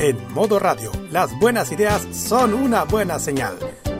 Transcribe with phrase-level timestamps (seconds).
[0.00, 3.56] En modo radio, las buenas ideas son una buena señal.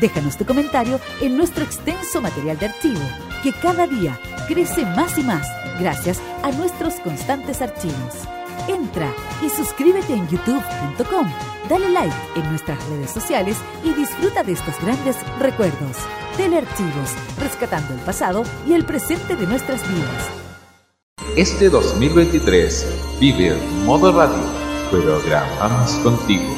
[0.00, 3.00] Déjanos tu comentario en nuestro extenso material de archivo,
[3.42, 5.46] que cada día crece más y más
[5.78, 8.14] gracias a nuestros constantes archivos.
[8.68, 9.10] Entra
[9.44, 11.26] y suscríbete en youtube.com,
[11.68, 15.96] dale like en nuestras redes sociales y disfruta de estos grandes recuerdos.
[16.36, 20.28] Telearchivos, rescatando el pasado y el presente de nuestras vidas.
[21.36, 24.38] Este 2023 vive en modo radio,
[24.90, 26.57] programamos contigo.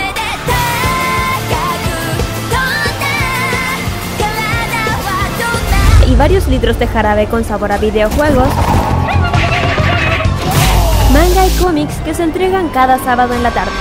[6.21, 8.47] varios litros de jarabe con sabor a videojuegos,
[11.11, 13.71] manga y cómics que se entregan cada sábado en la tarde.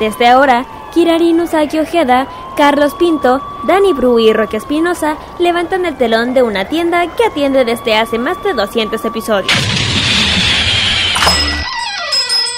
[0.00, 0.64] Desde ahora,
[0.94, 6.64] Kirari Nusaki Ojeda, Carlos Pinto, Dani Bru y Roque Espinosa levantan el telón de una
[6.64, 9.52] tienda que atiende desde hace más de 200 episodios.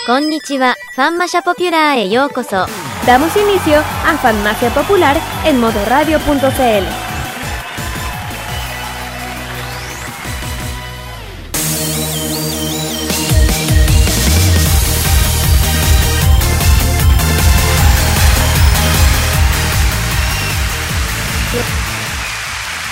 [0.06, 2.08] Konnichiwa, Fanmasha Popular e.
[3.04, 7.03] Damos inicio a Fanmacia Popular en modoradio.cl.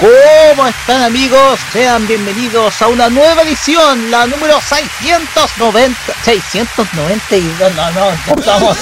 [0.02, 1.60] ¿Cómo están amigos?
[1.72, 5.96] Sean bienvenidos a una nueva edición, la número 690.
[6.24, 8.78] 692, no, no, no estamos.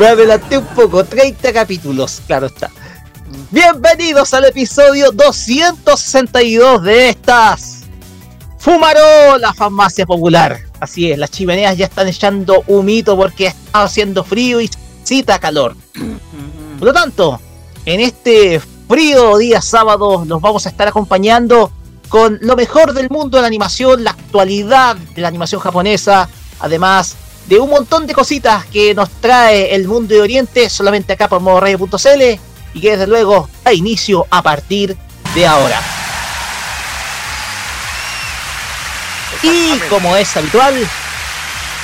[0.00, 2.70] Me adelanté un poco, 30 capítulos, claro está.
[3.50, 7.82] Bienvenidos al episodio 262 de estas
[8.62, 10.60] Fumaró la farmacia popular.
[10.78, 14.70] Así es, las chimeneas ya están echando humito porque está haciendo frío y
[15.02, 15.76] cita calor.
[16.78, 17.40] Por lo tanto,
[17.84, 21.72] en este frío día sábado nos vamos a estar acompañando
[22.08, 26.28] con lo mejor del mundo de la animación, la actualidad de la animación japonesa,
[26.60, 31.28] además de un montón de cositas que nos trae el mundo de Oriente solamente acá
[31.28, 32.38] por modoradio.cl
[32.74, 34.96] y que desde luego da inicio a partir
[35.34, 35.80] de ahora.
[39.42, 40.74] Y como es habitual,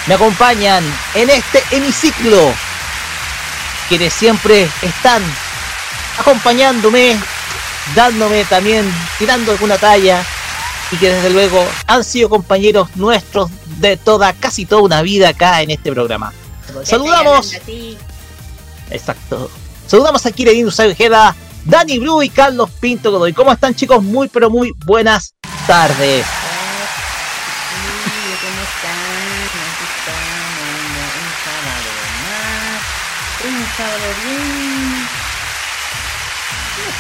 [0.07, 2.53] me acompañan en este hemiciclo
[3.89, 5.23] quienes siempre están
[6.19, 7.17] acompañándome,
[7.95, 10.25] dándome también, tirando alguna talla
[10.91, 15.63] y que desde luego han sido compañeros nuestros de toda, casi toda una vida acá
[15.63, 16.33] en este programa.
[16.83, 17.55] Saludamos.
[18.91, 19.51] Exacto.
[19.87, 21.35] Saludamos a Kirin Usai Ojeda,
[21.65, 23.33] Dani Blue y Carlos Pinto Godoy.
[23.33, 24.03] ¿Cómo están chicos?
[24.03, 25.35] Muy pero muy buenas
[25.67, 26.27] tardes.
[33.79, 35.09] Sábado bien.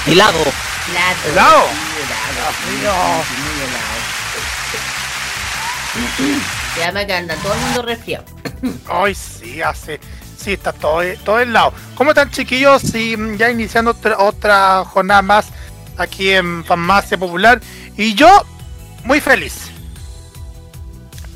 [0.06, 0.38] Helado.
[0.88, 1.16] Helado.
[1.30, 1.64] ¿Helado?
[2.64, 3.24] Sí, helado.
[3.24, 3.56] Sí, muy
[6.28, 6.38] helado.
[6.78, 8.24] Llama que anda todo el mundo resfriado.
[8.88, 10.00] Ay, sí, hace.
[10.38, 11.72] Sí, está todo, todo el lado.
[11.96, 12.80] ¿Cómo están, chiquillos?
[12.82, 15.46] Sí, ya iniciando otra, otra jornada más
[15.96, 17.60] aquí en Farmacia Popular.
[17.96, 18.44] Y yo,
[19.04, 19.54] muy feliz.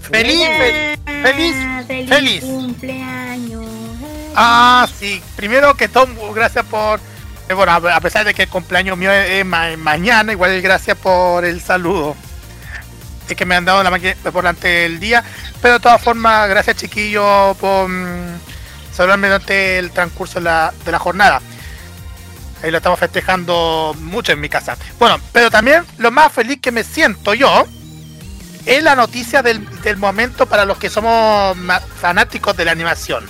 [0.03, 1.56] Feliz, feliz, feliz,
[1.87, 2.45] feliz, Feliz.
[2.45, 3.81] cumpleaños.
[4.34, 5.23] Ah, sí.
[5.37, 7.00] Primero que todo, gracias por.
[7.49, 10.96] eh, bueno, a pesar de que el cumpleaños mío es, es ma- mañana, igual gracias
[10.96, 12.17] por el saludo.
[13.29, 15.23] Es que me han dado la máquina durante el día.
[15.61, 18.38] Pero de todas formas, gracias chiquillos por mm,
[18.93, 21.40] saludarme durante el transcurso de la, de la jornada.
[22.62, 24.76] Ahí lo estamos festejando mucho en mi casa.
[24.99, 27.67] Bueno, pero también lo más feliz que me siento yo
[28.67, 31.56] es la noticia del, del momento para los que somos
[32.00, 33.25] fanáticos de la animación.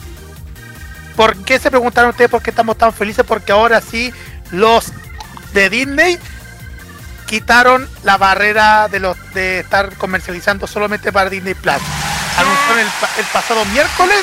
[1.16, 3.24] ¿Por qué se preguntaron ustedes por qué estamos tan felices?
[3.26, 4.12] Porque ahora sí
[4.50, 4.86] los
[5.52, 6.18] de Disney
[7.26, 11.76] quitaron la barrera de los de estar comercializando solamente para Disney Plus.
[12.36, 14.22] Anunciaron el, pa- el pasado miércoles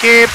[0.00, 0.28] que,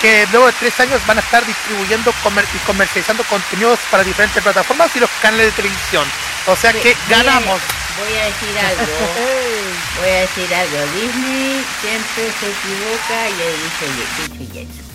[0.00, 4.42] que luego de tres años van a estar distribuyendo comer- y comercializando contenidos para diferentes
[4.42, 6.04] plataformas y los canales de televisión.
[6.46, 7.60] O sea que ganamos.
[7.98, 8.82] Voy a decir algo.
[10.00, 10.76] Voy a decir algo.
[10.94, 14.85] Disney siempre se equivoca y dicho, dicho y hecho.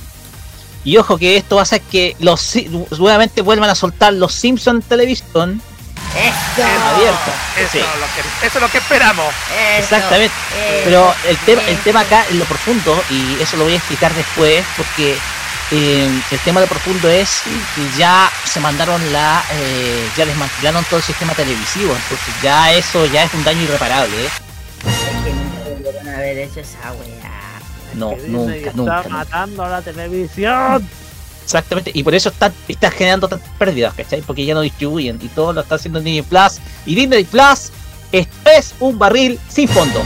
[0.83, 2.55] Y ojo que esto va a hacer que los
[2.97, 5.61] nuevamente vuelvan a soltar los Simpsons en televisión
[6.15, 6.63] Esto.
[6.63, 7.33] abierta.
[7.57, 7.77] Eso, Sí.
[7.79, 9.33] es lo que, eso es lo que esperamos.
[9.77, 10.33] Eso, Exactamente.
[10.55, 13.77] eso, Pero el tema, el tema acá en lo profundo, y eso lo voy a
[13.77, 15.15] explicar después, porque
[15.73, 17.43] eh, el tema de lo profundo es
[17.75, 23.05] que ya se mandaron la, eh, ya desmantelaron todo el sistema televisivo, entonces ya eso
[23.05, 24.29] ya es un daño irreparable, ¿eh?
[24.87, 27.20] Es que nunca debieron haber hecho esa weá.
[27.93, 29.09] No, Que Disney nunca, está nunca, nunca.
[29.09, 30.87] matando a la televisión.
[31.43, 34.21] Exactamente, y por eso está, está generando tantas pérdidas, ¿cachai?
[34.21, 36.59] Porque ya no distribuyen y todo lo está haciendo Disney Plus.
[36.85, 37.71] Y Disney Plus
[38.11, 40.01] esto es un barril sin fondo.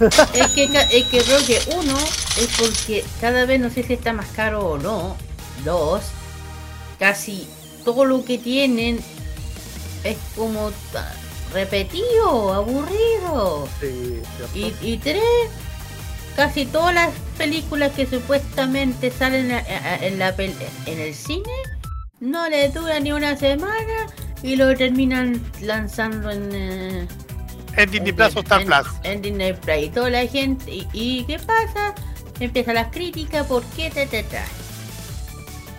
[0.32, 4.12] Es que, es que creo que uno es porque cada vez no sé si está
[4.12, 5.16] más caro o no.
[5.64, 6.02] Dos,
[7.00, 7.48] casi
[7.84, 9.00] todo lo que tienen
[10.04, 10.70] es como
[11.52, 13.66] repetido, aburrido.
[13.80, 14.20] Sí,
[14.54, 15.22] Y, y tres,
[16.38, 21.50] casi todas las películas que supuestamente salen en, la en el cine
[22.20, 24.06] no les dura ni una semana
[24.44, 26.48] y lo terminan lanzando en...
[26.54, 27.08] eh,
[27.76, 28.86] En Disney Plus o Star en- Plus.
[29.02, 29.76] En Disney Plus.
[29.82, 30.72] Y toda la gente.
[30.72, 31.92] ¿Y, y qué pasa?
[32.38, 34.44] Empiezan las críticas, ¿por qué te, te trae?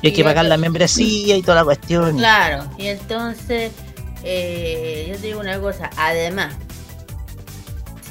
[0.02, 2.18] Y hay que Y pagar la membresía y toda la cuestión.
[2.18, 3.72] Claro, y entonces,
[4.24, 6.54] eh, yo te digo una cosa, además,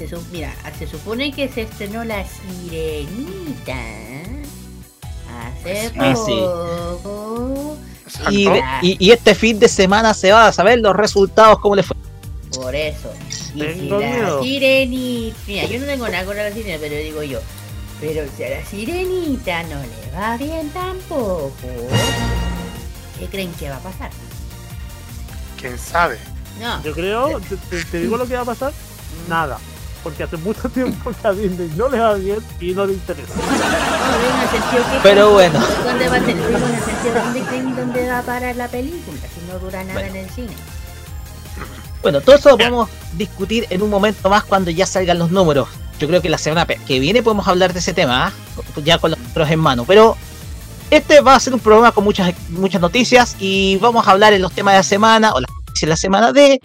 [0.07, 3.73] se, mira, se supone que se estrenó La Sirenita
[5.51, 6.39] hace Ah, sí.
[7.03, 7.77] poco.
[8.29, 10.95] Y, y de- la- y- y este fin de semana se va a saber los
[10.95, 11.95] resultados, cómo le fue.
[12.55, 13.11] Por eso.
[13.29, 14.43] Y si Tengo la miedo.
[14.43, 15.37] sirenita.
[15.47, 17.39] Mira, yo no tengo nada con la sirenita, pero digo yo.
[18.01, 21.51] Pero si a la sirenita no le va bien tampoco.
[23.19, 24.09] ¿Qué creen que va a pasar?
[25.59, 26.17] ¿Quién sabe?
[26.59, 26.81] No.
[26.83, 28.73] Yo creo, te, te- te digo lo que va a pasar,
[29.27, 29.59] nada.
[30.03, 33.33] Porque hace mucho tiempo que a Disney no le va bien y no le interesa.
[35.03, 35.59] Pero bueno.
[35.83, 40.15] ¿Dónde va a sentido dónde va a parar la película si no dura nada en
[40.15, 40.53] el cine.
[42.01, 45.67] Bueno, todo eso lo podemos discutir en un momento más cuando ya salgan los números.
[45.99, 48.33] Yo creo que la semana que viene podemos hablar de ese tema, ¿ah?
[48.83, 49.83] ya con los números en mano.
[49.85, 50.15] Pero
[50.91, 54.41] este va a ser un programa con muchas, muchas noticias y vamos a hablar en
[54.41, 56.61] los temas de la semana o las noticias de la semana de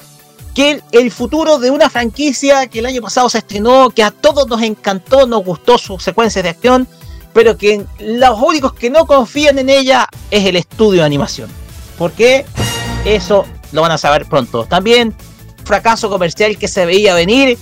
[0.55, 4.47] que el, futuro de una franquicia que el año pasado se estrenó, que a todos
[4.49, 6.87] nos encantó, nos gustó sus secuencias de acción,
[7.33, 11.51] pero que los únicos que no confían en ella es el estudio de animación.
[11.99, 12.47] ¿Por qué?
[13.05, 14.65] Eso lo van a saber pronto.
[14.65, 15.15] También
[15.65, 17.59] fracaso comercial que se veía venir.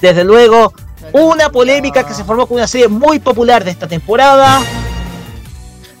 [0.00, 0.74] Desde luego,
[1.12, 4.60] una polémica que se formó con una serie muy popular de esta temporada.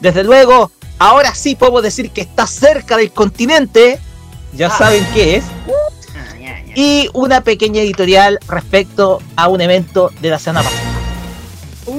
[0.00, 4.00] Desde luego, ahora sí podemos decir que está cerca del continente.
[4.56, 5.44] Ya saben qué es.
[6.14, 6.72] Ah, ya, ya.
[6.74, 10.96] Y una pequeña editorial respecto a un evento de la semana pasada.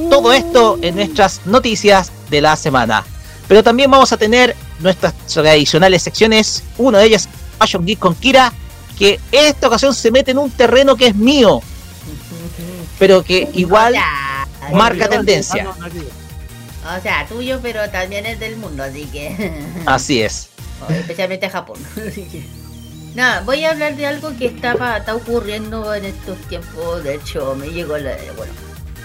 [0.09, 3.05] Todo esto en nuestras noticias de la semana.
[3.47, 6.63] Pero también vamos a tener nuestras tradicionales secciones.
[6.77, 8.51] Una de ellas, Fashion Geek con Kira,
[8.97, 11.61] que en esta ocasión se mete en un terreno que es mío,
[12.99, 13.95] pero que igual
[14.73, 15.67] marca tendencia.
[16.83, 16.97] Ah.
[16.97, 19.61] O sea, tuyo, pero también es del mundo, así que.
[19.85, 20.49] Así es.
[20.89, 21.79] Especialmente Japón.
[23.15, 27.03] Nada, voy a hablar de algo que está, pa- está ocurriendo en estos tiempos.
[27.03, 28.15] De hecho, me llegó la.
[28.35, 28.53] Bueno,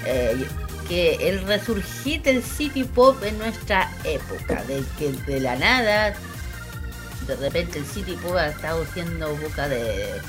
[0.04, 0.46] eh,
[0.88, 4.62] que el resurgir del City Pop en nuestra época.
[4.64, 6.14] De que de la nada,
[7.26, 10.20] de repente el City Pop ha estado siendo boca de.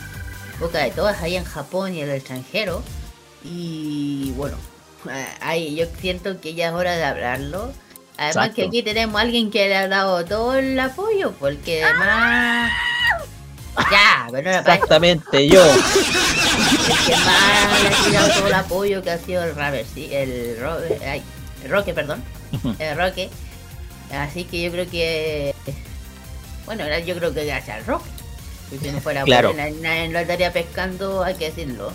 [0.59, 2.81] boca de todas ahí en Japón y en el extranjero.
[3.43, 4.55] Y bueno,
[5.11, 7.73] eh, ahí yo siento que ya es hora de hablarlo.
[8.17, 8.55] Además Exacto.
[8.55, 12.71] que aquí tenemos a alguien que le ha dado todo el apoyo, porque además...
[13.91, 15.65] Ya, pero no Exactamente, yo.
[15.65, 15.79] el
[17.05, 20.57] que más le ha tirado todo el apoyo que ha sido el Raver, sí, el,
[20.59, 20.77] Ro
[21.07, 21.23] ay,
[21.63, 22.23] el Roque, perdón,
[22.77, 23.29] el Roque.
[24.11, 25.55] Así que yo creo que,
[26.67, 28.09] bueno, yo creo que gracias al Roque.
[28.79, 29.51] Si no fuera Claro.
[29.51, 31.91] por él, nadie lo estaría pescando, hay que decirlo.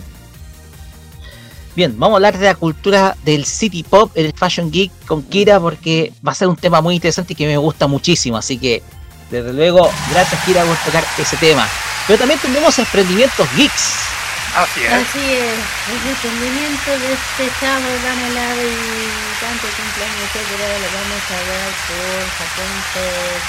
[1.75, 5.59] Bien, vamos a hablar de la cultura del City Pop, el Fashion Geek con Kira,
[5.59, 8.37] porque va a ser un tema muy interesante y que me gusta muchísimo.
[8.37, 8.81] Así que,
[9.29, 11.67] desde luego, gracias Kira por tocar ese tema.
[12.07, 14.09] Pero también tendremos emprendimientos geeks.
[14.55, 14.91] Así es.
[14.91, 15.59] Así es,
[15.93, 22.29] el emprendimiento de este dame la y tanto cumpleaños, etcétera, lo vamos a ver por
[22.33, 22.71] Japón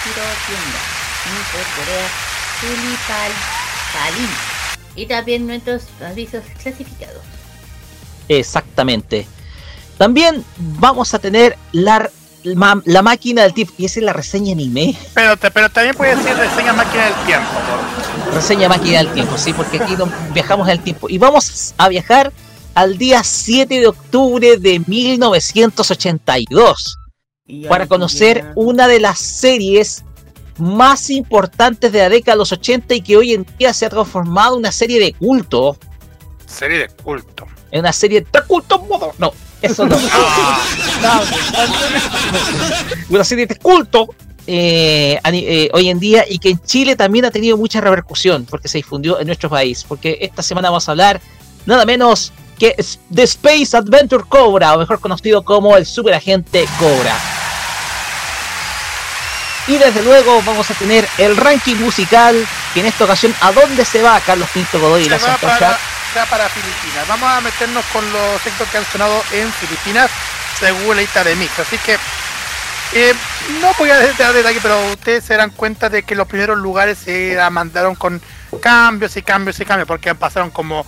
[0.05, 0.81] Tiro Tienda
[1.25, 2.09] y por Corea
[2.61, 3.33] Tulipal
[3.95, 4.31] Palin.
[4.95, 7.40] Y también nuestros avisos clasificados.
[8.31, 9.27] Exactamente.
[9.99, 12.09] También vamos a tener la,
[13.03, 14.97] máquina del tiempo, y esa es la reseña anime.
[15.15, 17.49] Pero, también puede decir reseña máquina del tiempo.
[17.51, 19.97] por- Reseña máquina del tiempo, sí, porque aquí
[20.33, 21.09] viajamos en el tiempo.
[21.11, 22.33] Y vamos a viajar
[22.75, 26.97] al día 7 de octubre de 1982
[27.47, 30.05] Y para conocer una de las series
[30.57, 33.91] más importantes de la década de los 80 y que hoy en día se ha
[33.91, 35.77] transformado en una serie de culto.
[36.47, 37.49] Serie de culto.
[37.71, 39.13] En una serie de culto modo.
[39.19, 39.97] No, eso no.
[43.09, 44.15] una serie de culto
[44.47, 48.69] eh, eh, hoy en día y que en Chile también ha tenido mucha repercusión porque
[48.69, 49.85] se difundió en nuestro país.
[49.87, 51.21] Porque esta semana vamos a hablar
[51.67, 52.77] nada menos que
[53.09, 57.17] de Space Adventure Cobra, o mejor conocido como el superagente Cobra.
[59.67, 63.85] Y desde luego vamos a tener el ranking musical, que en esta ocasión, ¿a dónde
[63.85, 65.79] se va Carlos Pinto Godoy y Se la Santa para,
[66.17, 67.07] Va para Filipinas.
[67.09, 70.11] Vamos a meternos con los éxitos que han sonado en Filipinas
[70.59, 71.59] según la lista de mix.
[71.59, 71.97] Así que
[72.93, 73.15] eh,
[73.61, 76.99] no voy a dar detalle, pero ustedes se darán cuenta de que los primeros lugares
[76.99, 78.21] se mandaron con
[78.61, 80.85] cambios y cambios y cambios, porque pasaron como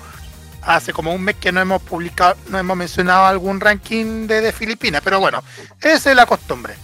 [0.63, 5.01] hace como un mes que no hemos publicado, no hemos mencionado algún ranking de, Filipinas,
[5.03, 5.43] pero bueno,
[5.81, 6.75] esa es la costumbre.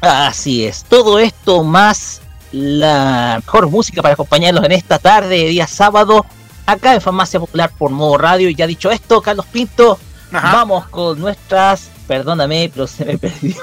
[0.00, 2.20] Así es, todo esto más
[2.52, 6.24] la mejor música para acompañarlos en esta tarde de día sábado,
[6.72, 8.48] acá en Farmacia Popular por modo radio.
[8.48, 9.98] Y ya dicho esto, Carlos Pinto,
[10.32, 10.52] Ajá.
[10.52, 13.56] vamos con nuestras, perdóname, pero se me perdió,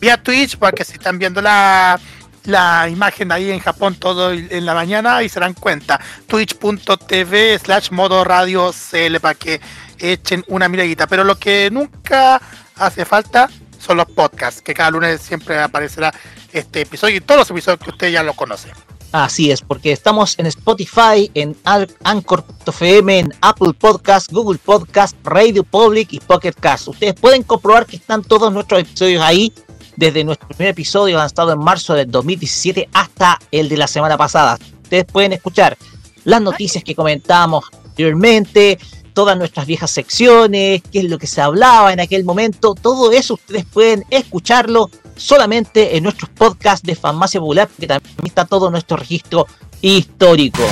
[0.00, 1.98] Vía Twitch, para que si están viendo la,
[2.44, 6.00] la imagen ahí en Japón todo en la mañana y se dan cuenta.
[6.26, 9.60] Twitch.tv slash modo CL para que
[9.98, 11.06] echen una miradita.
[11.06, 12.40] Pero lo que nunca
[12.76, 16.12] hace falta son los podcasts, que cada lunes siempre aparecerá
[16.52, 18.70] este episodio y todos los episodios que usted ya lo conoce.
[19.12, 26.12] Así es, porque estamos en Spotify, en Anchor.fm, en Apple Podcast, Google Podcast, Radio Public
[26.12, 26.88] y Pocket Cast.
[26.88, 29.52] Ustedes pueden comprobar que están todos nuestros episodios ahí,
[29.96, 34.58] desde nuestro primer episodio lanzado en marzo del 2017 hasta el de la semana pasada.
[34.82, 35.78] Ustedes pueden escuchar
[36.24, 38.78] las noticias que comentábamos anteriormente,
[39.16, 43.32] todas nuestras viejas secciones, qué es lo que se hablaba en aquel momento, todo eso
[43.32, 48.98] ustedes pueden escucharlo solamente en nuestros podcasts de Farmacia Popular, porque también está todo nuestro
[48.98, 49.46] registro
[49.80, 50.62] histórico.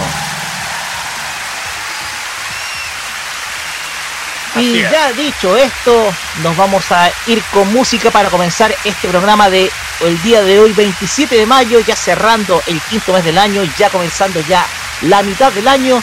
[4.57, 9.71] Y ya dicho esto, nos vamos a ir con música para comenzar este programa de
[10.03, 13.89] el día de hoy, 27 de mayo, ya cerrando el quinto mes del año, ya
[13.89, 14.67] comenzando ya
[15.01, 16.03] la mitad del año,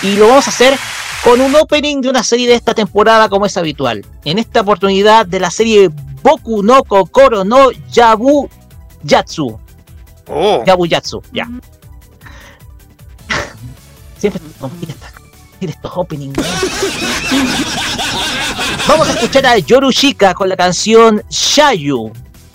[0.00, 0.78] y lo vamos a hacer
[1.24, 4.04] con un opening de una serie de esta temporada como es habitual.
[4.24, 5.88] En esta oportunidad de la serie
[6.22, 8.48] Boku no Kokoro no Yabu
[9.04, 9.58] Yatsu.
[10.28, 11.48] Oh, Yabu Yatsu, ya.
[14.18, 15.10] Siempre compite esta-
[15.58, 16.36] tiene estos openings.
[18.88, 22.12] Vamos a escuchar a Yorushika con la canción Shayu.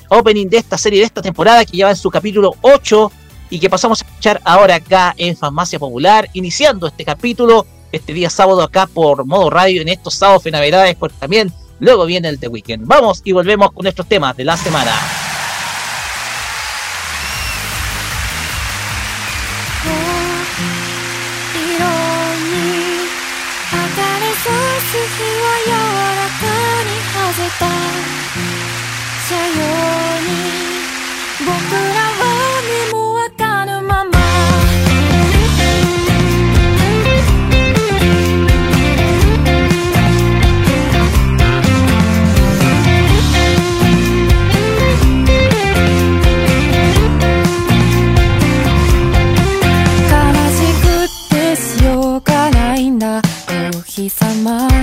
[0.10, 3.12] opening de esta serie, de esta temporada, que lleva en su capítulo 8
[3.50, 8.30] y que pasamos a escuchar ahora acá en Farmacia Popular, iniciando este capítulo este día
[8.30, 12.48] sábado acá por modo radio en estos sábados fenavedades, porque también luego viene el The
[12.48, 12.86] Weekend.
[12.86, 14.94] Vamos y volvemos con nuestros temas de la semana.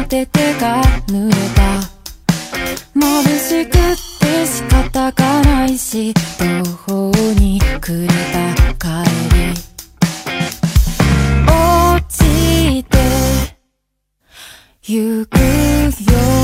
[0.08, 1.62] で手が濡れた。
[2.98, 3.70] 眩しく
[4.18, 9.54] て仕方がないし途方に暮れた帰り。
[11.46, 12.98] 落ちて
[14.82, 16.43] ゆくよ。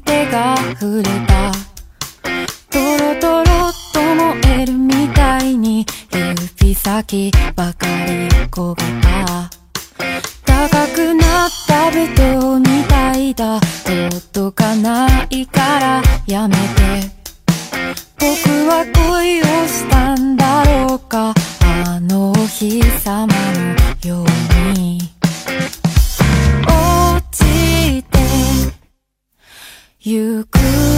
[0.00, 1.52] 手が触れた。
[2.70, 9.50] トロトロと燃えるみたいに指先ばかり焦げた。
[10.44, 13.60] 高くなったベトみたいだ。
[14.32, 16.60] 届かないからやめて。
[18.18, 18.26] 僕
[18.68, 21.34] は恋をしたんだろうか。
[21.86, 24.39] あのお日様のように。
[30.10, 30.89] You could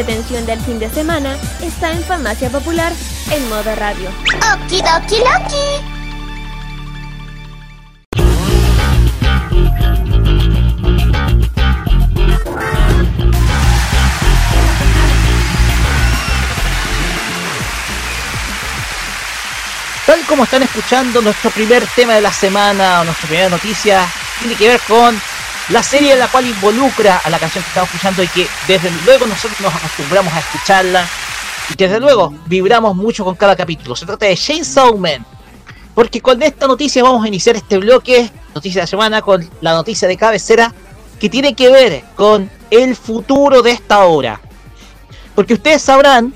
[0.00, 2.92] entretención del fin de semana está en Farmacia Popular
[3.30, 4.10] en modo radio.
[4.54, 5.56] Okidoki Loki.
[20.04, 24.06] Tal como están escuchando, nuestro primer tema de la semana o nuestra primera noticia
[24.40, 25.18] tiene que ver con
[25.70, 28.90] la serie en la cual involucra a la canción que estamos escuchando y que desde
[29.04, 31.06] luego nosotros nos acostumbramos a escucharla
[31.70, 33.96] y desde luego vibramos mucho con cada capítulo.
[33.96, 35.26] Se trata de Chainsaw Man.
[35.94, 39.72] Porque con esta noticia vamos a iniciar este bloque, noticia de la semana, con la
[39.72, 40.72] noticia de cabecera
[41.18, 44.40] que tiene que ver con el futuro de esta obra.
[45.34, 46.34] Porque ustedes sabrán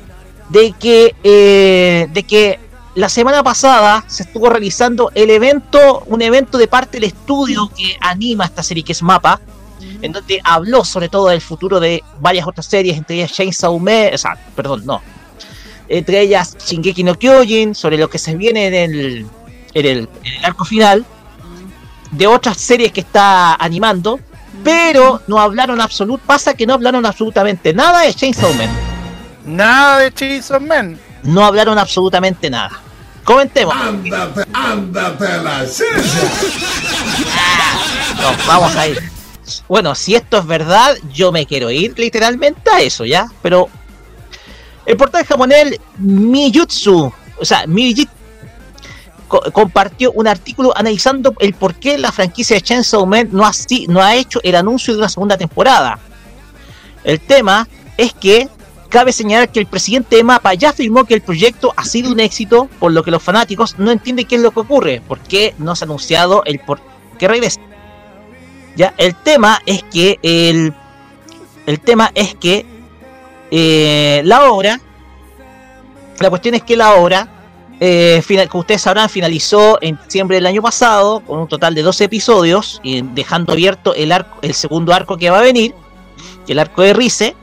[0.49, 2.59] de que, eh, de que
[2.94, 7.96] la semana pasada se estuvo realizando el evento, un evento de parte del estudio que
[8.00, 9.40] anima esta serie, que es Mapa,
[10.03, 14.11] en donde habló sobre todo del futuro de varias otras series, entre ellas Chainsaw Man,
[14.12, 15.03] o sea, perdón, no,
[15.88, 19.26] entre ellas Shingeki no Kyojin, sobre lo que se viene en el,
[19.74, 21.05] en el, en el arco final,
[22.11, 24.18] de otras series que está animando,
[24.64, 28.68] pero no hablaron absolut, pasa que no hablaron absolutamente nada de Chainsaw Man.
[29.46, 30.98] Nada de Chainsaw Man.
[31.23, 32.71] No hablaron absolutamente nada.
[33.25, 33.75] Comentemos.
[33.77, 35.65] Ándate, ándate la.
[38.21, 38.99] No, vamos a ir.
[39.69, 43.27] bueno, si esto es verdad, yo me quiero ir literalmente a eso, ¿ya?
[43.43, 43.69] Pero
[44.87, 48.11] el portal japonés Miyutsu, o sea, Miyutsu,
[49.29, 53.53] co- compartió un artículo analizando el por qué la franquicia de Chainsaw Man no ha,
[53.89, 55.99] no ha hecho el anuncio de una segunda temporada.
[57.05, 58.49] El tema es que
[58.90, 62.20] cabe señalar que el presidente de Mapa ya afirmó que el proyecto ha sido un
[62.20, 65.55] éxito, por lo que los fanáticos no entienden qué es lo que ocurre, por qué
[65.59, 66.81] no se ha anunciado el por
[67.18, 67.61] qué regresa.
[68.76, 70.74] Ya, el tema es que el,
[71.66, 72.66] el tema es que
[73.50, 74.81] eh, la obra,
[76.18, 77.29] la cuestión es que la obra,
[77.81, 82.05] eh, como ustedes sabrán, finalizó en diciembre del año pasado con un total de 12
[82.05, 85.74] episodios, dejando abierto el arco, el segundo arco que va a venir,
[86.46, 87.37] el arco de Rice.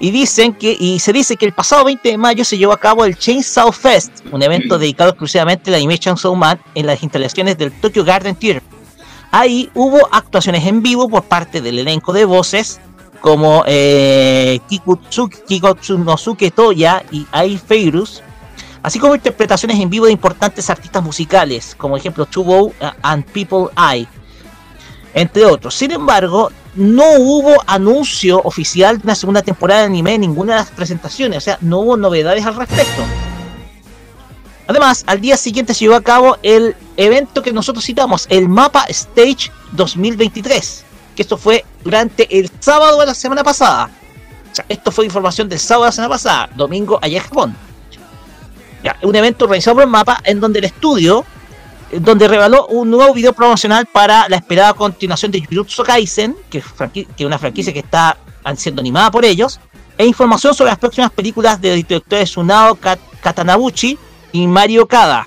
[0.00, 2.80] Y dicen que, y se dice que el pasado 20 de mayo se llevó a
[2.80, 7.56] cabo el Chainsaw Fest, un evento dedicado exclusivamente al anime Chainsaw Man en las instalaciones
[7.56, 8.62] del Tokyo Garden Theater.
[9.30, 12.80] Ahí hubo actuaciones en vivo por parte del elenco de voces
[13.20, 18.22] como eh, Kikutsuki, Kikotsunosuke Toya y Ai Feirus,
[18.82, 24.06] así como interpretaciones en vivo de importantes artistas musicales, como ejemplo Tubo and People Eye,
[25.14, 25.74] entre otros.
[25.74, 30.58] Sin embargo, no hubo anuncio oficial de una segunda temporada de anime en ninguna de
[30.60, 33.02] las presentaciones, o sea, no hubo novedades al respecto.
[34.66, 38.84] Además, al día siguiente se llevó a cabo el evento que nosotros citamos, el Mapa
[38.88, 40.84] Stage 2023,
[41.14, 43.90] que esto fue durante el sábado de la semana pasada.
[44.50, 47.56] O sea, esto fue información del sábado de la semana pasada, domingo allá en Japón.
[49.02, 51.24] Un evento organizado por el Mapa en donde el estudio,
[51.92, 56.64] donde reveló un nuevo video promocional para la esperada continuación de Jujutsu Kaisen, que es
[57.24, 58.16] una franquicia que está
[58.56, 59.60] siendo animada por ellos,
[59.96, 63.96] e información sobre las próximas películas de los directores Sunao Kat- Katanabuchi
[64.32, 65.26] y Mario Kada.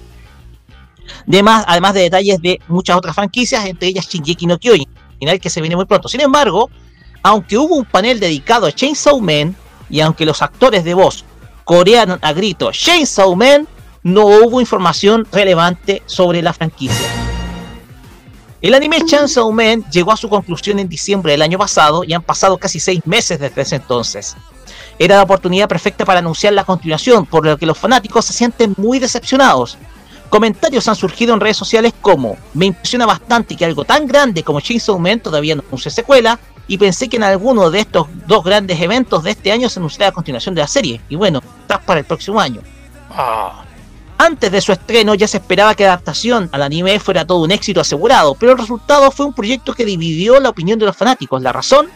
[1.28, 4.90] Además, además de detalles de muchas otras franquicias, entre ellas Shingeki no Kyojin,
[5.20, 6.10] final que se viene muy pronto.
[6.10, 6.70] Sin embargo,
[7.24, 9.56] aunque hubo un panel dedicado a Chainsaw Man
[9.90, 11.24] y aunque los actores de voz
[11.64, 13.68] corearon a grito Chainsaw Man,
[14.08, 17.10] no hubo información relevante sobre la franquicia.
[18.62, 22.22] El anime Chainsaw Man llegó a su conclusión en diciembre del año pasado y han
[22.22, 24.38] pasado casi seis meses desde ese entonces.
[24.98, 28.76] Era la oportunidad perfecta para anunciar la continuación, por lo que los fanáticos se sienten
[28.78, 29.78] muy decepcionados.
[30.30, 34.62] Comentarios han surgido en redes sociales como me impresiona bastante que algo tan grande como
[34.62, 38.80] Chainsaw Man todavía no anuncie secuela y pensé que en alguno de estos dos grandes
[38.80, 42.00] eventos de este año se anunciaría la continuación de la serie y bueno, está para
[42.00, 42.62] el próximo año.
[44.20, 47.52] Antes de su estreno ya se esperaba que la adaptación al anime fuera todo un
[47.52, 51.42] éxito asegurado, pero el resultado fue un proyecto que dividió la opinión de los fanáticos.
[51.42, 51.88] La razón,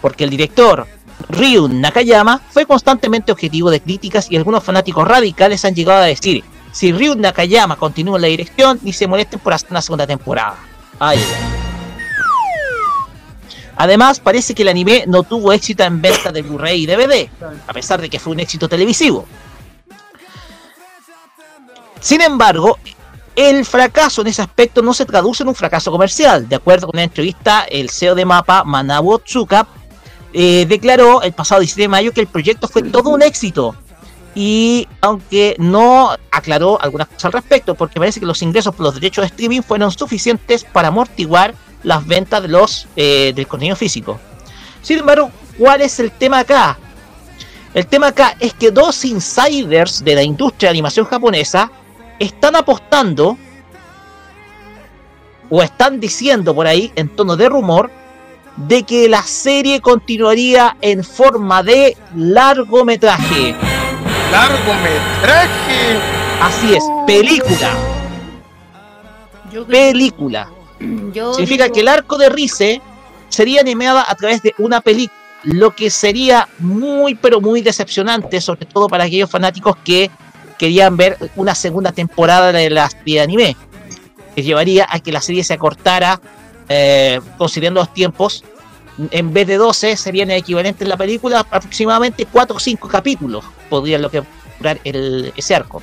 [0.00, 0.86] porque el director
[1.28, 6.44] Ryu Nakayama fue constantemente objetivo de críticas y algunos fanáticos radicales han llegado a decir,
[6.70, 10.56] si Ryu Nakayama continúa en la dirección, ni se molesten por hacer una segunda temporada.
[11.00, 11.18] Ay.
[13.76, 17.28] Además, parece que el anime no tuvo éxito en venta de Blu-ray y DVD,
[17.66, 19.26] a pesar de que fue un éxito televisivo.
[22.00, 22.78] Sin embargo,
[23.38, 26.48] el fracaso en ese aspecto no se traduce en un fracaso comercial.
[26.48, 29.66] De acuerdo con una entrevista, el CEO de Mapa, Manabu Otsuka,
[30.32, 33.76] eh, declaró el pasado 17 de mayo que el proyecto fue todo un éxito.
[34.34, 38.94] Y aunque no aclaró algunas cosas al respecto, porque parece que los ingresos por los
[38.94, 44.18] derechos de streaming fueron suficientes para amortiguar las ventas de los eh, del contenido físico.
[44.82, 46.78] Sin embargo, ¿cuál es el tema acá?
[47.74, 51.70] El tema acá es que dos insiders de la industria de animación japonesa
[52.18, 53.36] están apostando
[55.50, 57.90] o están diciendo por ahí en tono de rumor
[58.56, 63.54] de que la serie continuaría en forma de largometraje.
[64.32, 65.98] Largometraje.
[66.42, 67.70] Así es, película.
[69.52, 70.48] Yo Película.
[71.12, 72.82] yo Significa digo- que el arco de Rice
[73.28, 78.66] sería animada a través de una película, lo que sería muy pero muy decepcionante, sobre
[78.66, 80.10] todo para aquellos fanáticos que
[80.58, 83.56] querían ver una segunda temporada de la serie de anime,
[84.34, 86.20] que llevaría a que la serie se acortara,
[86.68, 88.44] eh, considerando los tiempos,
[89.10, 93.98] en vez de 12 serían equivalentes en la película aproximadamente 4 o 5 capítulos, podría
[93.98, 94.22] lo que
[94.58, 95.82] durar el, ese arco.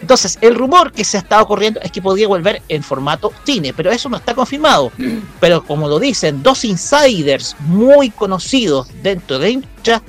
[0.00, 3.74] Entonces, el rumor que se ha estado corriendo es que podría volver en formato cine,
[3.74, 4.92] pero eso no está confirmado.
[5.40, 10.02] Pero como lo dicen dos insiders muy conocidos dentro de la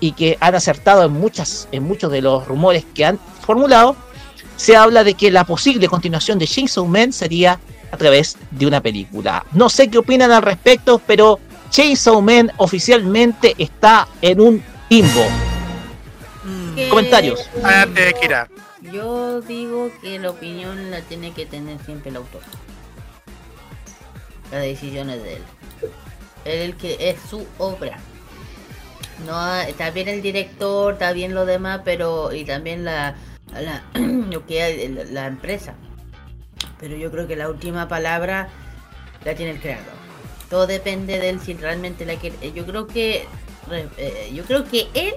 [0.00, 3.96] y que han acertado en muchas en muchos de los rumores que han formulado,
[4.56, 7.58] se habla de que la posible continuación de Chainsaw Man sería
[7.90, 9.44] a través de una película.
[9.52, 11.38] No sé qué opinan al respecto, pero
[11.70, 15.24] Chainsaw Man oficialmente está en un limbo.
[16.74, 17.48] que- Comentarios.
[17.64, 18.48] Adelante, Kira.
[18.92, 22.42] Yo digo que la opinión la tiene que tener siempre el autor.
[24.52, 25.42] La decisión es de él.
[26.44, 27.98] Él el que es su obra.
[29.24, 33.16] No, está bien el director, está bien lo demás, pero y también la,
[33.52, 33.82] la
[34.30, 35.74] lo que la, empresa.
[36.78, 38.48] Pero yo creo que la última palabra
[39.24, 39.94] la tiene el creador.
[40.50, 42.52] Todo depende de él si realmente la quiere.
[42.52, 43.26] Yo creo que
[43.96, 45.14] eh, yo creo que él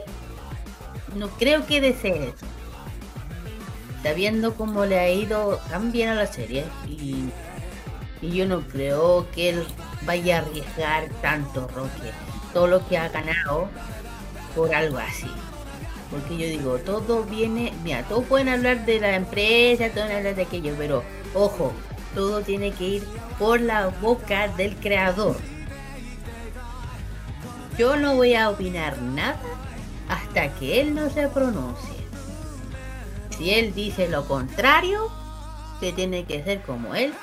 [1.16, 2.46] no creo que desee eso.
[3.98, 7.30] Está viendo cómo le ha ido tan bien a la serie y,
[8.22, 9.66] y yo no creo que él
[10.04, 12.14] vaya a arriesgar tanto, Roque.
[12.54, 13.70] Todo lo que ha ganado
[14.56, 15.30] por algo así.
[16.12, 20.42] Porque yo digo, todo viene, mira, todos pueden hablar de la empresa, todos hablar de
[20.42, 21.04] aquello, pero
[21.36, 21.72] ojo,
[22.16, 23.04] todo tiene que ir
[23.38, 25.38] por la boca del creador.
[27.78, 29.40] Yo no voy a opinar nada
[30.10, 32.00] hasta que él no se pronuncie.
[33.38, 35.10] Si él dice lo contrario,
[35.80, 37.14] se tiene que hacer como él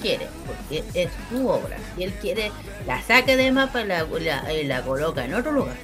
[0.00, 1.76] quiere, porque es su obra.
[1.96, 2.50] Si él quiere,
[2.86, 5.76] la saque de mapa y la, la- y la coloca en otro lugar.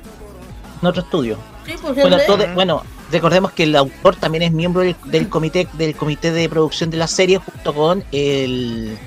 [0.81, 1.39] En otro estudio.
[1.67, 5.95] Sí, pues Bueno, todo- recordemos que el autor también es miembro del, del comité del
[5.95, 8.99] comité de producción de la serie junto con el,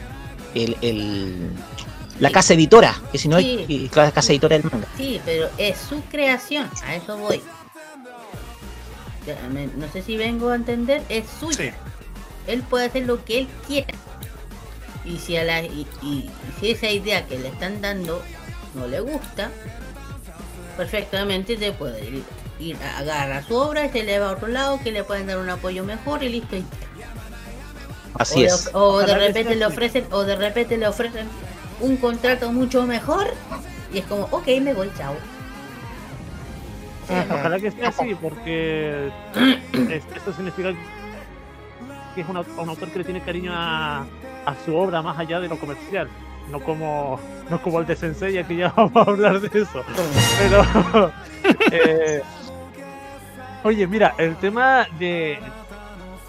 [0.55, 1.49] el, el-
[2.19, 3.65] la casa editora, que si no Sí.
[3.87, 4.87] es la casa editora del manga.
[4.97, 7.41] Sí, pero es su creación, a eso voy.
[9.77, 11.73] No sé si vengo a entender, es suya.
[12.47, 13.93] Él puede hacer lo que él quiera.
[15.07, 15.87] Y si, a la, y,
[16.59, 18.21] si esa idea que le están dando
[18.73, 19.49] no le gusta,
[20.75, 22.23] perfectamente te puede ir,
[22.59, 25.27] ir a agarrar su obra y se le va a otro lado que le pueden
[25.27, 26.57] dar un apoyo mejor y listo.
[28.15, 28.53] Así o, le es.
[28.67, 31.27] of- o de Ojalá repente le ofrecen o de repente le ofrecen
[31.79, 33.27] un contrato mucho mejor
[33.93, 35.15] y es como ok me voy chao
[37.09, 39.09] Ojalá que sea así, porque
[39.89, 40.73] es- esto significa
[42.17, 43.99] que es un, au- un autor que le tiene cariño a,
[44.45, 46.09] a su obra más allá de lo comercial.
[46.51, 49.83] No como, no como el de Sensei, que ya vamos a hablar de eso.
[50.39, 51.11] Pero,
[51.71, 52.21] eh,
[53.63, 55.37] oye, mira, el tema de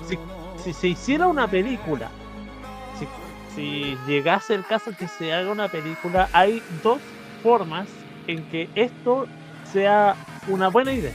[0.07, 0.19] si,
[0.63, 2.09] si se hiciera una película,
[2.99, 3.07] si,
[3.55, 6.99] si llegase el caso que se haga una película, hay dos
[7.43, 7.87] formas
[8.27, 9.27] en que esto
[9.73, 10.15] sea
[10.49, 11.13] una buena idea.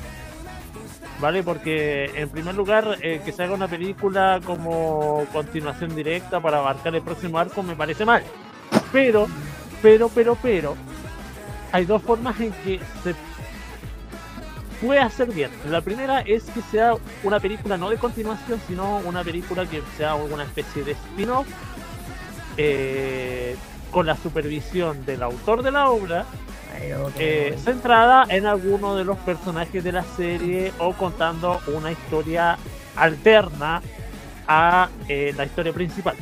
[1.19, 1.43] ¿Vale?
[1.43, 6.95] Porque en primer lugar, eh, que se haga una película como continuación directa para abarcar
[6.95, 8.23] el próximo arco me parece mal.
[8.91, 9.27] Pero,
[9.81, 10.75] pero, pero, pero,
[11.71, 13.15] hay dos formas en que se
[14.83, 15.49] puede hacer bien.
[15.69, 20.15] La primera es que sea una película no de continuación, sino una película que sea
[20.15, 21.47] una especie de spin-off
[22.57, 23.55] eh,
[23.91, 26.25] con la supervisión del autor de la obra
[27.17, 32.57] eh, centrada en alguno de los personajes de la serie o contando una historia
[32.95, 33.81] alterna
[34.47, 36.15] a eh, la historia principal.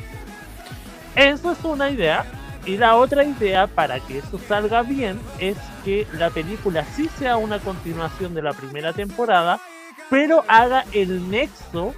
[1.14, 2.24] Eso es una idea.
[2.64, 7.36] Y la otra idea para que eso salga bien es que la película sí sea
[7.36, 9.60] una continuación de la primera temporada,
[10.08, 11.92] pero haga el nexo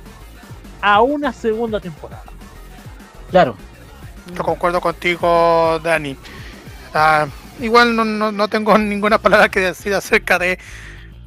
[0.81, 2.23] a una segunda temporada.
[3.31, 3.57] Claro.
[4.35, 6.17] Yo concuerdo contigo, Dani.
[6.95, 7.27] Ah,
[7.61, 10.59] igual no, no, no tengo ninguna palabra que decir acerca de,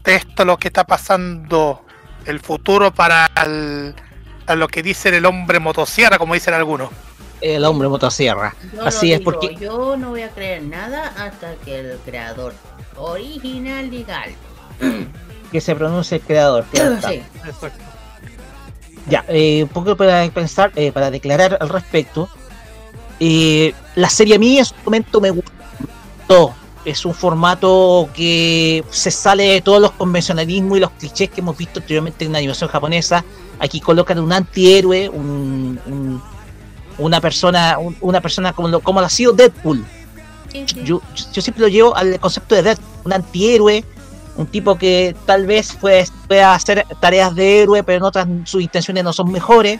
[0.03, 1.85] de esto, lo que está pasando,
[2.25, 3.93] el futuro para el-
[4.45, 6.89] a lo que dicen el hombre motosierra, como dicen algunos.
[7.41, 8.55] El hombre motosierra.
[8.73, 12.53] Yo Así es digo, porque yo no voy a creer nada hasta que el creador
[12.95, 14.37] original diga algo.
[15.51, 16.65] que se pronuncie el creador.
[16.71, 16.97] claro.
[17.07, 17.21] Sí.
[19.09, 22.29] Ya, eh, un poco para pensar, eh, para declarar al respecto.
[23.19, 25.51] Eh, la serie a mí en su momento me gustó.
[26.85, 31.57] Es un formato que se sale de todos los convencionalismos y los clichés que hemos
[31.57, 33.25] visto anteriormente en la animación japonesa.
[33.59, 36.21] Aquí colocan un antihéroe, un, un-
[36.97, 39.83] una persona, un- una persona como lo, como lo ha sido Deadpool.
[40.85, 41.01] Yo,
[41.33, 43.83] yo siempre lo llevo al concepto de Deadpool, un antihéroe,
[44.37, 48.61] un tipo que tal vez puede, pueda hacer tareas de héroe, pero en otras sus
[48.61, 49.79] intenciones no son mejores,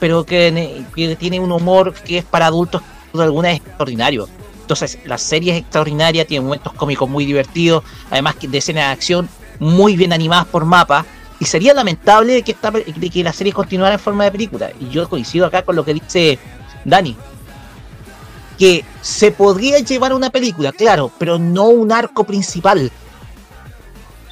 [0.00, 0.84] pero que
[1.18, 2.82] tiene un humor que es para adultos,
[3.12, 4.28] de alguna es extraordinario.
[4.66, 9.28] Entonces, la serie es extraordinaria, tiene momentos cómicos muy divertidos, además de escenas de acción
[9.60, 11.06] muy bien animadas por mapa.
[11.38, 14.70] Y sería lamentable que, esta, de que la serie continuara en forma de película.
[14.80, 16.38] Y yo coincido acá con lo que dice
[16.84, 17.16] Dani.
[18.58, 22.90] Que se podría llevar una película, claro, pero no un arco principal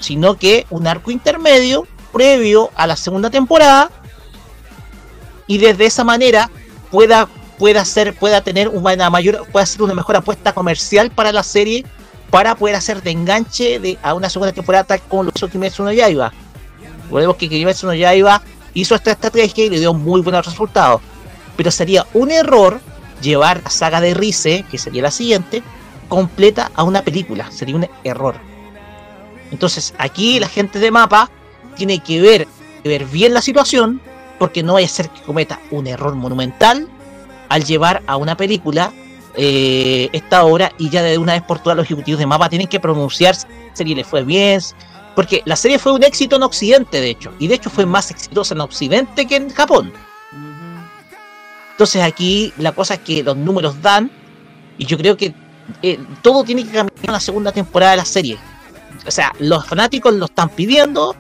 [0.05, 3.91] sino que un arco intermedio previo a la segunda temporada
[5.47, 6.51] y desde esa manera
[6.91, 7.27] pueda
[7.59, 11.85] pueda ser pueda tener una mayor pueda ser una mejor apuesta comercial para la serie
[12.31, 15.85] para poder hacer de enganche de, a una segunda temporada tal como lo hizo Kimetsu
[15.85, 16.33] no Yaiba.
[17.05, 18.43] Recordemos que Kimetsu no Yaiba
[18.75, 21.01] hizo esta estrategia y le dio muy buenos resultados.
[21.57, 22.81] Pero sería un error
[23.23, 25.63] llevar la saga de Rice, que sería la siguiente,
[26.09, 27.51] completa a una película.
[27.51, 28.35] Sería un error.
[29.53, 31.31] Entonces, aquí la gente de mapa
[31.77, 32.49] tiene que ver,
[32.83, 34.01] ver bien la situación,
[34.39, 36.89] porque no vaya a ser que cometa un error monumental
[37.49, 38.93] al llevar a una película
[39.37, 42.69] eh, esta obra y ya de una vez por todas los ejecutivos de mapa tienen
[42.69, 43.35] que pronunciar
[43.73, 44.61] si le fue bien,
[45.17, 48.11] porque la serie fue un éxito en Occidente, de hecho, y de hecho fue más
[48.11, 49.93] exitosa en Occidente que en Japón.
[51.73, 54.11] Entonces aquí la cosa es que los números dan,
[54.79, 55.35] y yo creo que
[55.83, 58.39] eh, todo tiene que cambiar en la segunda temporada de la serie.
[59.07, 61.17] O sea, los fanáticos lo están pidiendo,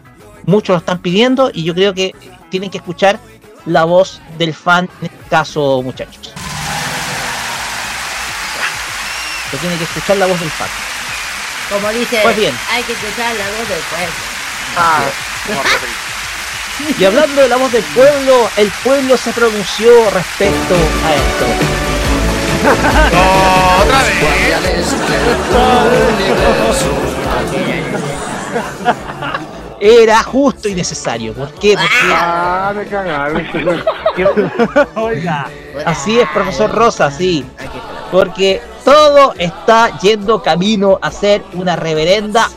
[0.46, 2.14] muchos lo están pidiendo, y yo creo que
[2.50, 3.18] tienen que escuchar
[3.66, 6.32] la voz del fan en este caso, muchachos.
[9.50, 10.68] Que tienen que escuchar la voz del fan.
[11.70, 12.54] Como dice, Pues bien.
[12.70, 14.14] hay que escuchar la voz del pueblo.
[14.76, 15.02] Ah,
[16.98, 20.74] Y hablando de la voz del pueblo, el pueblo se pronunció respecto
[21.06, 21.46] a esto.
[23.84, 24.00] otra
[29.80, 31.32] Era justo y necesario.
[31.34, 31.74] ¿Por qué?
[31.74, 33.46] Porque Ah, me cagaron.
[34.96, 35.48] Oiga.
[35.84, 37.44] así es, profesor Rosa, sí.
[38.10, 42.48] Porque todo está yendo camino a ser una reverenda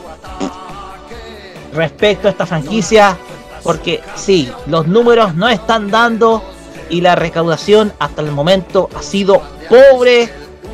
[1.72, 3.16] respecto a esta franquicia.
[3.62, 6.42] Porque sí, los números no están dando
[6.88, 10.30] y la recaudación hasta el momento ha sido pobre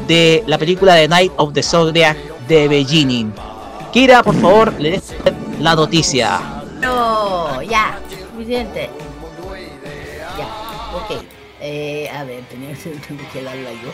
[0.06, 3.32] de la película de Night of the Zodiac de Beijing.
[3.92, 5.14] Kira, por favor, le des
[5.60, 6.40] la noticia.
[6.80, 7.98] No, ya,
[8.32, 8.90] suficiente.
[10.38, 10.46] Ya,
[10.96, 11.24] ok.
[11.60, 12.74] Eh, a ver, tenía
[13.32, 13.90] que darla yo.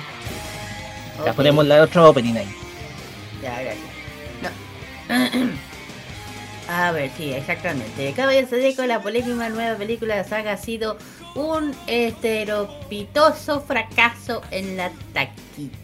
[1.24, 2.54] Ya Ok, ponemos la otra opening ahí.
[3.42, 3.86] Ya, gracias.
[4.42, 5.50] No.
[6.68, 8.12] A ver, sí, exactamente.
[8.12, 10.96] Caballero Zodíaco, la polémica nueva película de la saga ha sido
[11.34, 15.76] un esteropitoso fracaso en la taquilla.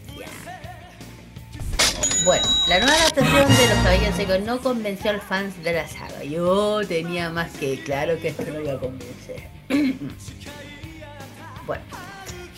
[2.27, 5.87] Bueno, la nueva adaptación de Los Caballeros Secos no convenció a los fans de la
[5.87, 6.25] saga.
[6.25, 9.47] Yo tenía más que claro que esto no iba a convencer.
[11.65, 11.83] bueno,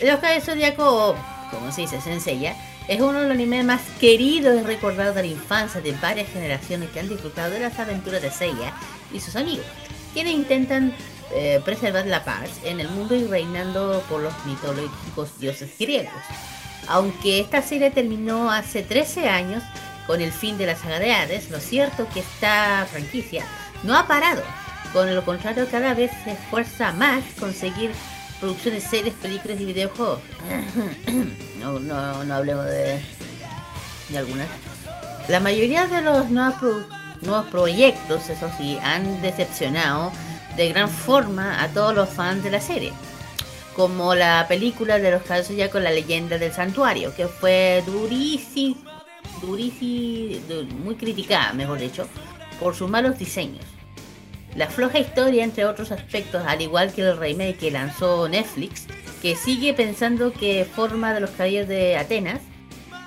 [0.01, 1.15] Los Caballeros Zodíaco,
[1.51, 2.55] como se dice, Senseiya,
[2.87, 6.89] es uno de los animes más queridos y recordados de la infancia de varias generaciones
[6.89, 8.73] que han disfrutado de las aventuras de Seiya
[9.13, 9.67] y sus amigos,
[10.15, 10.95] quienes intentan
[11.35, 16.23] eh, preservar la paz en el mundo y reinando por los mitológicos dioses griegos.
[16.89, 19.63] Aunque esta serie terminó hace 13 años
[20.07, 23.45] con el fin de la saga de Hades, lo cierto que esta franquicia
[23.83, 24.41] no ha parado.
[24.91, 27.91] Con lo contrario, cada vez se esfuerza más conseguir
[28.39, 30.19] producciones, series, películas y videojuegos.
[31.59, 32.99] no, no, no hablemos de,
[34.09, 34.47] de algunas.
[35.27, 36.87] La mayoría de los nuevos,
[37.21, 40.11] nuevos proyectos, eso sí, han decepcionado
[40.57, 42.93] de gran forma a todos los fans de la serie.
[43.75, 49.05] Como la película de los ya con la leyenda del santuario, que fue durísima,
[49.41, 50.41] durísima,
[50.83, 52.07] muy criticada, mejor dicho,
[52.59, 53.65] por sus malos diseños.
[54.55, 58.87] La floja historia, entre otros aspectos, al igual que el remake que lanzó Netflix,
[59.21, 62.39] que sigue pensando que Forma de los Caballeros de Atenas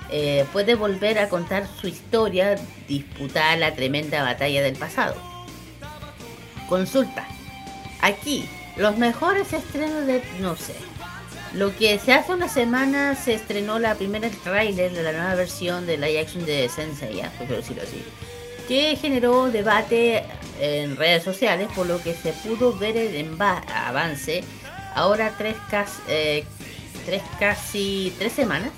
[0.09, 2.55] eh, puede volver a contar su historia,
[2.87, 5.15] disputar la tremenda batalla del pasado.
[6.69, 7.27] Consulta.
[8.01, 8.45] Aquí,
[8.77, 10.23] los mejores estrenos de...
[10.39, 10.75] no sé.
[11.53, 15.85] Lo que se hace una semana se estrenó la primera trailer de la nueva versión
[15.85, 18.03] de live action de Sensei, ya, por decirlo así
[18.67, 20.23] que generó debate
[20.59, 24.41] en redes sociales, por lo que se pudo ver el avance
[24.95, 26.45] ahora tres, cas- eh,
[27.05, 28.69] tres casi tres semanas.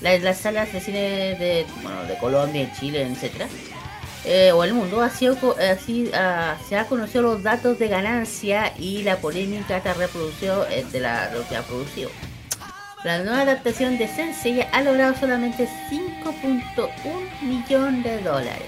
[0.00, 0.98] La- Las salas de cine
[1.34, 3.48] de, bueno, de Colombia, Chile, etcétera,
[4.24, 5.36] eh, o el mundo ha sido,
[5.70, 10.66] así, ah, se ha conocido los datos de ganancia y la polémica que ha reproducido
[10.70, 12.10] eh, de la, lo que ha producido.
[13.04, 16.88] La nueva adaptación de Sensei ha logrado solamente 5.1
[17.42, 18.62] millón de dólares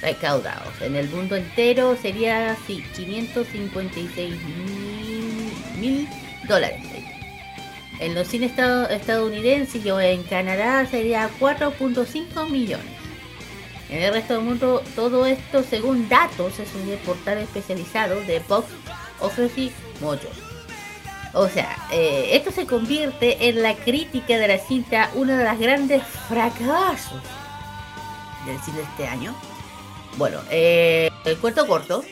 [0.00, 0.80] recaudados.
[0.80, 4.34] En el mundo entero sería así, 556
[5.78, 6.08] mil,
[6.48, 6.82] dólares.
[8.00, 12.93] En los cines estado- estadounidenses o en Canadá sería 4.5 millones.
[13.88, 18.68] En el resto del mundo, todo esto según datos es un portal especializado de Box
[19.20, 20.28] Office Mojo.
[21.34, 25.58] O sea, eh, esto se convierte en la crítica de la cinta una de las
[25.58, 27.20] grandes fracasos
[28.46, 29.34] del cine de este año.
[30.16, 32.04] Bueno, eh, el cuento corto.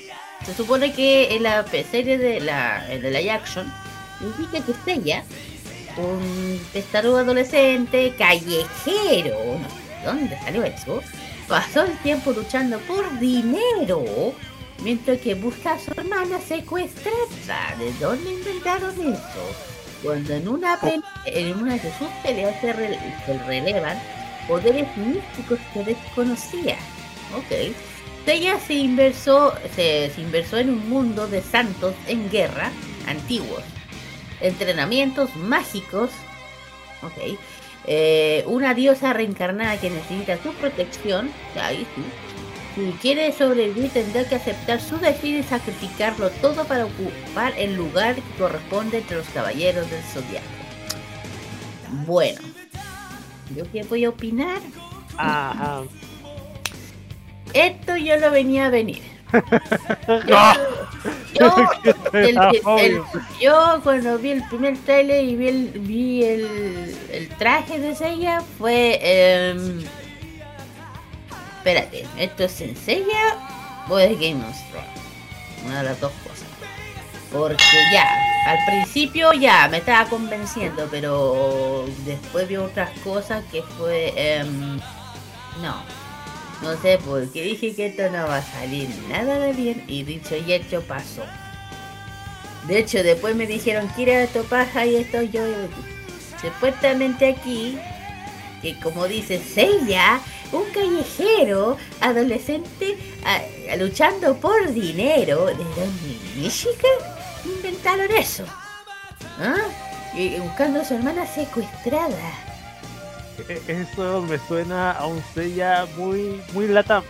[0.45, 3.73] Se supone que en la serie de la, de la action
[4.21, 5.25] indica que Seiya,
[5.97, 9.59] un testarudo adolescente callejero,
[10.05, 11.01] dónde salió eso,
[11.53, 14.03] pasó el tiempo luchando por dinero
[14.83, 17.77] mientras que busca a su hermana secuestrada.
[17.79, 19.45] ¿De dónde inventaron eso?
[20.03, 20.79] cuando en una,
[21.27, 24.01] en una de sus peleas se, re- se relevan
[24.49, 26.77] poderes místicos que desconocía.
[27.37, 27.75] Ok.
[28.25, 32.73] Seiya se inversó, se, se inversó en un mundo de santos en guerra
[33.07, 33.63] antiguos,
[34.41, 36.09] entrenamientos mágicos,
[37.03, 37.37] ok,
[37.87, 41.31] eh, una diosa reencarnada que necesita su protección,
[41.61, 42.03] ahí sí.
[42.75, 48.15] Si quiere sobrevivir tendrá que aceptar su destino y sacrificarlo todo para ocupar el lugar
[48.15, 50.47] que corresponde entre los caballeros del zodiaco.
[52.07, 52.41] Bueno,
[53.55, 54.61] ¿yo qué voy a opinar?
[55.19, 55.83] Ajá.
[57.53, 59.12] Esto yo lo venía a venir.
[60.27, 60.37] Yo,
[61.35, 61.57] yo,
[62.13, 62.39] el-
[62.79, 63.03] el-
[63.41, 68.43] yo cuando vi el primer trailer y vi el, vi el, el traje de Seiya
[68.59, 68.99] fue...
[69.03, 69.83] em,
[71.59, 73.37] espérate, ¿esto es en Seiya
[73.89, 74.89] o es Game of Thrones?
[75.67, 76.49] Una de las dos cosas.
[77.33, 77.57] Porque
[77.93, 78.07] ya,
[78.47, 84.13] al principio ya me estaba convenciendo, pero después vi otras cosas que fue...
[84.17, 84.77] em,
[85.63, 85.75] no,
[86.63, 90.03] no sé por qué dije que esto no va a salir nada de bien y
[90.05, 91.23] dicho y hecho pasó.
[92.69, 95.43] De hecho, después me dijeron que era tu paja y esto yo
[96.41, 97.77] supuestamente aquí,
[98.61, 100.21] que como dice Seiya,
[100.53, 106.19] un callejero adolescente a- a- luchando por dinero, ¿de dónde?
[106.37, 106.99] ¿Michigan?
[107.45, 108.45] Inventaron eso.
[109.41, 109.57] ¿Ah?
[110.17, 112.19] Y buscando a su hermana secuestrada.
[113.49, 117.03] E- Eso me suena a un sella muy, muy latam.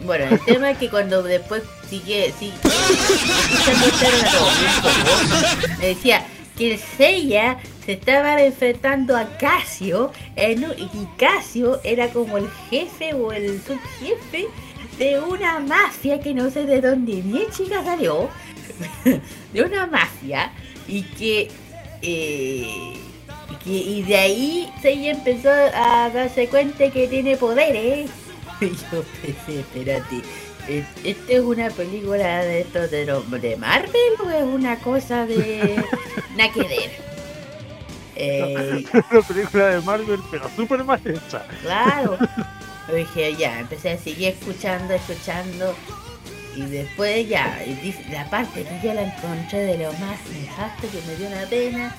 [0.00, 2.54] Bueno, el tema es que cuando después sigue, sigue
[5.78, 12.08] me decía que el Seiya se estaba enfrentando a Casio en un- y Casio era
[12.08, 14.46] como el jefe o el subjefe
[14.98, 18.28] de una mafia que no sé de dónde mi chica salió,
[19.52, 20.50] de una mafia
[20.88, 21.50] y que,
[22.02, 22.94] eh,
[23.64, 28.10] y de ahí Seiya empezó a darse cuenta que tiene poderes.
[28.60, 30.22] Y yo pensé, espérate,
[30.66, 35.26] ¿e- ¿esto es una película de esto de, lo- de Marvel o es una cosa
[35.26, 35.76] de
[36.36, 36.90] nada que ver?
[38.16, 41.44] Eh, Una película de Marvel, pero súper mal hecha.
[41.60, 42.16] Claro.
[42.88, 45.74] Yo dije, ya, empecé a seguir escuchando, escuchando.
[46.56, 50.88] Y después ya, y dice- la parte que yo la encontré de lo más nefasto
[50.90, 51.94] que me dio una pena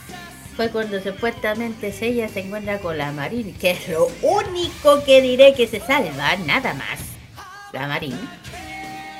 [0.57, 5.53] fue cuando supuestamente ella se encuentra con la Marín, que es lo único que diré
[5.53, 6.99] que se salva, nada más.
[7.71, 8.17] La Marín.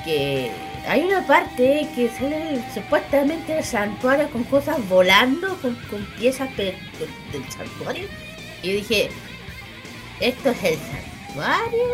[0.04, 0.50] Que
[0.86, 6.74] hay una parte que sale supuestamente el santuario con cosas volando, con, con piezas del-
[7.56, 8.08] santuario.
[8.62, 9.08] Y dije,
[10.20, 11.84] ¿esto es el santuario?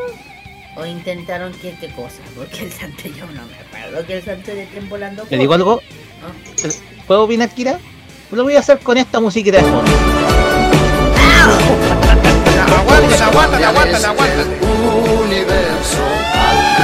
[0.77, 2.23] ¿O intentaron qué, qué cosa?
[2.35, 5.27] Porque el santuario yo no me acuerdo que el santuario estén volando.
[5.29, 5.83] ¿Le digo algo?
[6.23, 6.71] ¿no?
[7.07, 7.79] ¿Puedo opinar, Kira?
[8.31, 9.91] Lo voy a hacer con esta musiquita de fondo.
[12.79, 14.67] Aguántate, aguántate, aguántate, aguántate.
[15.25, 15.99] universo
[16.49, 16.75] al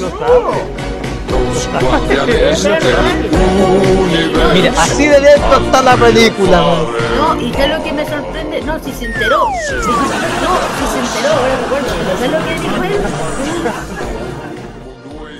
[0.00, 0.82] Vergüenza.
[1.72, 2.72] Los guardianes del
[3.98, 4.52] universo.
[4.52, 6.58] Mira, así de lento está la película.
[7.16, 8.60] No, y ¿sabes lo que me sorprende?
[8.62, 9.46] No, si se enteró.
[9.66, 11.88] Si, no, si se enteró, ahora recuerdo.
[12.04, 13.00] Pero ¿sabes lo que dijo él?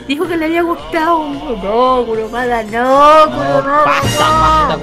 [0.09, 1.29] Dijo que le había gustado.
[1.63, 3.85] No, Kurumada, no, Kurumada.
[3.85, 4.79] Basta,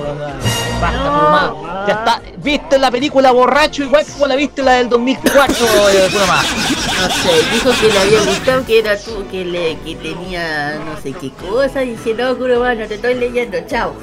[0.81, 1.53] basta.
[1.87, 2.21] Ya está.
[2.37, 6.43] ¿Viste la película borracho igual como la viste la del 2004, eh, Kurumada?
[6.99, 11.01] No sé, dijo que le había gustado, que era tú, que, le, que tenía no
[11.01, 11.83] sé qué cosa.
[11.83, 13.93] Y dije, no, Kurumada, no te estoy leyendo, chao.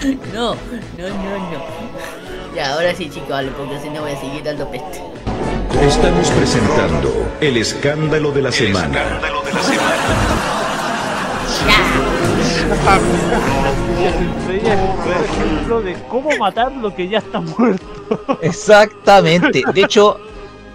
[0.32, 2.54] No, no, no, no.
[2.54, 5.02] Ya, ahora sí, chicos, hablo, porque si no voy a seguir dando peste.
[5.82, 9.20] Estamos presentando el escándalo de la semana.
[14.46, 18.38] Seiya es un claro ejemplo de cómo matar lo que ya está muerto.
[18.40, 19.62] Exactamente.
[19.72, 20.18] De hecho,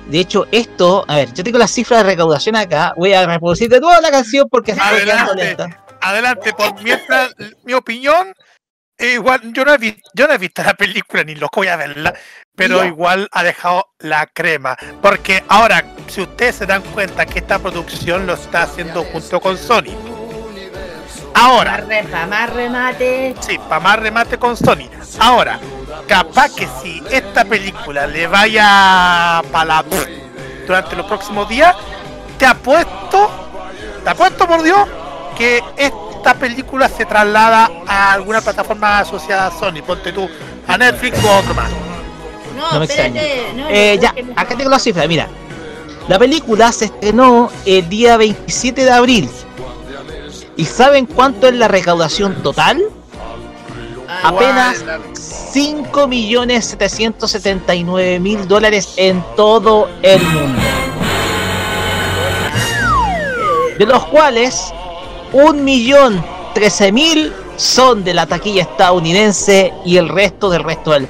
[0.07, 2.93] de hecho, esto, a ver, yo tengo las cifras de recaudación acá.
[2.97, 5.83] Voy a reproducir de nuevo la canción porque Adelante, lenta.
[6.01, 7.33] adelante, por mientras,
[7.63, 8.33] mi opinión,
[8.97, 11.67] eh, igual, yo no, he vi- yo no he visto la película ni loco voy
[11.67, 12.13] a verla,
[12.55, 12.85] pero Ya.
[12.87, 14.77] igual ha dejado la crema.
[15.01, 19.57] Porque ahora, si ustedes se dan cuenta que esta producción lo está haciendo junto con
[19.57, 19.95] Sony.
[21.33, 23.35] Ahora, Más, para más remate.
[23.39, 24.87] Sí, para más remate con Sony.
[25.19, 25.59] Ahora,
[26.07, 29.85] capaz que si esta película le vaya para la
[30.67, 31.75] durante los próximos días,
[32.37, 33.29] te apuesto,
[34.03, 34.87] te apuesto por Dios,
[35.37, 39.81] que esta película se traslada a alguna plataforma asociada a Sony.
[39.85, 40.29] Ponte tú
[40.67, 41.69] a Netflix o a otro más.
[42.55, 43.63] No, No me espérate, extraña.
[43.63, 45.27] no, Eh, ya, acá tengo la cifra, mira.
[46.07, 49.29] La película se estrenó el día 27 de abril.
[50.55, 52.83] ¿Y saben cuánto es la recaudación total?
[54.07, 54.85] Ah, Apenas
[55.53, 60.61] 5.779.000 dólares en todo el mundo.
[63.77, 64.73] De los cuales
[65.33, 71.07] 1.013.000 son de la taquilla estadounidense y el resto del resto del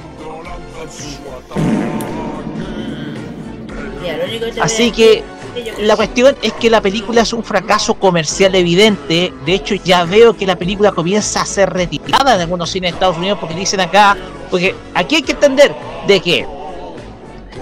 [4.60, 5.24] Así que
[5.78, 9.32] la cuestión es que la película es un fracaso comercial evidente.
[9.44, 12.94] De hecho, ya veo que la película comienza a ser retirada de algunos cines de
[12.94, 14.16] Estados Unidos porque dicen acá,
[14.50, 15.74] porque aquí hay que entender
[16.06, 16.46] de que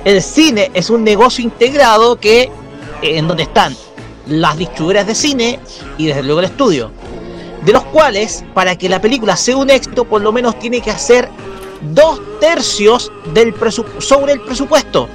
[0.04, 2.50] el cine es un negocio integrado que eh,
[3.02, 3.76] en donde están
[4.26, 5.60] las distribuidoras de cine
[5.98, 6.90] y desde luego el estudio,
[7.64, 10.90] de los cuales para que la película sea un éxito por lo menos tiene que
[10.90, 11.28] hacer
[11.82, 13.54] dos tercios del
[13.98, 15.08] sobre el presupuesto.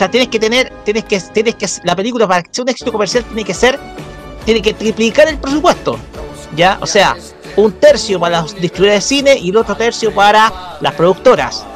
[0.00, 2.70] O sea, tienes que tener, tienes que, tienes que, la película para que sea un
[2.70, 3.78] éxito comercial tiene que ser,
[4.46, 5.98] tiene que triplicar el presupuesto,
[6.56, 7.18] ya, o sea,
[7.56, 11.66] un tercio para los distribuidores de cine y el otro tercio para las productoras.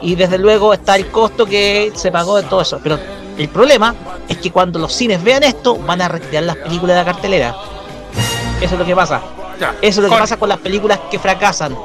[0.00, 2.80] Y desde luego está el costo que se pagó de todo eso.
[2.82, 2.98] Pero
[3.36, 3.94] el problema
[4.30, 7.54] es que cuando los cines vean esto, van a retirar las películas de la cartelera.
[8.62, 9.20] Eso es lo que pasa.
[9.60, 9.74] Ya.
[9.82, 10.20] Eso es lo que Connie.
[10.20, 11.76] pasa con las películas que fracasan.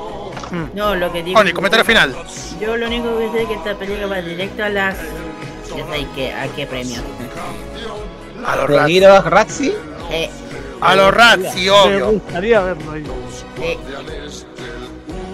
[0.74, 1.38] No, lo que digo.
[1.38, 2.16] Connie, comentario final.
[2.62, 4.96] Yo lo único que sé es que esta película va directo a las.
[5.76, 7.02] Ya sabéis que, a qué premio.
[8.46, 8.96] A los ¿De Razzie.
[8.96, 9.18] ir a?
[10.12, 10.30] Eh,
[10.96, 12.12] los Razzie, Me obvio.
[12.12, 13.04] gustaría verlo ahí.
[13.62, 13.78] eh.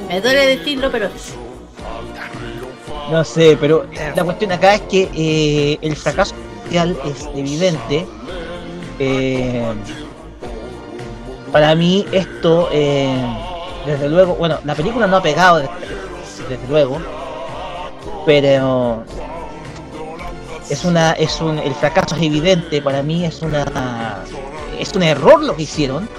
[0.10, 1.10] Me duele decirlo, pero
[3.12, 6.34] No sé, pero la cuestión acá es que eh, el fracaso
[6.64, 8.06] social es evidente.
[9.00, 9.64] Eh,
[11.52, 13.16] para mí esto, eh,
[13.86, 15.70] desde luego, bueno, la película no ha pegado, desde,
[16.50, 16.98] desde luego,
[18.26, 19.04] pero
[20.70, 22.82] es una, es un, el fracaso es evidente.
[22.82, 24.24] Para mí es una,
[24.80, 26.09] es un error lo que hicieron.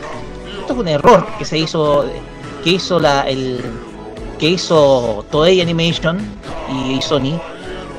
[0.61, 2.05] Esto es un error que se hizo,
[2.63, 3.61] que hizo la, el,
[4.39, 6.19] que hizo Toei Animation
[6.71, 7.41] y Sony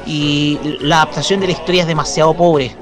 [0.05, 2.75] y la adaptación de la historia es demasiado pobre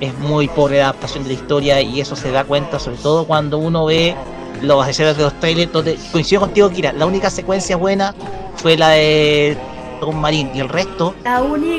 [0.00, 3.26] es muy pobre la adaptación de la historia y eso se da cuenta sobre todo
[3.26, 4.14] cuando uno ve
[4.62, 8.14] las escenas de los trailers donde coincido contigo Kira la única secuencia buena
[8.56, 9.56] fue la de
[10.00, 11.14] Tom Marín y el resto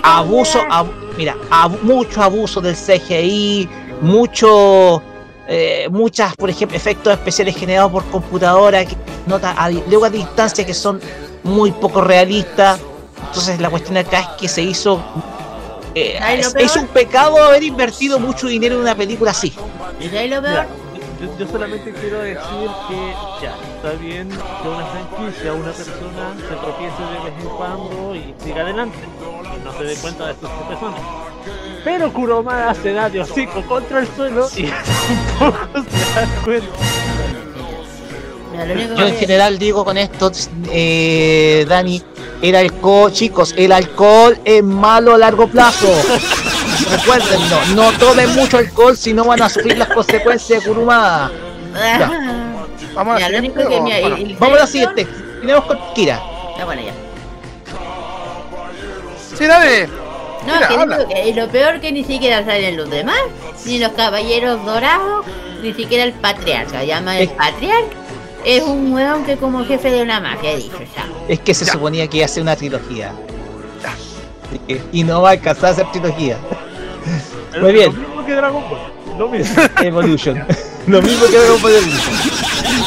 [0.03, 3.69] abuso ab- mira ab- mucho abuso del CGI
[4.01, 5.01] mucho
[5.47, 8.95] eh, muchas por ejemplo efectos especiales generados por computadora que
[9.27, 10.99] nota a, di- luego a distancia que son
[11.43, 12.79] muy poco realistas.
[13.27, 14.99] Entonces la cuestión acá es que se hizo
[15.93, 19.53] eh, ¿Sabes lo es, es un pecado haber invertido mucho dinero en una película así.
[19.99, 20.84] ¿Y sabes lo Mira, peor?
[21.25, 26.55] Yo, yo solamente quiero decir que ya, está bien que una franquicia, una persona se
[26.55, 28.97] tropiece de vez en cuando y siga adelante
[29.55, 31.01] y no se dé cuenta de sus tropezones.
[31.83, 34.63] Pero Kuromada se da de hocico contra el suelo y
[35.39, 36.67] tampoco se da cuenta.
[38.97, 40.31] Yo en general digo con esto
[40.71, 42.01] eh, Dani
[42.41, 45.87] el alcohol chicos el alcohol es malo a largo plazo
[46.91, 51.31] recuérdenlo no tomen mucho alcohol si no van a sufrir las consecuencias de Kurumada
[51.73, 52.11] Ya.
[52.93, 53.67] Vamos a la lo siguiente.
[53.67, 55.07] que o- mira, bueno, el- el vamos a la director- siguiente
[55.41, 56.21] tenemos con Kira
[56.57, 56.93] Ya, bueno, ya.
[59.37, 59.87] Sí, dale.
[60.47, 61.07] No, Mira, que habla.
[61.07, 63.19] que lo peor que ni siquiera salen los demás,
[63.65, 65.25] ni los caballeros dorados,
[65.61, 66.83] ni siquiera el patriarca.
[66.83, 67.95] Llama el Es- patriarca.
[68.45, 71.05] Es un hueón que como jefe de una mafia, he dicho ya.
[71.27, 73.11] es que se suponía que iba a ser una trilogía
[74.91, 76.37] y no va a alcanzar a ser trilogía
[77.61, 77.93] Muy bien.
[77.93, 79.17] Lo mismo que Dragon Ball.
[79.17, 79.63] Lo mismo.
[79.81, 80.45] Evolution
[80.87, 82.13] lo mismo que Dragon Ball Evolution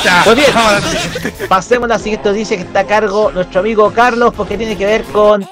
[0.05, 1.49] Ya, Muy bien.
[1.49, 4.85] Pasemos a la siguiente noticia que está a cargo nuestro amigo Carlos porque tiene que
[4.87, 5.49] ver con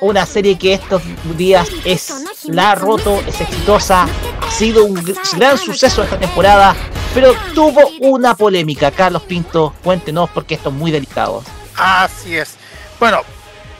[0.00, 1.02] una serie que estos
[1.36, 4.06] días es la ha roto, es exitosa,
[4.40, 6.74] ha sido un gr- gran suceso esta temporada,
[7.14, 8.90] pero tuvo una polémica.
[8.90, 11.42] Carlos Pinto, cuéntenos porque esto es muy delicado.
[11.76, 12.56] Así es.
[12.98, 13.20] Bueno,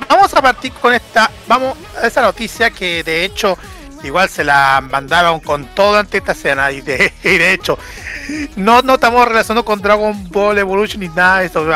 [0.08, 3.58] vamos a partir con esta, vamos a esa noticia que de hecho
[4.04, 7.12] igual se la mandaron con todo ante esta escena y de,
[7.52, 7.78] hecho
[8.56, 11.66] no, no estamos relacionados con Dragon Ball Evolution ni nada de eso,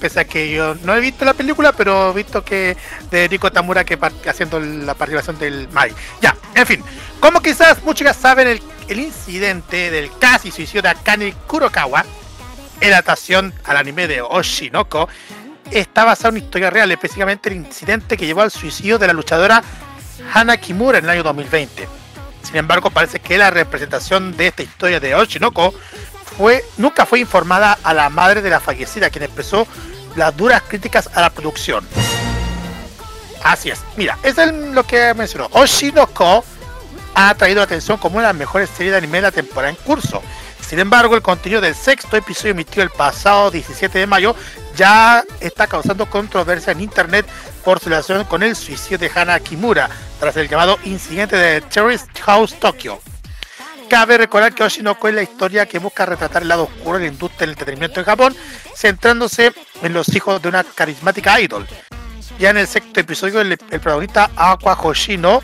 [0.00, 2.76] pese a que yo no he visto la película, pero he visto que
[3.10, 5.92] de Rico Tamura que haciendo la participación del Mai.
[6.20, 6.84] Ya, en fin,
[7.20, 12.04] como quizás muchos ya saben, el, incidente del casi suicidio de Akane Kurokawa
[12.80, 15.08] en adaptación al anime de Oshinoko
[15.70, 19.62] está basado en historia real, específicamente el incidente que llevó al suicidio de la luchadora
[20.32, 21.88] Hana Kimura en el año 2020.
[22.42, 25.74] Sin embargo, parece que la representación de esta historia de Oshinoko
[26.36, 29.66] fue, nunca fue informada a la madre de la fallecida, quien expresó
[30.16, 31.86] las duras críticas a la producción.
[33.44, 35.48] Así es, mira, eso es lo que mencionó.
[35.52, 36.44] Oshinoko
[37.14, 39.70] ha traído la atención como una de las mejores series de anime de la temporada
[39.70, 40.22] en curso.
[40.66, 44.34] Sin embargo, el contenido del sexto episodio emitido el pasado 17 de mayo
[44.76, 47.26] ya está causando controversia en internet
[47.64, 52.08] por su relación con el suicidio de Hana Kimura tras el llamado incidente de Terrorist
[52.20, 53.00] House Tokyo.
[53.88, 57.12] Cabe recordar que Oshinoko es la historia que busca retratar el lado oscuro de la
[57.12, 58.36] industria del entretenimiento en Japón,
[58.74, 59.52] centrándose
[59.82, 61.66] en los hijos de una carismática idol.
[62.38, 65.42] Ya en el sexto episodio, el, el protagonista Aqua Hoshino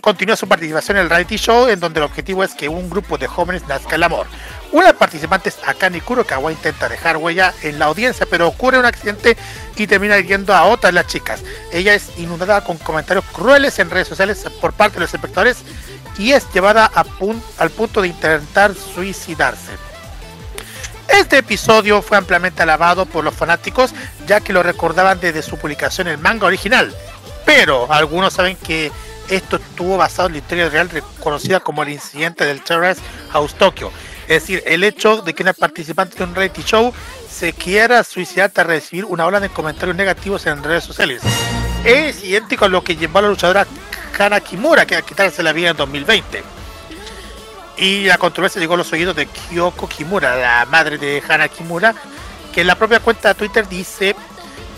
[0.00, 3.18] continúa su participación en el reality show, en donde el objetivo es que un grupo
[3.18, 4.26] de jóvenes nazca el amor.
[4.72, 8.86] Una de las participantes, Akane Kurokawa, intenta dejar huella en la audiencia, pero ocurre un
[8.86, 9.36] accidente
[9.76, 11.42] y termina hiriendo a otras las chicas.
[11.72, 15.58] Ella es inundada con comentarios crueles en redes sociales por parte de los espectadores
[16.16, 19.72] y es llevada al punto de intentar suicidarse.
[21.06, 23.92] Este episodio fue ampliamente alabado por los fanáticos,
[24.26, 26.94] ya que lo recordaban desde su publicación en el manga original.
[27.44, 28.90] Pero algunos saben que
[29.28, 33.02] esto estuvo basado en la historia real reconocida como el incidente del Terrace
[33.32, 33.92] House Tokyo.
[34.22, 36.92] Es decir, el hecho de que una participante de un reality show
[37.30, 41.22] se quiera suicidar tras recibir una ola de comentarios negativos en redes sociales.
[41.84, 43.66] Es idéntico a lo que llevó a la luchadora
[44.18, 46.42] Hana Kimura que a quitarse la vida en 2020.
[47.78, 51.94] Y la controversia llegó a los oídos de Kyoko Kimura, la madre de Hana Kimura,
[52.52, 54.14] que en la propia cuenta de Twitter dice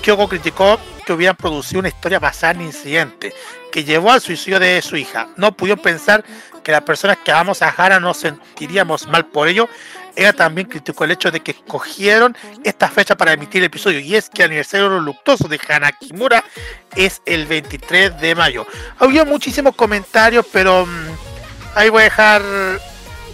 [0.04, 3.32] Kyoko criticó que hubieran producido una historia basada en incidente
[3.72, 5.28] que llevó al suicidio de su hija.
[5.38, 6.22] No pudieron pensar
[6.62, 9.66] que las personas que amamos a Hana nos sentiríamos mal por ello.
[10.14, 14.14] Ella también criticó el hecho de que escogieron esta fecha para emitir el episodio y
[14.14, 16.44] es que el aniversario luctuoso de Hana Kimura
[16.94, 18.66] es el 23 de mayo.
[18.98, 21.06] Había muchísimos comentarios, pero mm,
[21.76, 22.42] ahí voy a dejar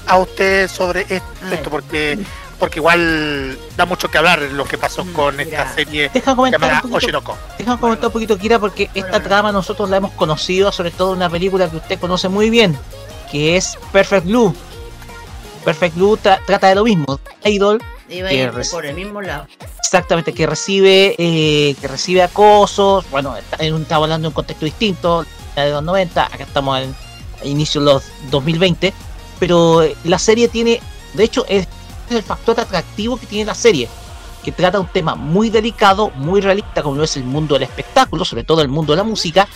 [0.06, 2.16] a usted sobre esto, esto porque
[2.60, 6.76] porque igual da mucho que hablar lo que pasó con esta serie Deja comentar llamada
[6.84, 6.96] un poquito.
[6.98, 7.38] Oshinoko.
[7.58, 11.16] Déjame comentar un poquito, Kira, porque esta trama nosotros la hemos conocido, sobre todo en
[11.16, 12.78] una película que usted conoce muy bien,
[13.32, 14.54] que es Perfect Blue.
[15.64, 17.18] Perfect Blue tra- trata de lo mismo.
[17.44, 19.46] Idol, Iba a que ir por el mismo lado.
[19.78, 23.04] exactamente, que recibe eh, que recibe acosos.
[23.10, 23.56] Bueno, está-
[23.94, 26.94] hablando de un contexto distinto, la de los 90, acá estamos en
[27.42, 28.92] a inicio de los 2020.
[29.38, 30.80] Pero eh, la serie tiene,
[31.14, 31.66] de hecho, es
[32.10, 33.88] el factor atractivo que tiene la serie
[34.42, 38.44] que trata un tema muy delicado, muy realista, como es el mundo del espectáculo, sobre
[38.44, 39.48] todo el mundo de la música,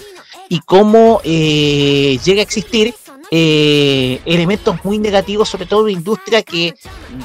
[0.48, 2.94] y cómo eh, llega a existir
[3.30, 6.74] eh, elementos muy negativos, sobre todo en una industria que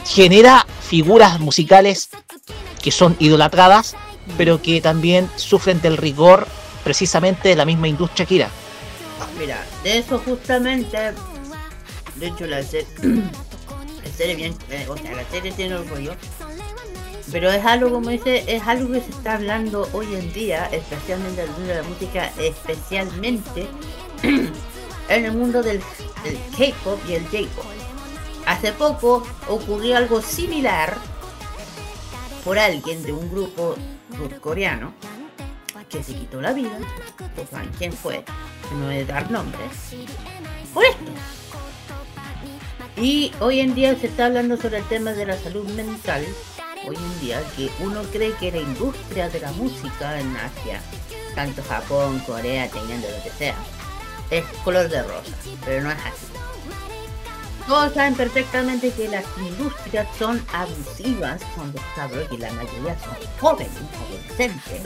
[0.06, 2.10] genera figuras musicales
[2.82, 3.96] que son idolatradas,
[4.38, 6.48] pero que también sufren del rigor
[6.84, 8.50] precisamente de la misma industria que era.
[9.38, 11.14] Mira, de eso justamente,
[12.16, 12.62] de hecho la
[14.20, 16.14] la serie tiene orgullo,
[17.32, 21.44] pero es algo como dice, es algo que se está hablando hoy en día, especialmente
[21.44, 23.68] en el mundo de la música, especialmente
[25.10, 25.82] en el mundo del,
[26.24, 27.66] del K-pop y el J-pop.
[28.46, 30.98] Hace poco ocurrió algo similar
[32.44, 33.76] por alguien de un grupo
[34.18, 34.94] surcoreano
[35.88, 36.78] que se quitó la vida,
[37.50, 38.24] saben quién fue,
[38.74, 39.72] no es dar nombres,
[40.74, 41.39] por esto.
[42.98, 46.26] Y hoy en día se está hablando sobre el tema de la salud mental,
[46.88, 50.82] hoy en día, que uno cree que la industria de la música en Asia,
[51.36, 53.56] tanto Japón, Corea, Tailandia, lo que sea,
[54.32, 55.36] es color de rosa,
[55.66, 56.28] pero no es así.
[57.68, 63.16] Todos saben perfectamente que las industrias son abusivas con los cabros y la mayoría son
[63.40, 64.82] jóvenes, adolescentes.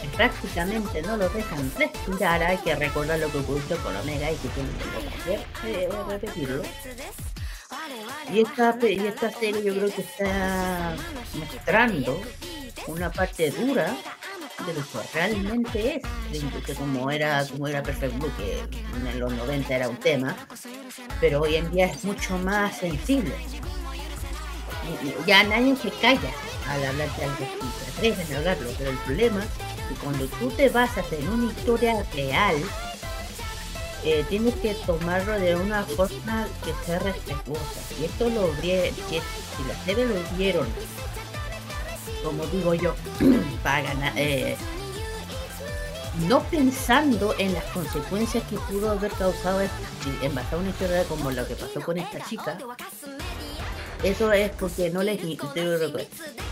[0.00, 4.36] Que prácticamente no los dejan respirar, hay que recordar lo que ocurrió con Omega y
[4.36, 4.74] que tienen
[5.24, 6.62] que eh, repetirlo.
[8.32, 10.94] Y esta, y esta serie yo creo que está
[11.34, 12.20] mostrando
[12.86, 13.94] una parte dura
[14.66, 18.60] de lo que realmente es industria, como era, como era Perfect Blue, que
[19.10, 20.36] en los 90 era un tema,
[21.20, 23.34] pero hoy en día es mucho más sensible.
[25.26, 26.32] Ya nadie se calla
[26.68, 27.36] al hablar de algo
[27.84, 29.46] se atreven a hablarlo, pero el problema
[29.88, 32.56] que cuando tú te basas en una historia real,
[34.04, 37.80] eh, tienes que tomarlo de una forma que sea respetuosa.
[38.00, 40.68] Y esto lo vi- que si la serie lo vieron,
[42.24, 42.94] como digo yo,
[43.62, 44.56] para ganar, eh,
[46.28, 50.70] no pensando en las consecuencias que pudo haber causado esto, si en base a una
[50.70, 52.58] historia como lo que pasó con esta chica,
[54.02, 55.20] eso es porque no les...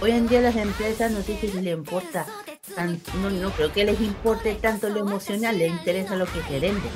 [0.01, 2.27] Hoy en día las empresas no sé si les importa
[2.75, 6.61] tan- no, no creo que les importe tanto lo emocional, les interesa lo que se
[6.61, 6.89] vende.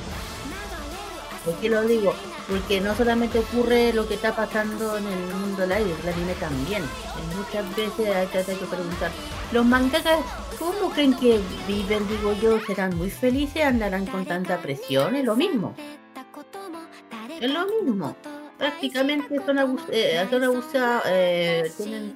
[1.45, 2.13] ¿Por qué lo digo?
[2.49, 6.83] Porque no solamente ocurre lo que está pasando en el mundo live, el anime también.
[7.37, 8.27] Muchas veces hay
[8.57, 9.11] que preguntar,
[9.53, 10.19] ¿los mangakas
[10.59, 12.07] cómo creen que viven?
[12.09, 13.65] Digo yo, ¿serán muy felices?
[13.65, 15.17] ¿Andarán con tanta presión?
[15.17, 15.75] Es lo mismo.
[17.41, 18.15] Es lo mismo.
[18.61, 22.15] Prácticamente son, abus eh, son abusados, eh, tienen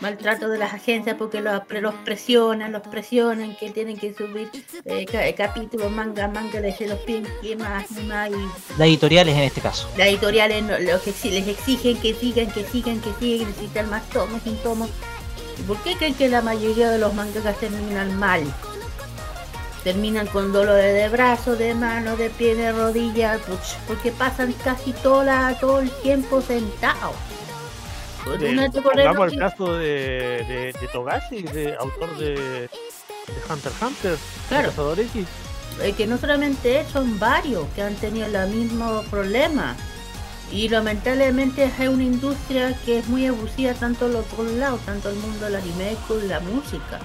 [0.00, 4.50] maltrato de las agencias porque los, los presionan, los presionan, que tienen que subir
[4.86, 8.34] eh, ca- capítulos, manga, manga, les, se los piden que más, y más, y
[8.78, 9.86] Las editoriales en este caso.
[9.98, 14.08] las editoriales no- los exi- les exigen que sigan, que sigan, que sigan, necesitan más
[14.08, 14.88] tomos, sin tomos.
[15.58, 18.42] ¿Y por qué creen que la mayoría de los mangakas terminan mal?
[19.84, 24.92] Terminan con dolores de brazo, de mano, de pie, de rodilla, puch, porque pasan casi
[24.92, 27.14] toda, todo el tiempo sentados.
[28.24, 28.38] Pues
[28.82, 32.70] pongamos el Rocky, caso de, de, de Togashi, de autor de, de
[33.48, 34.18] Hunter x Hunter,
[34.48, 34.68] Claro.
[34.68, 35.26] Cazador X.
[35.80, 39.74] eh, que no solamente él, son varios que han tenido el mismo problema.
[40.52, 45.16] Y lamentablemente es una industria que es muy abusiva tanto los dos lados, tanto el
[45.16, 47.00] mundo del anime como la música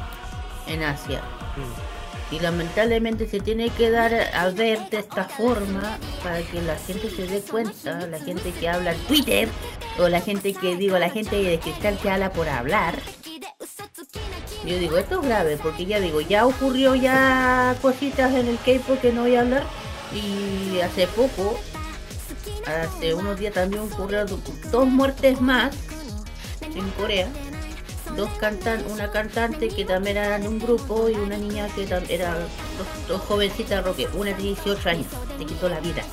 [0.67, 1.21] en Asia.
[2.32, 7.09] Y lamentablemente se tiene que dar a ver de esta forma para que la gente
[7.09, 9.47] se dé cuenta, la gente que habla en Twitter,
[9.99, 12.95] o la gente que digo, la gente de cristal que habla por hablar.
[14.65, 18.99] Yo digo, esto es grave, porque ya digo, ya ocurrió ya cositas en el K-pop
[18.99, 19.63] que no voy a hablar.
[20.11, 21.59] Y hace poco,
[22.65, 25.76] hace unos días también ocurrieron dos muertes más
[26.61, 27.28] en Corea.
[28.16, 32.38] Dos cantan, una cantante que también era de un grupo y una niña que era
[33.07, 35.07] dos, jovencitas roque, una de 18 años,
[35.38, 36.03] le quitó la vida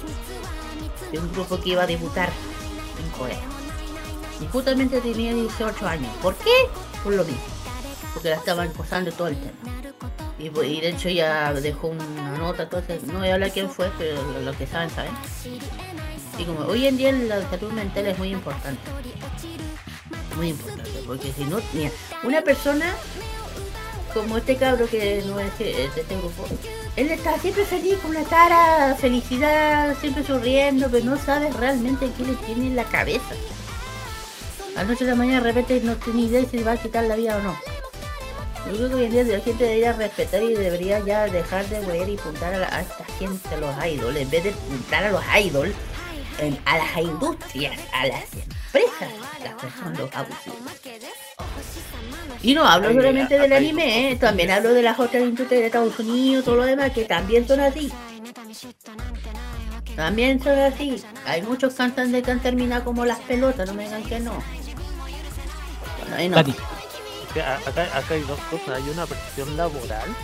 [1.12, 2.30] de un grupo que iba a debutar
[2.98, 3.40] en Corea.
[4.40, 6.10] Y justamente tenía 18 años.
[6.20, 6.50] ¿Por qué?
[7.04, 7.42] Por lo mismo.
[8.12, 9.72] Porque la estaban acosando todo el tema.
[10.38, 13.70] Y, pues, y de hecho ya dejó una nota, entonces no voy a hablar quién
[13.70, 15.12] fue, pero lo que saben, saben.
[16.36, 18.80] Y como hoy en día la salud mental es muy importante.
[20.36, 21.90] Muy importante, porque si no, mira,
[22.22, 22.94] una persona
[24.14, 26.44] como este cabro que no es que- de este grupo,
[26.96, 32.24] él está siempre feliz con una cara, felicidad, siempre sonriendo, pero no sabe realmente qué
[32.24, 33.34] le tiene en la cabeza.
[34.76, 37.36] Anoche de la mañana de repente no tiene idea si va a quitar la vida
[37.36, 37.56] o no.
[38.70, 41.80] Yo creo que hoy en día la gente debería respetar y debería ya dejar de
[41.80, 45.04] ver y apuntar a, la- a esta gente, a los idols, en vez de apuntar
[45.04, 45.74] a los idols,
[46.64, 48.24] a las industrias, a las
[48.72, 50.58] son los abusivos.
[52.42, 54.16] Y no hablo solamente del anime, ¿eh?
[54.16, 57.60] también hablo de las otras industrias de Estados Unidos, todo lo demás, que también son
[57.60, 57.92] así.
[59.94, 61.02] También son así.
[61.26, 64.42] Hay muchos cantantes que han terminado como las pelotas, no me digan que no.
[66.00, 66.38] Bueno, ahí no.
[66.38, 68.82] Acá, acá hay dos cosas.
[68.82, 70.14] Hay una presión laboral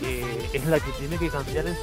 [0.00, 1.74] que es la que tiene que cambiar en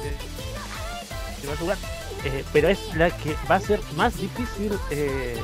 [1.36, 1.78] en primer lugar,
[2.24, 5.40] eh, pero es la que va a ser más difícil eh,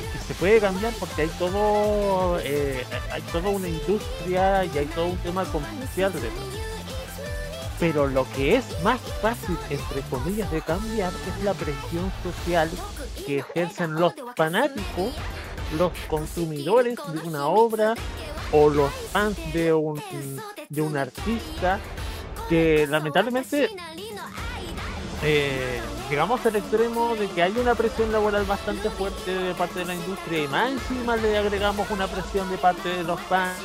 [0.00, 5.06] que, se puede cambiar porque hay todo eh, hay toda una industria y hay todo
[5.06, 6.32] un tema comercial detrás.
[7.78, 12.70] Pero lo que es más fácil, entre comillas, de cambiar es la presión social
[13.26, 15.12] que ejercen los fanáticos,
[15.76, 17.94] los consumidores de una obra
[18.52, 20.00] o los fans de un,
[20.70, 21.78] de un artista
[22.48, 23.68] que lamentablemente
[25.22, 29.86] eh, llegamos al extremo de que hay una presión laboral bastante fuerte de parte de
[29.86, 33.56] la industria y más encima le agregamos una presión de parte de los fans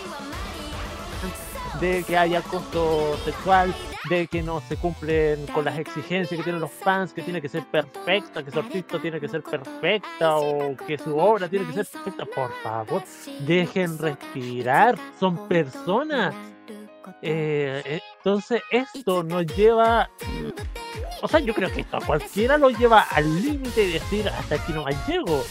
[1.80, 3.74] de que haya acoso sexual,
[4.10, 7.50] de que no se cumplen con las exigencias que tienen los fans, que tiene que
[7.50, 11.74] ser perfecta, que su artista tiene que ser perfecta o que su obra tiene que
[11.74, 12.26] ser perfecta.
[12.26, 13.04] Por favor,
[13.40, 16.36] dejen respirar, son personas.
[17.22, 20.10] Eh, entonces esto nos lleva,
[21.22, 24.56] o sea, yo creo que esto a cualquiera lo lleva al límite de decir hasta
[24.56, 25.44] aquí no llego.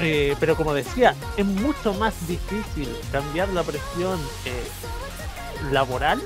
[0.00, 6.20] Eh, pero como decía, es mucho más difícil cambiar la presión eh, laboral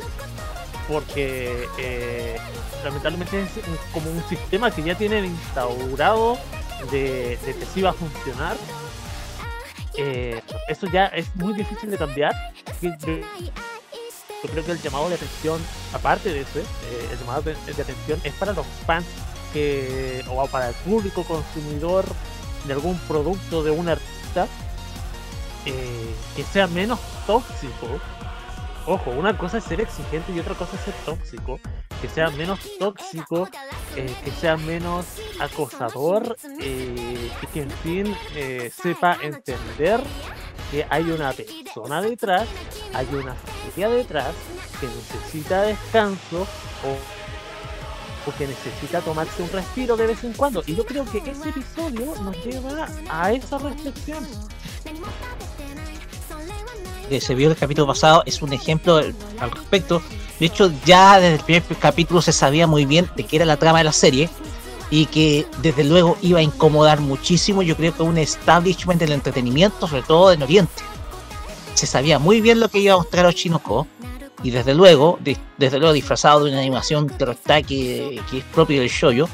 [0.88, 1.68] porque
[2.84, 3.50] lamentablemente es
[3.92, 6.36] como un sistema que ya tienen instaurado
[6.90, 8.56] de, de que sí va a funcionar.
[9.96, 12.34] Eh, eso ya es muy difícil de cambiar.
[14.42, 15.60] Yo, creo que el llamado de atención,
[15.92, 19.06] aparte de ese, eh, el llamado de, atención es para los fans
[19.52, 22.04] que, o para el público consumidor
[22.66, 24.46] de algún producto de un artista
[25.66, 28.00] eh, que sea menos tóxico.
[28.86, 31.60] Ojo, una cosa es ser exigente y otra cosa es ser tóxico.
[32.00, 33.46] Que sea menos tóxico,
[33.94, 35.04] eh, que sea menos
[35.38, 38.16] acosador eh, y que en fin
[38.72, 40.00] sepa entender
[40.70, 42.46] que hay una persona detrás
[42.94, 44.34] hay una familia detrás
[44.80, 46.42] que necesita descanso
[46.84, 50.62] o, o que necesita tomarse un respiro de vez en cuando.
[50.66, 54.26] Y yo creo que ese episodio nos lleva a esa reflexión.
[57.08, 60.02] que se vio el capítulo pasado es un ejemplo al respecto.
[60.38, 63.56] De hecho, ya desde el primer capítulo se sabía muy bien de qué era la
[63.56, 64.30] trama de la serie
[64.90, 69.86] y que desde luego iba a incomodar muchísimo, yo creo que un establishment del entretenimiento,
[69.86, 70.82] sobre todo en Oriente.
[71.74, 73.86] Se sabía muy bien lo que iba a mostrar Oshinoko
[74.42, 78.80] y desde luego, de- desde luego disfrazado de una animación de que, que es propio
[78.80, 79.28] del shoyo,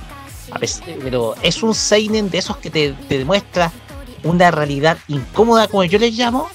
[1.02, 3.72] pero es un seinen de esos que te, te demuestra
[4.24, 6.48] una realidad incómoda, como yo les llamo,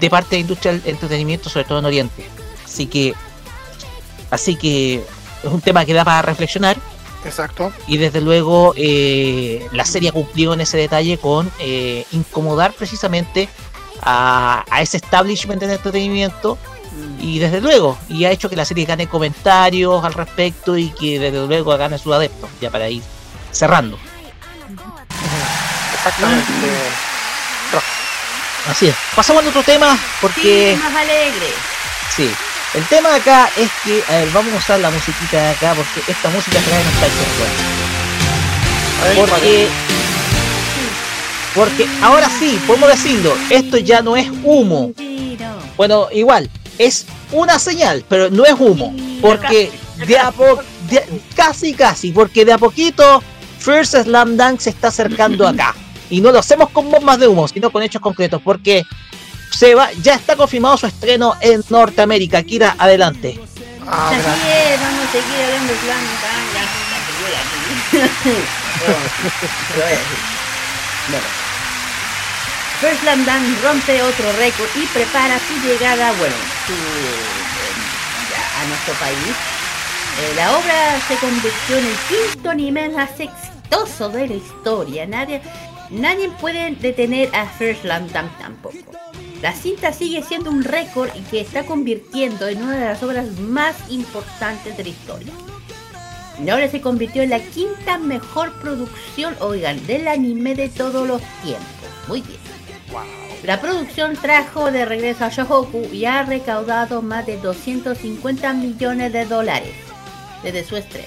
[0.00, 2.26] de parte de la industria del entretenimiento, sobre todo en Oriente.
[2.64, 3.14] Así que,
[4.30, 4.96] así que
[5.42, 6.76] es un tema que da para reflexionar.
[7.26, 7.72] Exacto.
[7.86, 13.48] Y desde luego eh, la serie ha cumplido en ese detalle con eh, incomodar precisamente
[14.00, 16.56] a, a ese establishment del entretenimiento.
[17.20, 21.18] Y desde luego, y ha hecho que la serie gane comentarios al respecto y que
[21.18, 23.02] desde luego gane sus adeptos, ya para ir
[23.52, 23.98] cerrando.
[25.94, 26.42] Exactamente.
[28.70, 28.94] Así es.
[29.14, 30.74] Pasamos al otro tema porque...
[30.74, 31.46] Sí, más alegre.
[32.16, 32.30] Sí.
[32.74, 36.10] El tema acá es que, a ver, vamos a usar la musiquita de acá porque
[36.10, 37.26] esta música trae nostalgia.
[39.14, 39.68] Porque,
[41.54, 44.92] porque ahora sí, podemos decirlo, esto ya no es humo.
[45.76, 48.94] Bueno, igual, es una señal, pero no es humo.
[49.20, 49.70] Porque
[50.06, 50.62] de a poco,
[51.34, 53.22] casi casi, porque de a poquito
[53.58, 55.74] First Slam Dunk se está acercando acá.
[56.08, 58.84] Y no lo hacemos con bombas de humo, sino con hechos concretos, porque
[59.56, 62.42] se va, ya está confirmado su estreno en Norteamérica.
[62.42, 63.40] Kira, adelante.
[63.86, 67.62] Ah, Así es, vamos a seguir hablando de Slam Dunk, la puta que llega aquí.
[69.74, 70.20] Lo voy a decir.
[71.08, 71.26] Bueno.
[72.80, 76.34] First Slam Dunk rompe otro récord y prepara su llegada, bueno,
[76.66, 76.76] su, eh,
[78.60, 79.34] a nuestro país.
[80.20, 85.06] Eh, la obra se convirtió en el quinto anime más exitoso de la historia.
[85.06, 85.40] Nadie,
[85.90, 88.76] nadie puede detener a First Slam Dunk tampoco.
[89.46, 93.38] La cinta sigue siendo un récord y que está convirtiendo en una de las obras
[93.38, 95.32] más importantes de la historia.
[96.44, 101.22] Y ahora se convirtió en la quinta mejor producción, oigan, del anime de todos los
[101.44, 101.64] tiempos.
[102.08, 102.40] Muy bien.
[103.44, 109.26] La producción trajo de regreso a Shohoku y ha recaudado más de 250 millones de
[109.26, 109.76] dólares
[110.42, 111.06] desde su estreno.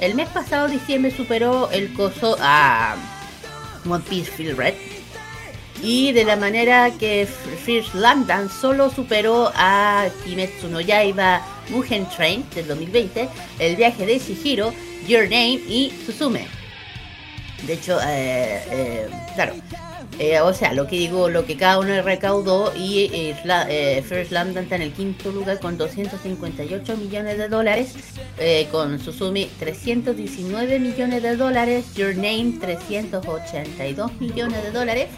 [0.00, 2.96] El mes pasado, diciembre, superó el coso a
[3.88, 4.93] One Piece Red.
[5.84, 12.42] Y de la manera que First London solo superó a Kimetsu no Yaiba Mugen Train
[12.54, 13.28] del 2020,
[13.58, 14.72] El viaje de Shihiro,
[15.06, 16.46] Your Name y Suzume.
[17.66, 19.54] De hecho, eh, eh, claro,
[20.18, 24.64] eh, o sea, lo que digo, lo que cada uno recaudó y eh, First London
[24.64, 27.94] está en el quinto lugar con 258 millones de dólares,
[28.70, 35.08] con Susumi 319 millones de dólares, Your Name 382 millones de dólares,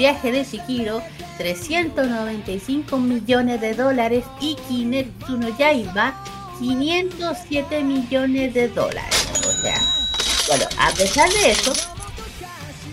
[0.00, 1.02] Viaje de Shikiro
[1.36, 6.14] 395 millones de dólares y Kimetsu no Yaiba
[6.58, 9.28] 507 millones de dólares.
[9.46, 9.78] O sea,
[10.48, 11.74] bueno, a pesar de eso,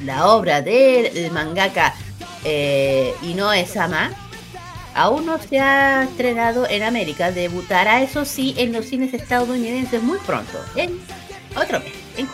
[0.03, 1.95] la obra del mangaka
[2.43, 4.11] eh, Inoue Sama
[4.93, 7.31] aún no se ha estrenado en América.
[7.31, 10.99] Debutará, eso sí, en los cines estadounidenses muy pronto, en
[11.55, 12.27] otro mes.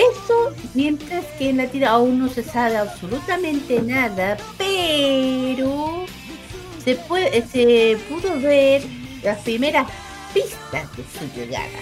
[0.00, 6.06] Eso mientras que en la tira aún no se sabe absolutamente nada, pero
[6.82, 8.82] se, puede, se pudo ver
[9.22, 9.86] las primeras
[10.32, 11.80] pistas de su llegada.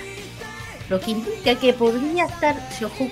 [0.89, 3.09] Lo que indica que podría estar Shohoku,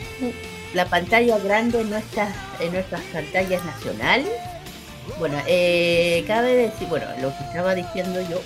[0.75, 4.33] la pantalla grande en nuestras, en nuestras pantallas nacionales.
[5.21, 8.41] Bueno, eh, cabe decir, bueno, lo que estaba diciendo yo,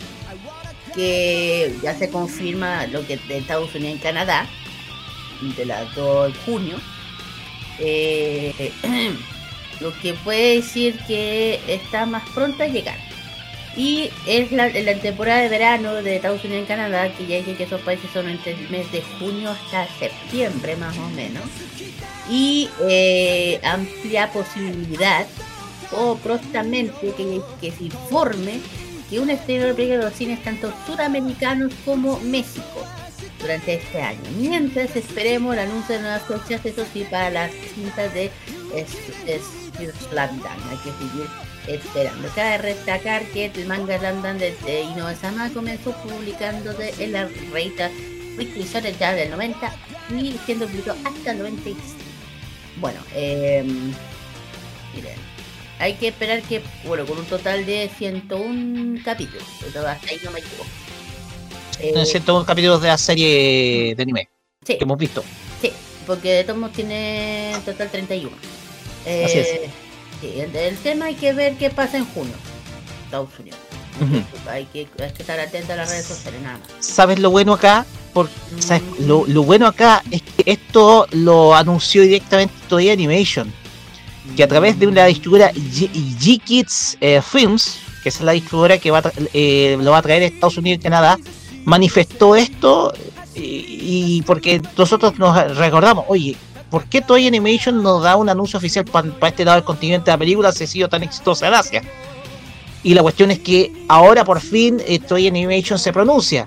[0.94, 4.46] que ya se confirma lo que de Estados Unidos en Canadá,
[5.40, 6.76] de la 2 de junio.
[7.78, 8.72] Eh,
[9.80, 12.98] lo que puede decir que está más pronto a llegar.
[13.76, 14.70] Y es la,
[15.00, 18.28] temporada de verano de Estados Unidos y Canadá, que ya dije que esos países son
[18.28, 21.44] entre el mes de junio hasta septiembre más o menos.
[22.28, 25.26] Y eh, amplia posibilidad,
[25.92, 27.12] o prontamente,
[27.60, 28.60] que, se informe
[29.08, 32.86] que un película de los cines tanto suramericanos como México
[33.40, 34.20] durante este año.
[34.36, 38.30] Mientras esperemos el anuncio de nuevas fechas, eso sí, para las cintas de
[40.08, 40.40] Slam.
[40.42, 41.26] Hay que seguir
[41.66, 42.28] esperando.
[42.34, 47.90] Cabe destacar que el manga Slam de, de Inoue Sama comenzó publicándose en la revista
[48.36, 49.72] Weekly Shonen ya del 90
[50.10, 51.76] y siendo publicado hasta el 96.
[52.76, 53.62] Bueno, eh,
[54.94, 55.18] miren.
[55.78, 60.30] hay que esperar que, bueno, con un total de 101 capítulos, pero hasta ahí no
[60.30, 60.68] me equivoco.
[61.82, 64.28] En 101 capítulos de la serie de anime
[64.66, 64.76] Sí.
[64.76, 65.24] que hemos visto.
[65.62, 65.72] Sí,
[66.06, 68.36] porque de todos modos tiene en total 31.
[69.06, 69.48] Eh, Así es.
[70.20, 72.34] sí, el, el tema hay que ver qué pasa en junio.
[73.04, 73.58] Estados Unidos.
[74.48, 76.68] Hay que, hay que estar atento a las redes sociales, nada más.
[76.86, 77.84] ¿Sabes lo bueno acá?
[78.14, 78.28] Por,
[78.58, 78.82] ¿sabes?
[79.00, 83.52] Lo, lo bueno acá es que esto lo anunció directamente Toei Animation,
[84.36, 88.98] que a través de una distribuidora G-Kids eh, Films, que es la distribuidora que va
[88.98, 91.18] a eh, lo va a traer a Estados Unidos y Canadá,
[91.64, 92.92] manifestó esto
[93.34, 96.36] y, y porque nosotros nos recordamos, oye,
[96.70, 100.12] ¿por qué Toei Animation nos da un anuncio oficial para este lado del continente de
[100.12, 101.82] la película si ha sido tan exitosa en Asia?
[102.82, 106.46] Y la cuestión es que ahora por fin eh, Toei Animation se pronuncia.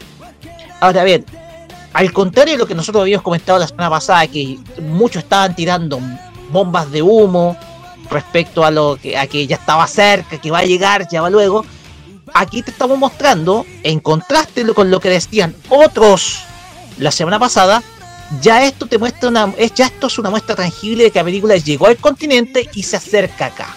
[0.80, 1.26] Ahora bien,
[1.93, 5.99] al contrario de lo que nosotros habíamos comentado la semana pasada, que muchos estaban tirando
[6.51, 7.55] bombas de humo
[8.09, 11.30] respecto a lo que, a que ya estaba cerca, que va a llegar, ya va
[11.30, 11.66] luego.
[12.34, 16.40] Aquí te estamos mostrando, en contraste con lo que decían otros
[16.98, 17.84] la semana pasada,
[18.42, 21.58] ya esto te muestra una, ya esto es una muestra tangible de que la película
[21.58, 23.76] llegó al continente y se acerca acá.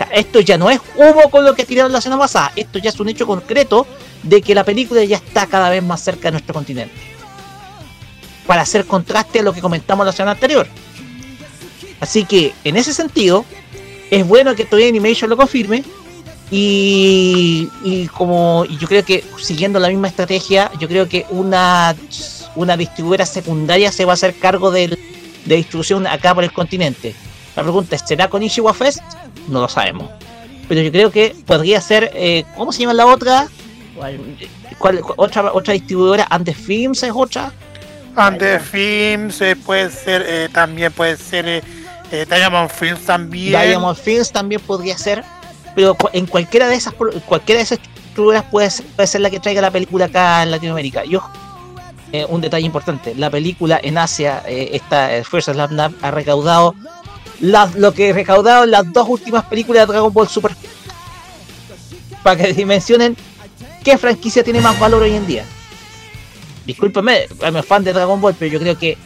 [0.00, 2.90] O esto ya no es humo con lo que tiraron la semana pasada, esto ya
[2.90, 3.86] es un hecho concreto
[4.22, 6.94] de que la película ya está cada vez más cerca de nuestro continente.
[8.46, 10.66] Para hacer contraste a lo que comentamos la semana anterior.
[12.00, 13.44] Así que, en ese sentido,
[14.10, 15.84] es bueno que Toei Animation lo confirme.
[16.50, 21.94] Y, y como y yo creo que siguiendo la misma estrategia, yo creo que una,
[22.56, 24.98] una distribuidora secundaria se va a hacer cargo del-
[25.44, 27.14] de distribución acá por el continente.
[27.56, 29.00] La pregunta es, ¿será con Ishiwa Fest?
[29.48, 30.10] No lo sabemos.
[30.68, 33.48] Pero yo creo que podría ser, eh, ¿cómo se llama la otra?
[33.96, 34.18] ¿Cuál?
[34.78, 36.26] ¿Cuál- cu- otra, otra distribuidora?
[36.30, 37.52] ¿Andes Films es otra?
[38.16, 41.62] Ante Films eh, puede ser, eh, también puede ser eh,
[42.10, 43.60] eh, Diamond Films también.
[43.60, 45.22] Diamond Films también podría ser.
[45.78, 49.38] Pero en cualquiera de esas cualquiera de esas distribuidoras puede ser, puede ser la que
[49.38, 51.04] traiga la película acá en Latinoamérica.
[51.04, 51.22] Yo
[52.10, 56.74] eh, un detalle importante, la película en Asia, eh, esta eh, First Slam ha recaudado
[57.38, 60.50] lo que recaudado en las dos últimas películas de Dragon Ball Super.
[62.24, 63.16] Para que dimensionen
[63.84, 65.44] qué franquicia tiene más valor hoy en día.
[66.66, 68.98] Discúlpeme, I'm fan de Dragon Ball, pero yo creo que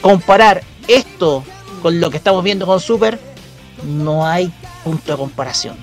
[0.00, 1.42] comparar esto
[1.82, 3.18] con lo que estamos viendo con Super,
[3.82, 4.52] no hay
[4.84, 5.76] punto de comparación.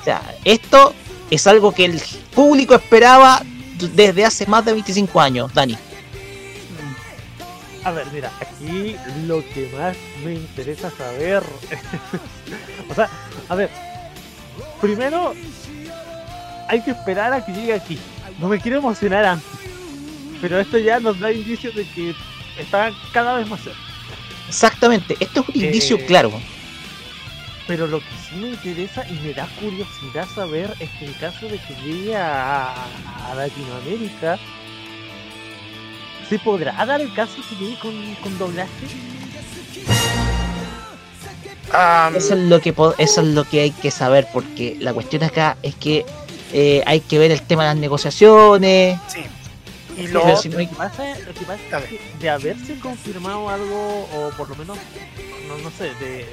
[0.00, 0.94] O sea, esto
[1.30, 2.00] es algo que el
[2.34, 3.42] público esperaba
[3.78, 5.76] desde hace más de 25 años, Dani.
[7.84, 11.42] A ver, mira, aquí lo que más me interesa saber.
[12.90, 13.08] o sea,
[13.48, 13.70] a ver,
[14.80, 15.34] primero
[16.68, 17.98] hay que esperar a que llegue aquí.
[18.38, 19.48] No me quiero emocionar antes.
[20.40, 22.14] Pero esto ya nos da indicios de que
[22.58, 23.78] está cada vez más cerca.
[24.48, 26.32] Exactamente, esto es un Eh, indicio claro.
[27.66, 31.48] Pero lo que sí me interesa y me da curiosidad saber es que en caso
[31.48, 34.38] de que llegue a, a Latinoamérica,
[36.28, 38.70] ¿se podrá dar el caso que llegue con, con doblaje?
[42.16, 45.56] Eso es lo que eso es lo que hay que saber porque la cuestión acá
[45.62, 46.06] es que
[46.52, 48.98] eh, hay que ver el tema de las negociaciones.
[49.08, 49.20] Sí.
[49.98, 52.78] Y lo si no hay- Lo que pasa, lo que pasa es que de haberse
[52.78, 54.78] confirmado algo, o por lo menos,
[55.48, 56.26] no, no sé, de...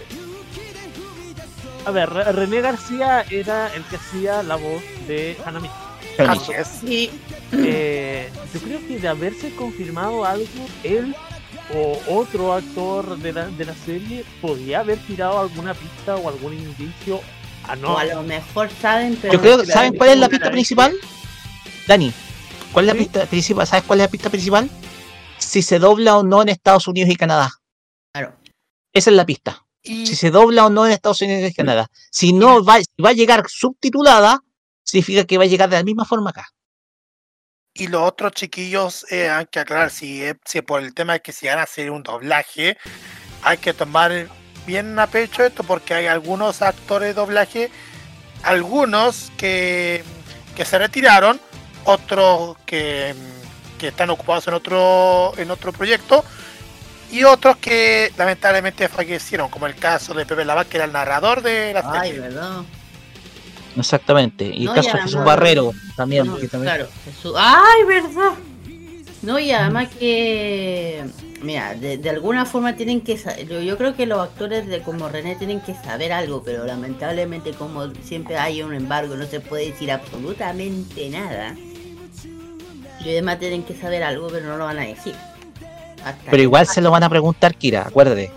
[1.86, 5.70] A ver, Re- René García era el que hacía la voz de Hanami.
[6.82, 7.10] Sí.
[7.52, 10.48] Eh, yo creo que de haberse confirmado algo,
[10.84, 11.16] él
[11.76, 16.54] o otro actor de la, de la serie podía haber tirado alguna pista o algún
[16.54, 17.22] indicio.
[17.66, 17.94] Ah, no.
[17.94, 19.34] O a lo mejor saben, pero.
[19.34, 20.94] Yo creo, que la ¿saben cuál es la pista principal?
[21.88, 22.14] Dani,
[22.72, 23.68] ¿cuál es la pista principal?
[23.68, 24.70] ¿Sabes cuál es la pista principal?
[25.38, 27.52] Si se dobla o no en Estados Unidos y Canadá.
[28.14, 28.36] Claro.
[28.94, 29.63] Esa es la pista.
[29.84, 31.88] Si se dobla o no en Estados Unidos y Canadá.
[32.10, 34.42] Si no va, si va a llegar subtitulada,
[34.84, 36.48] significa que va a llegar de la misma forma acá.
[37.74, 41.34] Y los otros chiquillos, eh, hay que aclarar, si, si por el tema de que
[41.34, 42.78] si van a hacer un doblaje,
[43.42, 44.30] hay que tomar
[44.68, 47.72] bien a pecho esto, porque hay algunos actores de doblaje,
[48.44, 50.04] algunos que,
[50.56, 51.42] que se retiraron,
[51.86, 53.16] otros que,
[53.80, 56.24] que están ocupados en otro, en otro proyecto,
[57.14, 61.42] y otros que lamentablemente fallecieron, como el caso de Pepe Lavac, que era el narrador
[61.42, 62.22] de la Ay, serie.
[62.22, 62.62] ¿verdad?
[63.78, 64.46] Exactamente.
[64.46, 66.28] Y No, el caso de Jesús no, Barrero también.
[66.28, 67.34] No, también- Claro, Jesús.
[67.38, 68.34] ¡Ay, verdad!
[69.22, 71.06] No, y además que.
[71.42, 73.18] Mira, de, de alguna forma tienen que
[73.50, 77.52] yo, yo creo que los actores de como René tienen que saber algo, pero lamentablemente
[77.52, 81.54] como siempre hay un embargo, no se puede decir absolutamente nada.
[83.04, 85.16] Y además tienen que saber algo, pero no lo van a decir.
[86.04, 88.32] Hasta Pero igual se lo van a preguntar, Kira, acuérdate.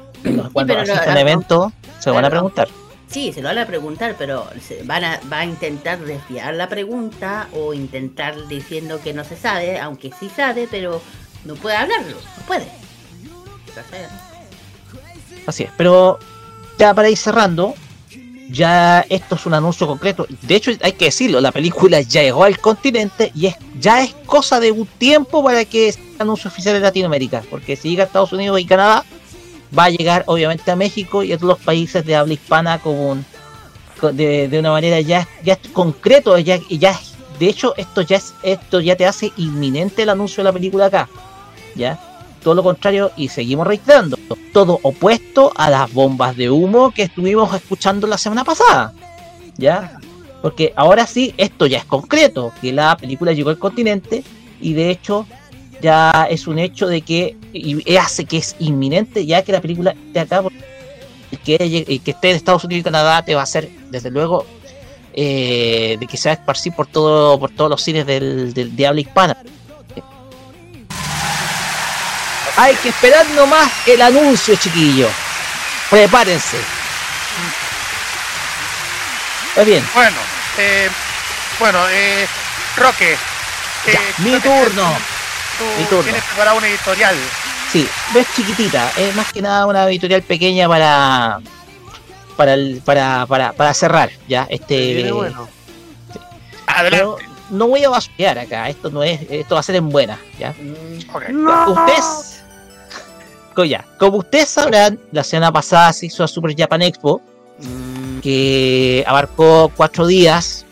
[0.53, 2.69] Cuando asista no- un evento, se lo van a preguntar.
[3.09, 6.69] Sí, se lo van a preguntar, pero se van a, va a intentar desviar la
[6.69, 11.01] pregunta o intentar diciendo que no se sabe, aunque sí sabe, pero
[11.45, 12.67] no puede hablarlo, no puede.
[15.47, 16.19] Así es, pero
[16.79, 17.75] ya para ir cerrando,
[18.49, 20.27] ya esto es un anuncio concreto.
[20.43, 24.15] De hecho, hay que decirlo, la película ya llegó al continente y es ya es
[24.27, 28.07] cosa de un tiempo para que sea anuncio oficial en Latinoamérica, porque si llega a
[28.07, 29.05] Estados Unidos y Canadá,
[29.77, 33.19] va a llegar obviamente a México y a todos los países de habla hispana como
[34.13, 36.99] de, de una manera ya, ya es concreto, ya, ya
[37.39, 40.87] de hecho esto ya es esto ya te hace inminente el anuncio de la película
[40.87, 41.09] acá.
[41.75, 42.01] ¿Ya?
[42.47, 44.17] Todo lo contrario y seguimos reiterando,
[44.53, 48.93] todo opuesto a las bombas de humo que estuvimos escuchando la semana pasada.
[49.57, 49.99] ¿Ya?
[50.43, 54.23] Porque ahora sí, esto ya es concreto, que la película llegó al continente
[54.61, 55.27] y de hecho
[55.83, 59.97] ya es un hecho de que y hace que es inminente ya que la película
[60.07, 60.45] esté acá
[61.45, 64.47] que, que esté en Estados Unidos y Canadá te va a hacer desde luego
[65.15, 68.77] eh, de que se va a esparcir por todo por todos los cines del, del
[68.77, 69.37] de hispana
[72.57, 75.11] hay que esperar nomás el anuncio, chiquillos.
[75.91, 76.59] Prepárense.
[79.55, 79.89] Pues bien.
[79.95, 80.17] Bueno,
[80.59, 80.91] eh,
[81.59, 82.27] bueno, eh,
[82.77, 83.17] Roque.
[83.87, 84.97] Eh, mi turno.
[85.79, 86.05] mi turno.
[86.05, 87.17] Tienes preparado una editorial.
[87.71, 88.93] Sí, ves chiquitita.
[88.97, 91.41] Es más que nada una editorial pequeña para
[92.37, 95.11] para el, para, para, para cerrar ya este.
[95.11, 95.49] Bueno.
[96.67, 97.25] Adelante.
[97.51, 98.69] no voy a basurear acá.
[98.69, 100.51] Esto no es, esto va a ser en buena, ya.
[101.13, 101.35] Okay.
[101.35, 102.36] Ustedes
[103.65, 107.21] ya, como ustedes sabrán, la semana pasada se hizo a Super Japan Expo,
[107.59, 108.21] mm.
[108.21, 110.65] que abarcó cuatro días.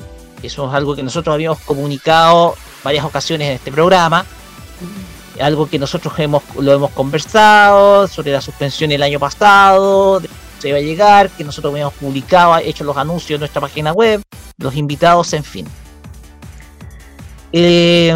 [0.43, 4.26] Eso es algo que nosotros habíamos comunicado varias ocasiones en este programa.
[5.41, 10.20] Algo que nosotros hemos, lo hemos conversado sobre la suspensión el año pasado,
[10.59, 14.22] se iba a llegar, que nosotros habíamos publicado, hecho los anuncios en nuestra página web,
[14.59, 15.66] los invitados, en fin.
[17.53, 18.12] Eh,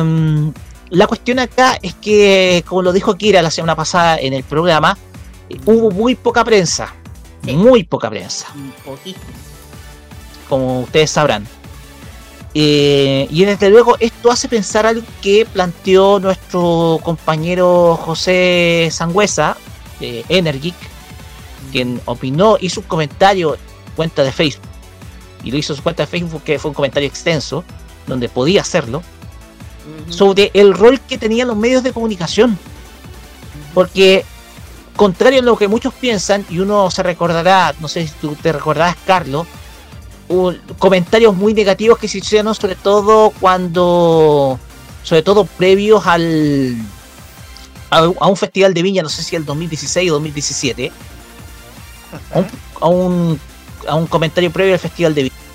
[0.91, 4.97] la cuestión acá es que, como lo dijo Kira la semana pasada en el programa,
[5.67, 6.95] hubo muy poca prensa.
[7.43, 8.47] Muy poca prensa.
[10.49, 11.47] Como ustedes sabrán.
[12.55, 19.57] Eh, y desde luego esto hace pensar algo que planteó nuestro compañero José Sangüesa,
[20.01, 20.75] de Energic,
[21.71, 23.61] quien opinó, hizo un comentario en
[23.95, 24.67] cuenta de Facebook.
[25.45, 27.63] Y lo hizo en su cuenta de Facebook, que fue un comentario extenso,
[28.07, 29.03] donde podía hacerlo
[30.09, 32.59] sobre el rol que tenían los medios de comunicación.
[33.75, 34.25] Porque,
[34.97, 38.53] contrario a lo que muchos piensan, y uno se recordará, no sé si tú te
[38.53, 39.47] recordarás, Carlos,
[40.79, 44.59] comentarios muy negativos que se hicieron, sobre todo cuando,
[45.03, 46.77] sobre todo previos al
[47.91, 50.93] a, un festival de viña, no sé si el 2016 o 2017,
[52.81, 53.41] a un,
[53.87, 55.48] a un comentario previo al festival de viña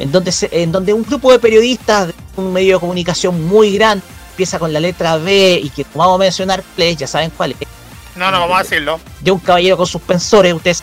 [0.00, 4.02] en donde, en donde un grupo de periodistas de un medio de comunicación muy grande
[4.30, 7.68] empieza con la letra B y que vamos a mencionar Play, ya saben cuál es.
[8.16, 8.98] No, no, vamos a decirlo.
[9.20, 10.82] De un caballero con suspensores, ustedes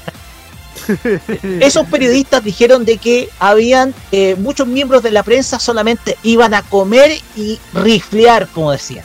[1.60, 6.62] Esos periodistas dijeron de que habían eh, muchos miembros de la prensa solamente iban a
[6.62, 9.04] comer y riflear, como decían.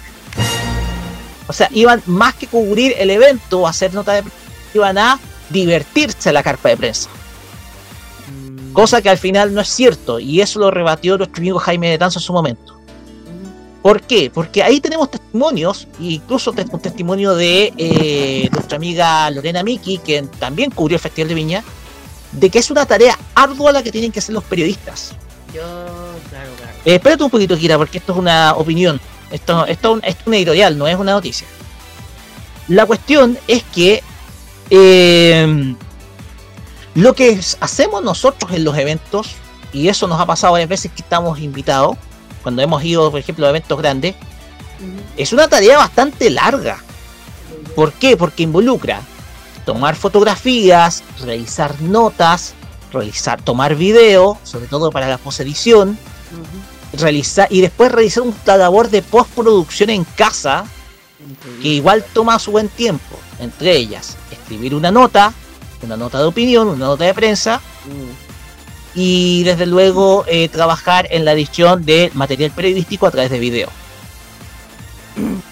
[1.47, 4.39] O sea, iban más que cubrir el evento o hacer nota de prensa,
[4.75, 7.09] iban a divertirse en la carpa de prensa.
[8.73, 11.99] Cosa que al final no es cierto, y eso lo rebatió nuestro amigo Jaime de
[11.99, 12.79] Tanzo en su momento.
[13.83, 14.31] ¿Por qué?
[14.33, 20.71] Porque ahí tenemos testimonios, incluso un testimonio de eh, nuestra amiga Lorena Miki, que también
[20.71, 21.65] cubrió el Festival de Viña,
[22.31, 25.15] de que es una tarea ardua la que tienen que hacer los periodistas.
[25.53, 25.63] Yo,
[26.31, 26.73] claro, claro.
[26.85, 29.01] Eh, espérate un poquito, Kira, porque esto es una opinión.
[29.33, 31.47] Esto, esto, es un editorial, no es una noticia.
[32.69, 34.03] La cuestión es que
[34.71, 35.75] eh,
[36.95, 39.35] lo que hacemos nosotros en los eventos,
[39.73, 41.97] y eso nos ha pasado varias veces que estamos invitados,
[42.43, 44.15] cuando hemos ido, por ejemplo, a eventos grandes,
[45.17, 46.79] es una tarea bastante larga.
[47.75, 48.17] ¿Por qué?
[48.17, 49.01] Porque involucra
[49.65, 52.55] tomar fotografías, realizar notas,
[52.93, 55.97] realizar, tomar video, sobre todo para la posedición,
[56.93, 60.65] realizar y después realizar un labor de postproducción en casa,
[61.63, 63.17] que igual toma su buen tiempo.
[63.39, 65.33] Entre ellas, escribir una nota,
[65.83, 67.61] una nota de opinión, una nota de prensa.
[68.95, 73.69] Y desde luego eh, trabajar en la edición de material periodístico a través de video.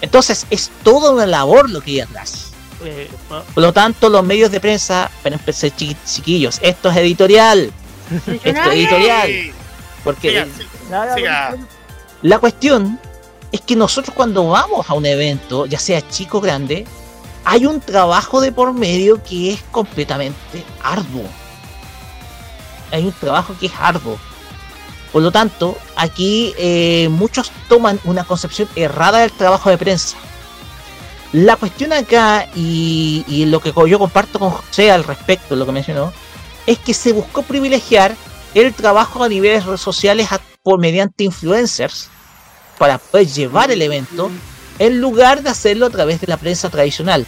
[0.01, 2.51] Entonces es toda una labor lo que hay atrás.
[2.83, 5.37] Eh, Por lo tanto, los medios de prensa, pero
[6.05, 7.71] chiquillos, esto es editorial.
[8.43, 9.31] esto es editorial.
[10.03, 10.47] Porque
[12.21, 12.99] la cuestión
[13.51, 16.85] es que nosotros cuando vamos a un evento, ya sea chico o grande,
[17.45, 21.25] hay un trabajo de por medio que es completamente arduo.
[22.91, 24.19] hay un trabajo que es arduo.
[25.11, 30.17] Por lo tanto, aquí eh, muchos toman una concepción errada del trabajo de prensa.
[31.33, 35.71] La cuestión acá, y, y lo que yo comparto con José al respecto lo que
[35.71, 36.13] mencionó,
[36.65, 38.15] es que se buscó privilegiar
[38.53, 40.27] el trabajo a niveles sociales
[40.63, 42.09] por mediante influencers
[42.77, 44.29] para poder llevar el evento
[44.81, 47.27] en lugar de hacerlo a través de la prensa tradicional.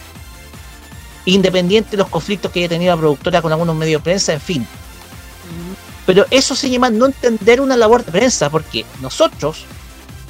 [1.26, 4.42] Independiente de los conflictos que haya tenido la productora con algunos medios de prensa, en
[4.42, 4.68] fin.
[6.08, 9.66] Pero eso se llama no entender una labor de prensa, porque nosotros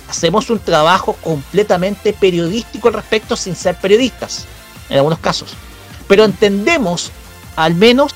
[0.09, 4.45] hacemos un trabajo completamente periodístico al respecto sin ser periodistas,
[4.89, 5.53] en algunos casos.
[6.09, 7.09] Pero entendemos
[7.55, 8.11] al menos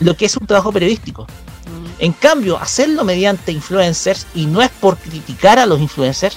[0.00, 1.26] lo que es un trabajo periodístico.
[1.98, 6.36] En cambio, hacerlo mediante influencers, y no es por criticar a los influencers,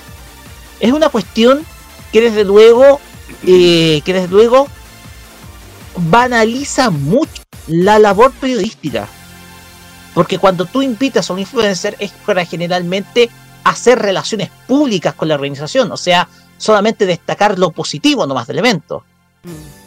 [0.80, 1.66] es una cuestión
[2.14, 3.02] que desde luego,
[3.45, 4.68] eh, que desde luego
[5.98, 9.07] banaliza mucho la labor periodística.
[10.14, 13.30] Porque cuando tú invitas a un influencer es para generalmente
[13.64, 16.27] hacer relaciones públicas con la organización, o sea,
[16.57, 19.03] solamente destacar lo positivo nomás del evento.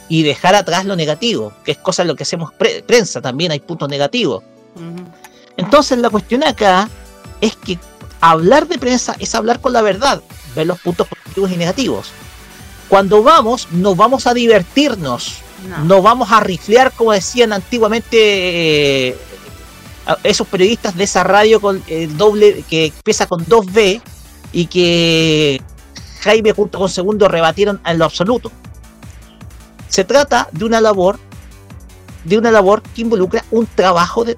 [0.09, 3.53] Y dejar atrás lo negativo, que es cosa de lo que hacemos pre- prensa, también
[3.53, 4.43] hay puntos negativos.
[5.57, 6.89] Entonces la cuestión acá
[7.41, 7.79] es que
[8.21, 10.23] hablar de prensa es hablar con la verdad,
[10.57, 12.11] ver los puntos positivos y negativos.
[12.89, 15.39] Cuando vamos, no vamos a divertirnos,
[15.85, 19.19] no, vamos a riflear como decían antiguamente eh,
[20.23, 24.01] esos periodistas de esa radio con el doble que empieza con 2B
[24.53, 25.61] y que
[26.21, 28.53] Jaime junto con Segundo rebatieron en lo absoluto.
[29.89, 31.19] Se trata de una labor,
[32.25, 34.37] de una labor que involucra un trabajo de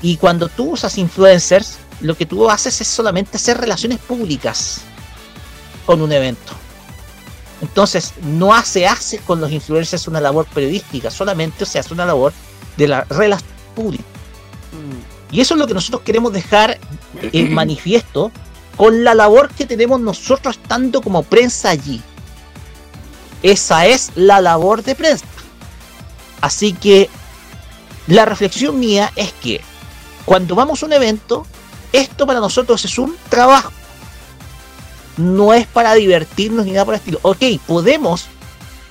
[0.00, 4.82] y cuando tú usas influencers, lo que tú haces es solamente hacer relaciones públicas
[5.86, 6.52] con un evento.
[7.60, 12.32] Entonces, no se hace con los influencers una labor periodística, solamente se hace una labor
[12.76, 14.04] de la relación pública.
[15.30, 16.78] Y eso es lo que nosotros queremos dejar
[17.32, 18.30] en manifiesto
[18.76, 22.00] con la labor que tenemos nosotros estando como prensa allí.
[23.42, 25.26] Esa es la labor de prensa.
[26.40, 27.10] Así que
[28.06, 29.60] la reflexión mía es que
[30.24, 31.46] cuando vamos a un evento,
[31.92, 33.72] esto para nosotros es un trabajo.
[35.16, 37.18] No es para divertirnos ni nada por el estilo.
[37.22, 38.26] Ok, podemos,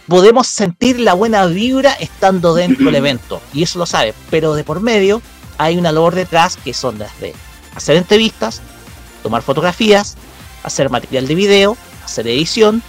[0.07, 3.41] podemos sentir la buena vibra estando dentro del evento.
[3.53, 4.13] Y eso lo sabe.
[4.29, 5.21] Pero de por medio
[5.57, 7.33] hay una labor detrás que son las de
[7.75, 8.61] hacer entrevistas,
[9.23, 10.15] tomar fotografías,
[10.63, 12.83] hacer material de video, hacer edición,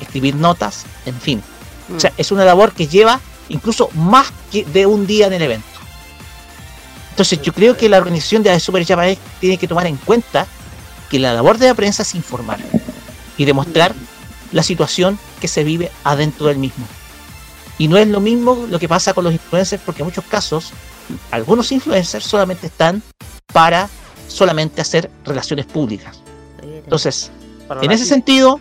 [0.00, 1.42] escribir notas, en fin.
[1.94, 5.42] O sea, es una labor que lleva incluso más que de un día en el
[5.42, 5.66] evento.
[7.20, 10.46] Entonces yo creo que la organización de Super Japan tiene que tomar en cuenta
[11.10, 12.58] que la labor de la prensa es informar
[13.36, 13.94] y demostrar
[14.52, 16.86] la situación que se vive adentro del mismo.
[17.76, 20.70] Y no es lo mismo lo que pasa con los influencers, porque en muchos casos,
[21.30, 23.02] algunos influencers solamente están
[23.52, 23.90] para
[24.26, 26.20] solamente hacer relaciones públicas.
[26.84, 27.30] Entonces,
[27.84, 28.60] en ese sentido,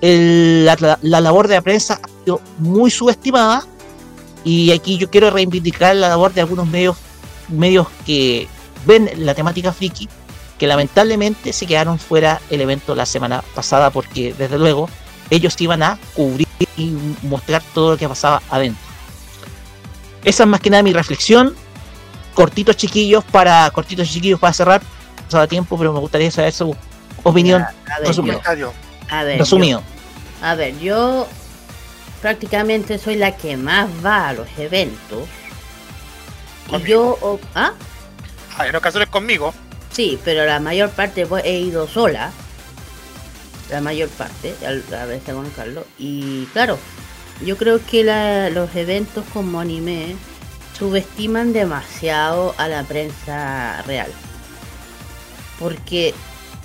[0.00, 3.64] el- la- la labor de la prensa ha sido muy subestimada
[4.44, 6.96] y aquí yo quiero reivindicar la labor de algunos medios
[7.48, 8.48] medios que
[8.84, 10.08] ven la temática friki
[10.58, 14.88] que lamentablemente se quedaron fuera el evento la semana pasada porque desde luego
[15.30, 16.46] ellos iban a cubrir
[16.76, 18.80] y mostrar todo lo que pasaba adentro.
[20.24, 21.54] Esa es más que nada mi reflexión.
[22.34, 24.82] Cortitos chiquillos para cortitos chiquillos para cerrar.
[25.32, 26.74] No da tiempo, pero me gustaría saber su
[27.22, 28.40] opinión a ver, resumido.
[28.56, 28.72] yo-
[29.08, 29.80] A ver, Resumido.
[30.40, 31.26] yo- a ver, yo
[32.22, 35.20] prácticamente soy la que más va a los eventos.
[36.72, 37.72] Y yo, o- ¿ah?
[38.66, 39.54] En ocasiones conmigo.
[39.92, 42.30] Sí, pero la mayor parte voy- he ido sola.
[43.70, 45.84] La mayor parte, a veces con Carlos.
[45.98, 46.78] Y claro,
[47.44, 50.16] yo creo que la- los eventos como anime
[50.78, 54.10] subestiman demasiado a la prensa real.
[55.58, 56.14] Porque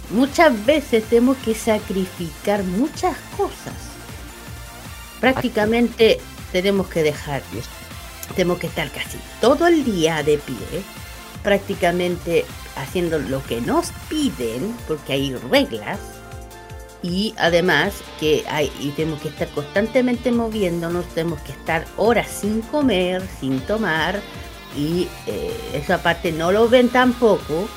[0.09, 3.73] muchas veces tenemos que sacrificar muchas cosas.
[5.19, 6.19] Prácticamente
[6.51, 7.41] tenemos que dejar,
[8.33, 10.83] tenemos que estar casi todo el día de pie,
[11.43, 12.45] prácticamente
[12.75, 15.99] haciendo lo que nos piden, porque hay reglas,
[17.03, 22.61] y además que hay, y tenemos que estar constantemente moviéndonos, tenemos que estar horas sin
[22.61, 24.21] comer, sin tomar,
[24.77, 27.67] y eh, esa parte no lo ven tampoco.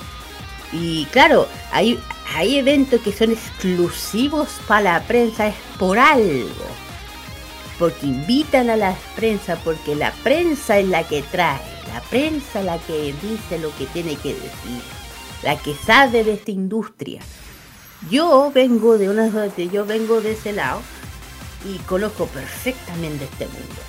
[0.72, 1.98] Y claro, hay,
[2.35, 6.84] hay eventos que son exclusivos para la prensa, es por algo.
[7.85, 11.61] Porque invitan a la prensa, porque la prensa es la que trae,
[11.93, 14.81] la prensa es la que dice lo que tiene que decir,
[15.43, 17.20] la que sabe de esta industria.
[18.11, 20.81] Yo vengo de una yo vengo de ese lado
[21.69, 23.82] y conozco perfectamente este mundo.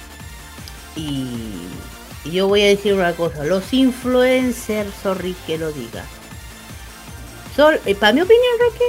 [0.97, 6.03] Y yo voy a decir una cosa, los influencers, sorry que lo diga.
[7.55, 8.85] Son, eh, para mi opinión, Roque,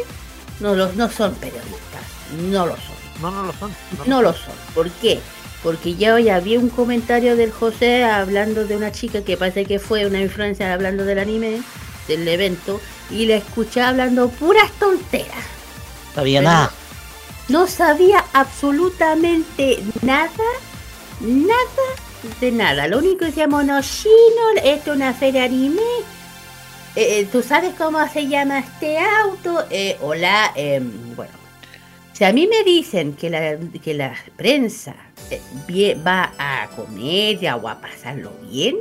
[0.59, 2.03] no, los, no son periodistas,
[2.51, 2.96] no lo son.
[3.21, 3.75] No, no lo son.
[4.07, 4.55] No lo son.
[4.75, 5.21] ¿Por qué?
[5.63, 9.79] Porque ya hoy había un comentario del José hablando de una chica que parece que
[9.79, 11.63] fue una influencia hablando del anime,
[12.09, 12.81] del evento,
[13.11, 15.45] y la escuché hablando puras tonteras.
[16.15, 16.71] Sabía Pero- nada.
[17.49, 20.31] No sabía absolutamente nada,
[21.21, 21.57] nada
[22.41, 22.89] de nada.
[22.89, 24.13] Lo único que decía Monoshino,
[24.65, 25.81] esto es una feria anime.
[26.97, 29.65] Eh, eh, ¿Tú sabes cómo se llama este auto?
[29.71, 31.46] Eh, hola, em, bueno.
[32.17, 34.95] Si a mí me dicen que la, que la prensa
[35.31, 38.77] eh, va a comedia o a pasarlo bien,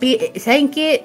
[0.00, 1.04] eh, ¿saben qué?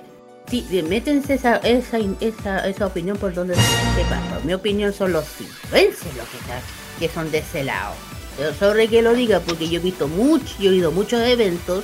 [0.49, 4.21] Sí, eh, métense esa, esa, esa, esa opinión por donde sepa.
[4.29, 6.61] Por mi opinión son los influencers los que, están-
[6.99, 7.95] que son de ese lado.
[8.37, 11.83] Pero sobre que lo diga porque yo he visto mucho, yo he ido muchos eventos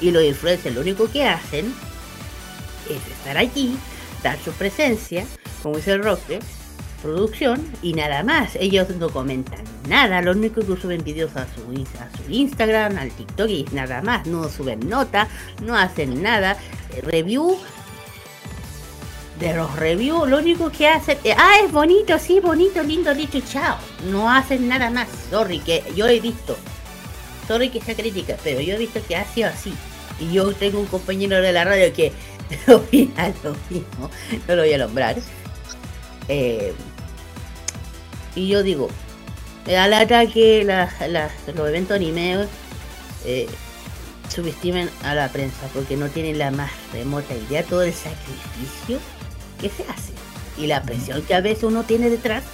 [0.00, 1.74] y los influencers lo único que hacen
[2.88, 3.76] es estar allí,
[4.22, 5.26] dar su presencia,
[5.64, 6.38] como dice el Roque,
[7.04, 8.56] producción y nada más.
[8.56, 11.60] Ellos no comentan nada, lo único que suben videos a su,
[12.00, 14.26] a su Instagram, al TikTok y nada más.
[14.26, 15.28] No suben nota,
[15.62, 16.56] no hacen nada.
[16.96, 17.58] Eh, Review.
[19.38, 23.40] De los reviews, lo único que hacen, eh, ah, es bonito, sí, bonito, lindo, dicho,
[23.40, 23.76] chao.
[24.08, 25.08] No hacen nada más.
[25.28, 26.56] Sorry, que yo he visto.
[27.48, 29.74] Sorry que sea crítica, pero yo he visto que ha sido así.
[30.20, 32.12] Y yo tengo un compañero de la radio que
[32.72, 34.08] opina lo mismo.
[34.46, 35.16] No lo voy a nombrar.
[36.28, 36.72] Eh,
[38.34, 38.88] y yo digo,
[39.66, 42.46] me da lata que los eventos anime
[43.24, 43.48] eh,
[44.28, 48.98] subestimen a la prensa porque no tienen la más remota idea todo el sacrificio
[49.60, 50.12] que se hace
[50.56, 52.44] y la presión que a veces uno tiene detrás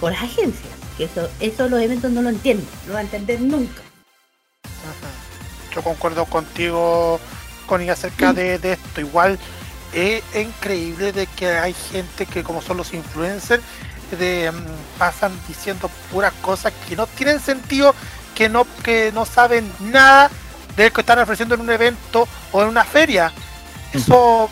[0.00, 0.72] por las agencias.
[0.96, 3.82] Que eso, eso los eventos no lo entienden, no van a entender nunca.
[5.74, 7.20] Yo concuerdo contigo,
[7.66, 9.00] Connie, acerca de, de esto.
[9.00, 9.38] Igual
[9.92, 13.62] es increíble de que hay gente que como son los influencers,
[14.16, 17.94] de, mm, pasan diciendo puras cosas que no tienen sentido,
[18.34, 20.30] que no, que no saben nada
[20.76, 23.32] de lo que están ofreciendo en un evento o en una feria.
[23.92, 24.48] Eso,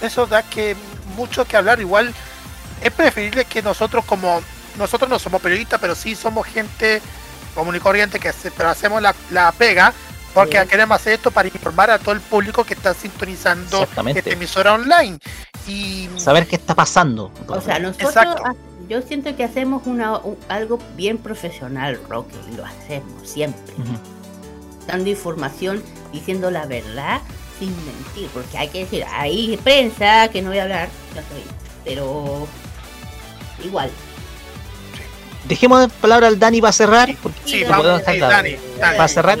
[0.00, 0.76] eso da que
[1.16, 1.80] mucho que hablar.
[1.80, 2.14] Igual
[2.80, 4.40] es preferible que nosotros como
[4.78, 7.02] nosotros no somos periodistas, pero sí somos gente
[7.54, 9.92] común y corriente que hace- pero hacemos la, la pega
[10.32, 10.68] porque Sí.
[10.68, 14.20] queremos hacer esto para informar a todo el público que está sintonizando Exactamente.
[14.20, 15.18] esta emisora online.
[15.66, 17.32] Y Saber qué está pasando.
[17.48, 18.42] O sea, nosotros, Exacto.
[18.88, 23.74] Yo siento que hacemos una, un- algo bien profesional, Roque, y lo hacemos siempre.
[24.86, 25.82] Dando información,
[26.12, 27.20] diciendo la verdad,
[27.58, 31.42] sin mentir, porque hay que decir, hay prensa, que no voy a hablar, ya soy,
[31.84, 32.46] pero
[33.64, 33.90] igual.
[35.46, 37.14] Dejemos de palabra al Dani para cerrar.
[37.22, 38.56] Porque Sí, no vamos, sí, Dani, Dani.
[38.78, 39.38] Para cerrar.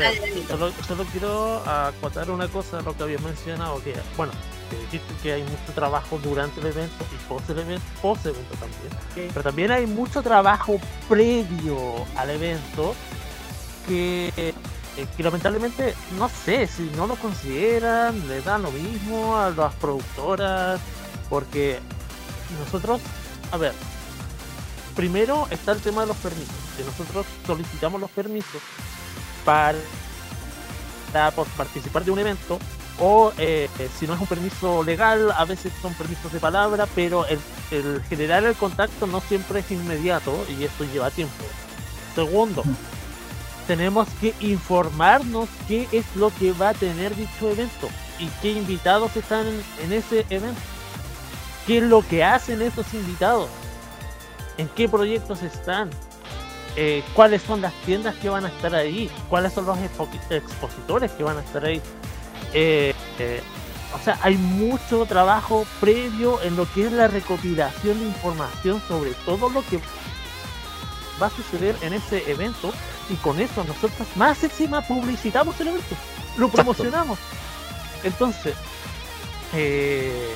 [0.48, 4.32] Solo, solo quiero acotar una cosa, lo que habías mencionado, que bueno,
[4.68, 8.54] que dijiste que hay mucho trabajo durante el evento y post el evento, post evento
[8.56, 9.30] también.
[9.32, 10.78] Pero también hay mucho trabajo
[11.08, 12.94] previo al evento
[13.86, 14.54] que, eh,
[15.16, 20.80] que lamentablemente no sé si no lo consideran, le dan lo mismo a las productoras,
[21.28, 21.80] porque
[22.60, 23.00] nosotros,
[23.52, 23.72] a ver,
[24.94, 28.60] primero está el tema de los permisos, que nosotros solicitamos los permisos
[29.44, 29.78] para,
[31.12, 32.58] para participar de un evento
[33.00, 33.68] o eh,
[33.98, 37.38] si no es un permiso legal, a veces son permisos de palabra, pero el,
[37.70, 41.44] el generar el contacto no siempre es inmediato y esto lleva tiempo.
[42.14, 42.64] Segundo,
[43.66, 47.88] tenemos que informarnos qué es lo que va a tener dicho evento
[48.18, 50.60] y qué invitados están en, en ese evento.
[51.66, 53.48] ¿Qué es lo que hacen esos invitados?
[54.56, 55.90] ¿En qué proyectos están?
[56.74, 59.10] Eh, ¿Cuáles son las tiendas que van a estar ahí?
[59.28, 61.80] ¿Cuáles son los expo- expositores que van a estar ahí?
[62.52, 63.42] Eh, eh,
[63.94, 69.12] o sea, hay mucho trabajo previo en lo que es la recopilación de información sobre
[69.14, 69.80] todo lo que
[71.20, 72.72] va a suceder en ese evento
[73.10, 75.96] y con eso nosotros más encima publicitamos el evento,
[76.36, 77.18] lo promocionamos.
[78.04, 78.54] Entonces,
[79.54, 80.34] eh,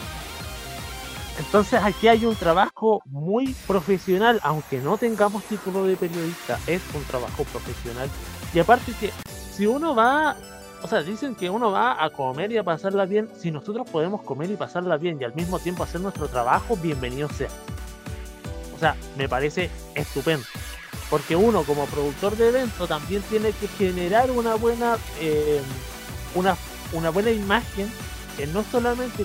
[1.38, 7.04] entonces aquí hay un trabajo muy profesional, aunque no tengamos título de periodista, es un
[7.04, 8.08] trabajo profesional.
[8.54, 9.12] Y aparte que
[9.54, 10.36] si uno va,
[10.82, 14.22] o sea, dicen que uno va a comer y a pasarla bien, si nosotros podemos
[14.22, 17.48] comer y pasarla bien y al mismo tiempo hacer nuestro trabajo, bienvenido sea.
[18.74, 20.44] O sea, me parece estupendo.
[21.08, 25.60] Porque uno como productor de evento también tiene que generar una buena eh,
[26.34, 26.56] una,
[26.92, 27.90] una buena imagen,
[28.36, 29.24] que no solamente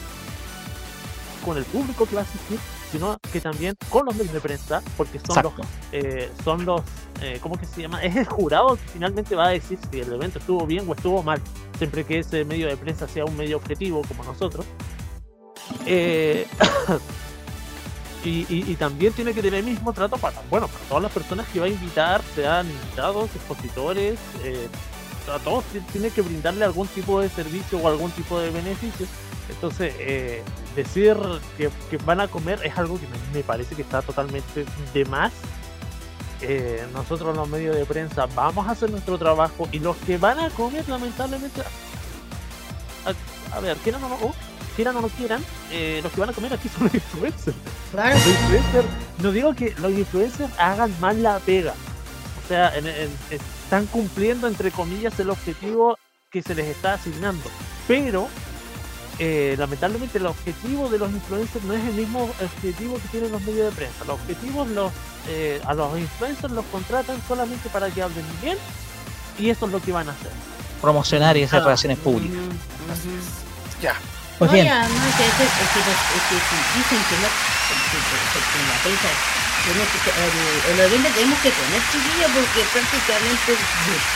[1.43, 2.59] con el público que va a asistir,
[2.91, 5.53] sino que también con los medios de prensa, porque son Exacto.
[5.57, 6.81] los, eh, son los,
[7.21, 8.01] eh, ¿cómo que se llama?
[8.03, 11.21] Es el jurado que finalmente va a decir si el evento estuvo bien o estuvo
[11.23, 11.41] mal,
[11.77, 14.65] siempre que ese medio de prensa sea un medio objetivo como nosotros.
[15.85, 16.47] Eh,
[18.23, 21.11] y, y- y también tiene que tener el mismo trato para, bueno, para todas las
[21.11, 24.67] personas que va a invitar, sean invitados, expositores, eh,
[25.33, 29.05] a todos ti- tiene que brindarle algún tipo de servicio o algún tipo de beneficio.
[29.49, 30.43] Entonces, eh,
[30.75, 31.15] decir
[31.57, 35.05] que, que van a comer es algo que me, me parece que está totalmente de
[35.05, 35.31] más.
[36.41, 40.39] Eh, nosotros los medios de prensa vamos a hacer nuestro trabajo y los que van
[40.39, 41.61] a comer lamentablemente
[43.05, 44.35] a, a ver quieran o no o
[44.75, 47.57] quieran o no quieran eh, los que van a comer aquí son los influencers
[47.91, 48.15] Claro.
[48.15, 48.87] los influencers
[49.23, 51.73] no digo que los influencers hagan mal la pega
[52.43, 53.09] o sea en- en-
[53.67, 55.97] están cumpliendo entre comillas el objetivo
[56.31, 57.43] que se les está asignando
[57.85, 58.29] pero
[59.19, 63.41] eh, lamentablemente el objetivo de los influencers no es el mismo objetivo que tienen los
[63.41, 64.05] medios de prensa.
[64.05, 64.91] Los objetivos los,
[65.27, 68.57] eh, a los influencers los contratan solamente para que hablen bien
[69.39, 70.29] y eso es lo que van a hacer.
[70.81, 71.63] Promocionar y hacer Ah.
[71.63, 72.37] relaciones públicas.
[73.81, 73.95] Ya.
[74.37, 74.65] Pues no, bien.
[74.67, 76.35] ya, no, es que, es que- que
[76.77, 77.97] dicen que no, que,
[78.69, 79.09] la prensa,
[79.65, 83.57] que el, el evento tenemos que poner chiquillos porque prácticamente,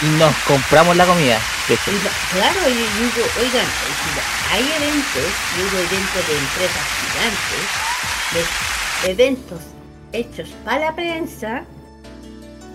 [0.02, 1.39] Y nos compramos la comida.
[1.68, 1.91] De hecho.
[1.91, 4.22] y la- claro, y digo, oigan, eh,
[4.52, 7.65] hay eventos, digo eventos de empresas gigantes,
[9.03, 9.60] de eventos
[10.14, 11.64] hechos para la prensa,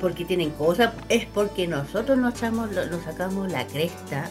[0.00, 4.28] porque tienen cosas, es porque nosotros nos, echamos, nos sacamos la cresta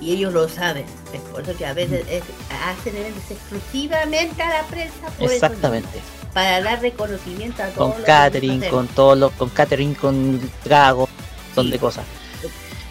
[0.00, 0.84] y ellos lo saben.
[1.12, 2.22] Es por eso que a veces es-
[2.64, 5.88] hacen eventos exclusivamente a la prensa por eso Exactamente.
[5.94, 10.40] mismo, para dar reconocimiento a todos Con los catering, con todo lo, con catering, con
[10.62, 11.08] trago,
[11.54, 12.04] son de cosas.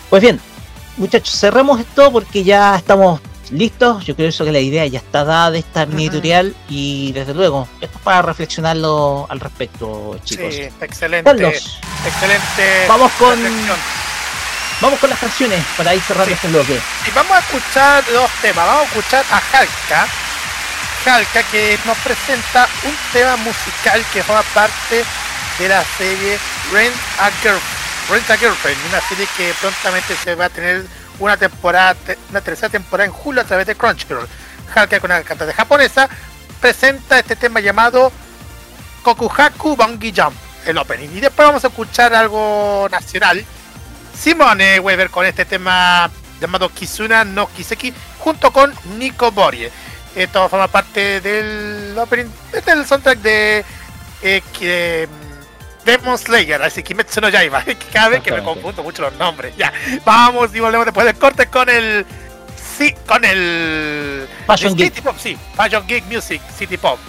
[0.10, 0.40] Pues bien,
[0.98, 3.20] muchachos, cerremos esto porque ya estamos
[3.52, 4.04] listos.
[4.06, 7.34] Yo creo eso que la idea ya está dada de esta mini tutorial y desde
[7.36, 10.54] luego, esto es para reflexionarlo al respecto, chicos.
[10.54, 11.24] Sí, excelente.
[11.24, 11.80] Carlos.
[12.06, 12.88] Excelente.
[12.88, 13.78] Vamos con- reflexión.
[14.82, 16.82] Vamos con las canciones para ir cerrando este bloque.
[17.08, 18.66] Y vamos a escuchar dos temas.
[18.68, 20.08] Vamos a escuchar a Halka.
[21.06, 25.06] Halka que nos presenta un tema musical que forma parte
[25.60, 26.38] de la serie
[26.74, 27.60] Rent a, Girl,
[28.10, 30.86] Rent a Girlfriend, una serie que prontamente se va a tener
[31.20, 34.28] una temporada, te- una tercera temporada en julio a través de Crunchyroll.
[34.76, 36.10] Halka con una cantante japonesa
[36.60, 38.12] presenta este tema llamado
[39.04, 40.36] Kokuhaku Bongi Jump,
[40.66, 41.10] el opening.
[41.16, 43.46] Y después vamos a escuchar algo nacional.
[44.18, 46.10] Simone Weber con este tema
[46.40, 49.72] llamado Kizuna no Kiseki junto con Nico Borie.
[50.16, 52.26] Esto forma parte del opening,
[52.66, 53.66] del soundtrack de
[54.22, 57.64] eh, que, mm, Demon Slayer, así Kimetsu no Yaiba.
[57.94, 59.56] Cada vez que me confundo mucho los nombres.
[59.58, 59.74] Ya,
[60.06, 62.06] vamos y volvemos después del corte con el
[62.78, 64.94] sí, con el Fashion Geek.
[64.94, 67.00] City Pop, sí, Fashion Geek Music City Pop.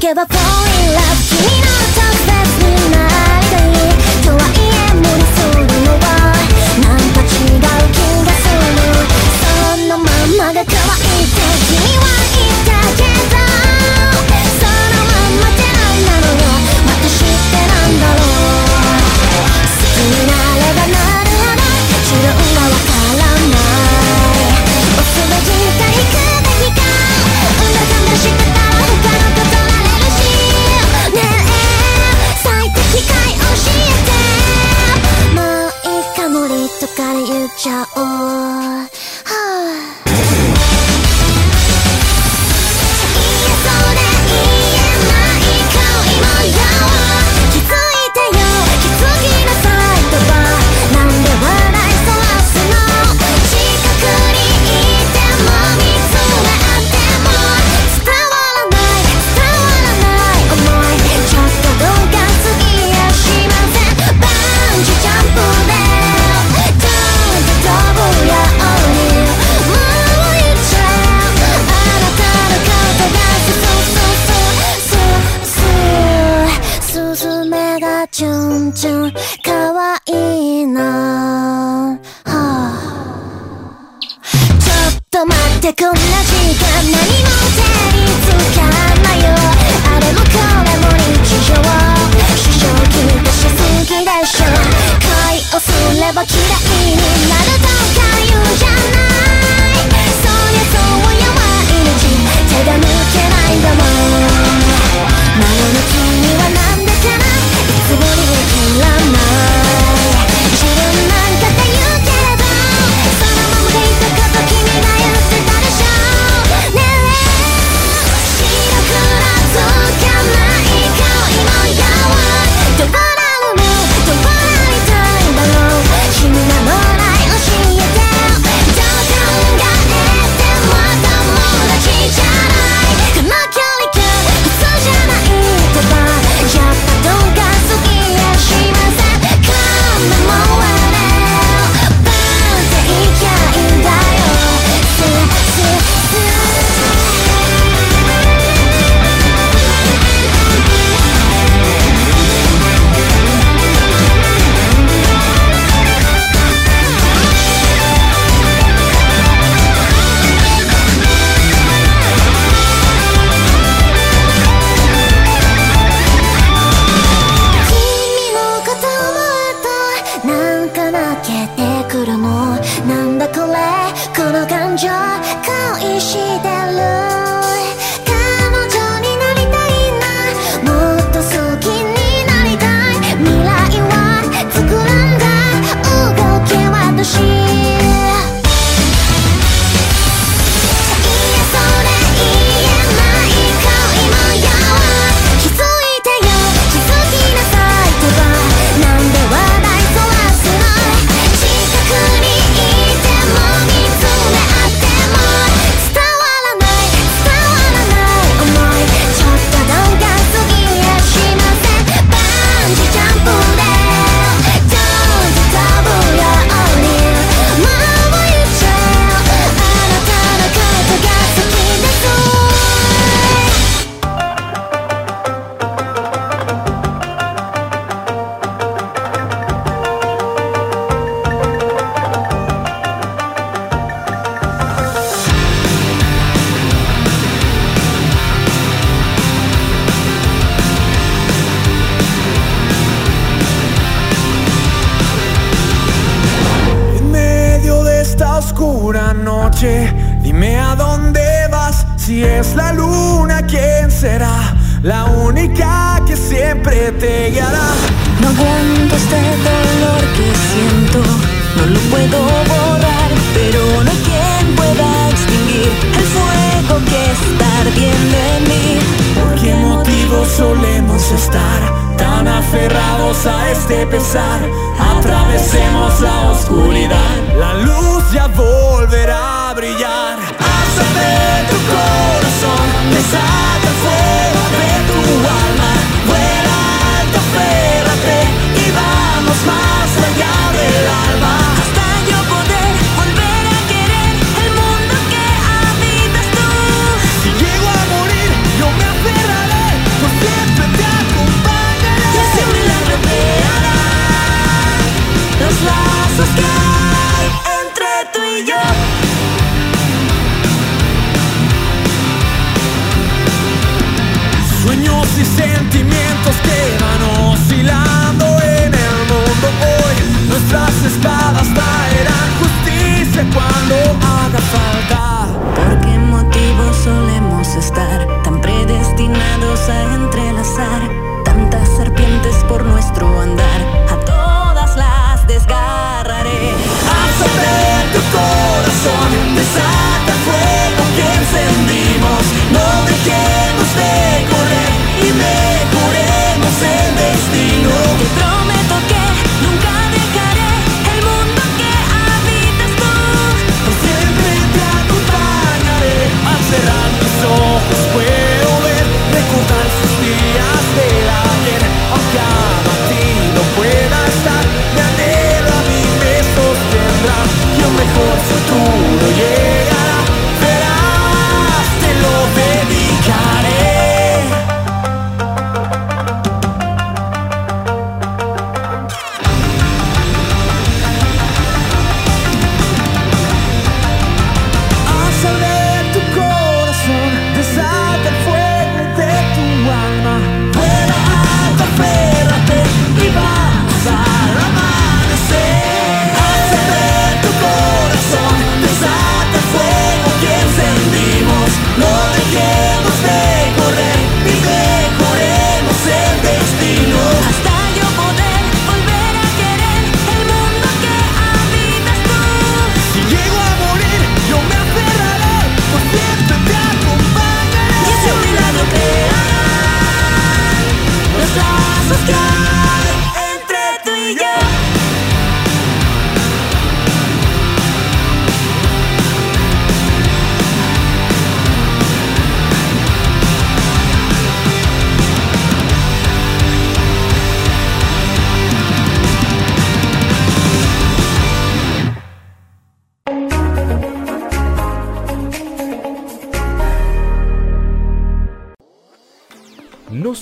[0.00, 2.32] けば Fall in love 君の特別
[2.64, 3.76] になりたい
[4.24, 6.02] とはいえ無理するのは
[6.80, 7.60] なんか違う
[7.92, 8.64] 気がする。
[9.40, 12.09] そのまんまが可愛いって君は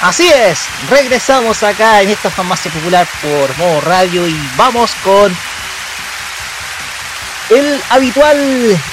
[0.00, 5.36] Así es, regresamos acá en esta farmacia popular por modo radio y vamos con
[7.50, 8.36] el habitual,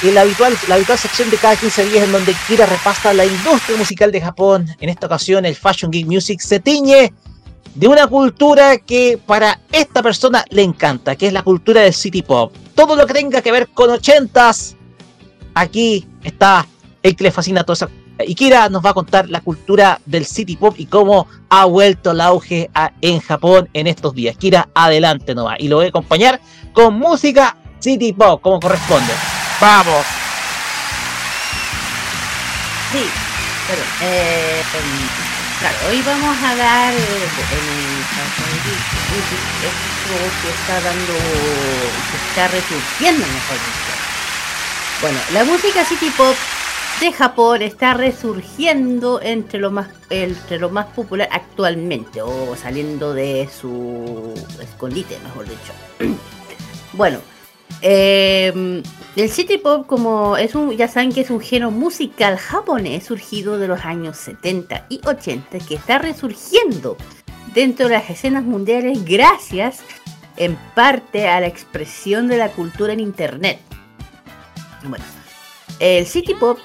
[0.02, 3.77] el habitual, la habitual sección de cada 15 días en donde Kira repasta la industria
[3.77, 4.68] musical de Japón.
[4.80, 7.14] En esta ocasión el Fashion Geek Music se tiñe
[7.76, 12.23] de una cultura que para esta persona le encanta, que es la cultura del city
[12.23, 12.52] pop.
[12.73, 14.76] Todo lo que tenga que ver con ochentas,
[15.53, 16.65] aquí está
[17.03, 20.25] el que le fascina toda esa y Kira nos va a contar la cultura del
[20.25, 24.37] city pop y cómo ha vuelto el auge a- en Japón en estos días.
[24.37, 25.57] Kira, adelante nomás.
[25.59, 26.39] Y lo voy a acompañar
[26.73, 29.13] con música city pop, como corresponde.
[29.59, 30.05] Vamos.
[32.91, 33.05] Sí,
[33.67, 33.85] perdón.
[34.01, 34.61] Eh,
[35.59, 38.05] claro, hoy vamos a dar eh, en el
[39.65, 43.93] esto que está dando, que está resurgiendo, mejor dicho.
[45.01, 46.35] Bueno, la música city pop
[46.99, 53.49] de Japón está resurgiendo entre lo más entre lo más popular actualmente o saliendo de
[53.49, 55.73] su escondite, mejor dicho.
[56.93, 57.19] bueno,
[57.81, 58.81] eh,
[59.15, 63.57] el city pop como es un ya saben que es un género musical japonés surgido
[63.57, 66.97] de los años 70 y 80 que está resurgiendo
[67.53, 69.81] dentro de las escenas mundiales gracias
[70.38, 73.59] en parte a la expresión de la cultura en internet.
[74.84, 75.05] Bueno,
[75.80, 76.59] el city pop,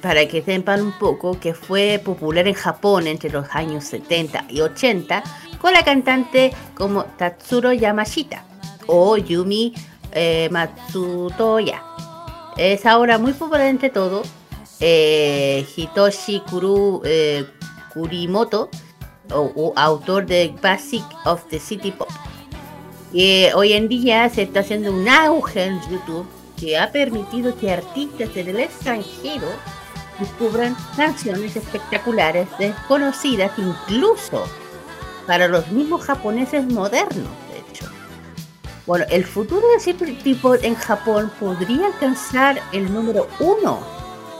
[0.00, 4.60] para que sepan un poco, que fue popular en Japón entre los años 70 y
[4.60, 5.22] 80
[5.60, 8.44] con la cantante como Tatsuro Yamashita
[8.86, 9.74] o Yumi
[10.12, 11.82] eh, Matsutoya.
[12.56, 14.22] Es ahora muy popular entre todo.
[14.80, 17.44] eh, Hitoshi Kuru, eh,
[17.92, 18.70] Kurimoto,
[19.32, 22.08] o- autor de Basic of the City Pop.
[23.12, 26.26] Eh, hoy en día se está haciendo un auge en YouTube
[26.58, 29.46] que ha permitido que artistas del extranjero
[30.20, 34.44] descubran canciones espectaculares, desconocidas incluso
[35.26, 37.86] para los mismos japoneses modernos, de hecho.
[38.86, 43.80] Bueno, el futuro de City tipo en Japón podría alcanzar el número uno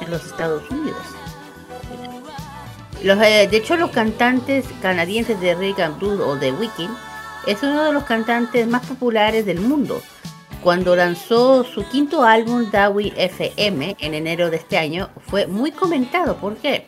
[0.00, 1.02] en los Estados Unidos.
[3.02, 6.94] Los, eh, de hecho, los cantantes canadienses de Rick and o The Weeknd
[7.46, 10.02] es uno de los cantantes más populares del mundo.
[10.62, 16.36] Cuando lanzó su quinto álbum, Dawi FM, en enero de este año, fue muy comentado.
[16.36, 16.86] ¿Por qué?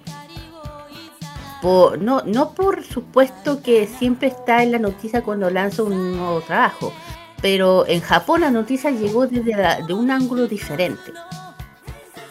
[1.98, 6.92] No, no por supuesto que siempre está en la noticia cuando lanza un nuevo trabajo,
[7.40, 9.54] pero en Japón la noticia llegó desde
[9.86, 11.12] de un ángulo diferente.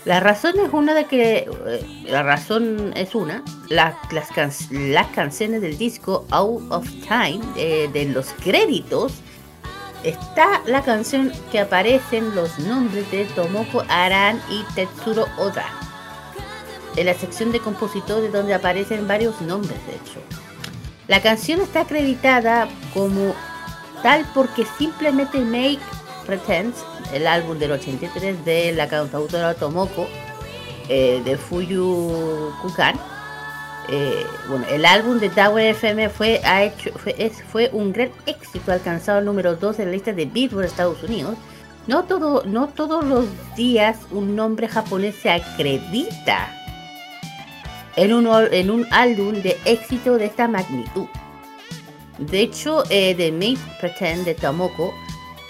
[0.04, 5.62] La razón es una de que eh, la razón es una la- las, las canciones
[5.62, 9.14] del disco Out of Time eh, de los créditos
[10.04, 15.66] está la canción que aparecen los nombres de Tomoko Aran y Tetsuro Oda
[16.96, 20.20] en la sección de compositores donde aparecen varios nombres de hecho
[21.08, 23.34] la canción está acreditada como
[24.02, 25.80] tal porque simplemente Make
[26.26, 30.08] Pretends, el álbum del 83 de la cantautora Tomoko
[30.88, 33.11] eh, de Fuyu Kukan.
[33.90, 36.92] Eh, bueno, el álbum de Tower FM fue, ha hecho,
[37.52, 41.36] fue, un gran éxito, alcanzado el número 2 en la lista de Billboard Estados Unidos
[41.88, 43.26] no, todo, no todos los
[43.56, 46.56] días un nombre japonés se acredita
[47.96, 51.08] en un, en un álbum de éxito de esta magnitud.
[52.20, 54.94] De hecho, eh, The Maid Pretend de Tomoko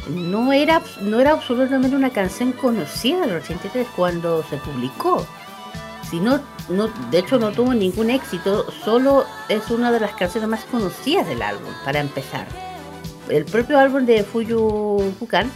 [0.09, 5.27] no era, no era absolutamente una canción conocida en los 83 cuando se publicó.
[6.11, 10.65] Sino, no, de hecho, no tuvo ningún éxito, solo es una de las canciones más
[10.65, 12.45] conocidas del álbum, para empezar.
[13.29, 15.49] El propio álbum de Fuyu Fukan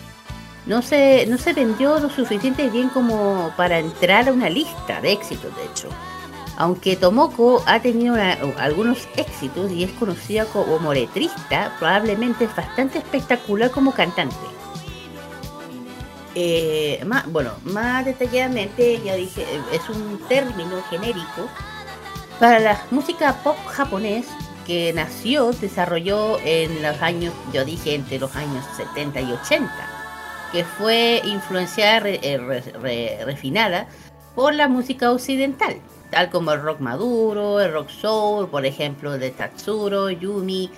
[0.65, 5.11] no se, no se vendió lo suficiente bien como para entrar a una lista de
[5.11, 5.89] éxitos, de hecho.
[6.57, 8.15] Aunque Tomoko ha tenido
[8.57, 14.35] algunos éxitos y es conocida como letrista, probablemente es bastante espectacular como cantante.
[16.35, 21.49] Eh, más, bueno, más detalladamente, ya dije, es un término genérico
[22.39, 24.27] para la música pop japonés
[24.67, 29.71] que nació, desarrolló en los años, yo dije, entre los años 70 y 80,
[30.51, 33.87] que fue influenciada, eh, refinada
[34.35, 35.79] por la música occidental
[36.09, 40.69] tal como el rock maduro, el rock soul, por ejemplo, de Tatsuro, Yumi,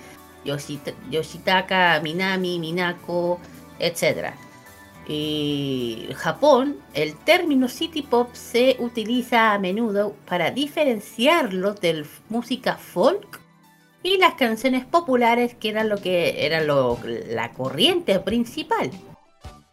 [0.44, 3.38] Yoshitaka, Minami, Minako,
[3.78, 4.32] etc.
[5.08, 13.40] Y Japón, el término city pop se utiliza a menudo para diferenciarlo de música folk
[14.02, 18.90] y las canciones populares que eran lo que era la corriente principal.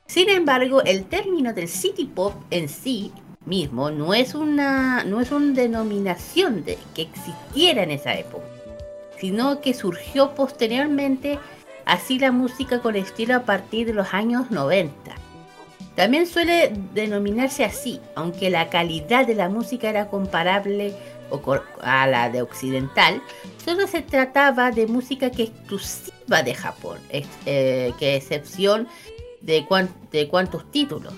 [0.07, 3.11] Sin embargo, el término del city pop en sí
[3.45, 8.45] mismo no es una, no es una denominación de, que existiera en esa época,
[9.19, 11.39] sino que surgió posteriormente
[11.85, 15.24] así la música con estilo a partir de los años 90.
[15.95, 20.93] También suele denominarse así, aunque la calidad de la música era comparable
[21.81, 23.21] a la de occidental,
[23.63, 28.87] solo se trataba de música que exclusiva de Japón, eh, que excepción
[29.41, 29.65] de,
[30.11, 31.13] de cuantos títulos.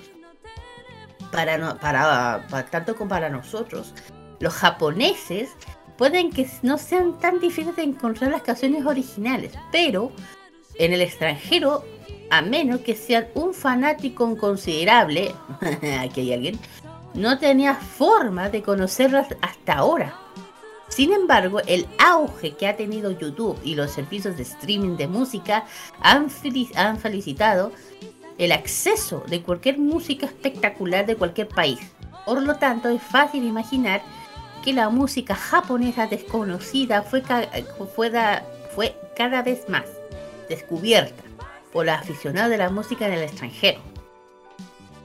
[1.31, 3.93] Para, tanto como para nosotros,
[4.39, 5.49] los japoneses
[5.97, 10.11] pueden que no sean tan difíciles de encontrar las canciones originales, pero
[10.75, 11.83] en el extranjero,
[12.29, 15.33] a menos que sean un fanático considerable,
[15.99, 16.59] aquí hay alguien,
[17.13, 20.15] no tenía forma de conocerlas hasta ahora.
[20.89, 25.65] Sin embargo, el auge que ha tenido YouTube y los servicios de streaming de música
[25.99, 27.71] han, felicitado
[28.37, 31.79] el acceso de cualquier música espectacular de cualquier país.
[32.25, 34.01] Por lo tanto, es fácil imaginar
[34.63, 37.21] que la música japonesa desconocida fue
[39.15, 39.85] cada vez más
[40.47, 41.26] descubierta
[41.77, 43.79] por los aficionados de la música en el extranjero.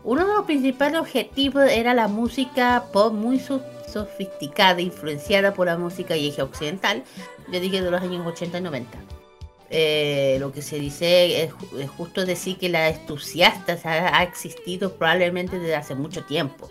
[0.05, 6.15] Uno de los principales objetivos era la música pop muy sofisticada, influenciada por la música
[6.15, 7.05] vieja occidental,
[7.53, 8.99] yo dije de los años 80 y 90.
[9.69, 11.53] Eh, lo que se dice es,
[11.91, 16.71] justo decir que la entusiasta ha, existido probablemente desde hace mucho tiempo,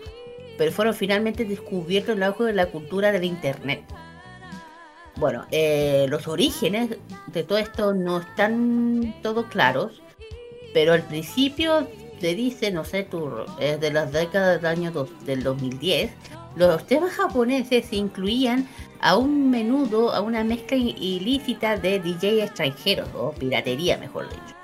[0.58, 3.84] pero fueron finalmente descubiertos en el auge de la cultura del Internet.
[5.16, 10.02] Bueno, eh, los orígenes de todo esto no están todos claros,
[10.72, 11.86] pero al principio
[12.20, 16.12] se dice, no sé, tú, es de las décadas del año del 2010,
[16.56, 18.68] los temas japoneses se incluían
[19.00, 24.54] a un menudo a una mezcla ilícita de DJ extranjeros, o piratería mejor dicho.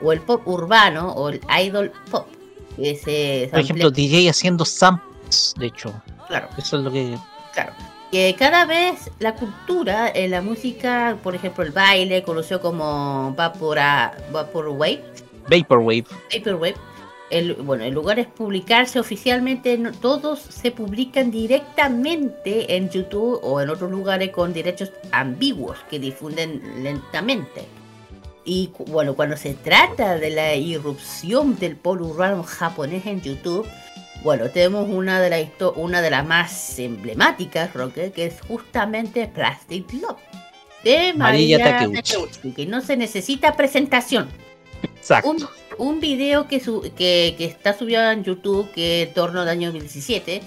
[0.00, 2.28] O el pop urbano, o el idol pop.
[2.76, 5.92] Por ejemplo, DJ haciendo samples, de hecho.
[6.28, 6.48] Claro.
[6.56, 7.18] Eso es lo que...
[7.52, 7.72] Claro.
[8.10, 13.78] Que cada vez la cultura, la música, por ejemplo el baile, conocido como Vapor,
[14.32, 15.02] Vaporwave.
[15.48, 16.04] Vaporwave.
[16.32, 16.74] Vaporwave
[17.30, 23.70] el, bueno, en lugar de publicarse oficialmente, todos se publican directamente en YouTube o en
[23.70, 27.66] otros lugares con derechos ambiguos que difunden lentamente.
[28.44, 33.66] Y bueno, cuando se trata de la irrupción del polo urbano japonés en YouTube,
[34.22, 39.92] bueno, tenemos una de, las una de las más emblemáticas, Roque, que es justamente Plastic
[39.94, 40.18] Love,
[40.84, 44.28] de María, Takeuchi, que no se necesita presentación.
[44.82, 46.60] Exacto un video que,
[46.96, 50.42] que, está subido en YouTube, que en torno al año 2017,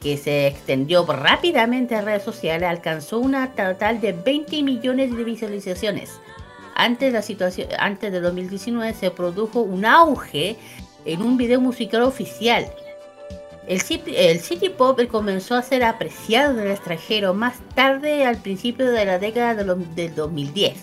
[0.00, 6.20] que se extendió rápidamente a redes sociales, alcanzó una total de 20 millones de visualizaciones.
[6.74, 10.56] Antes de, la situación, antes de 2019 se produjo un auge
[11.04, 12.66] en un video musical oficial.
[13.66, 18.36] El city, el city pop comenzó a ser apreciado en el extranjero más tarde, al
[18.36, 20.74] principio de la década del 2010.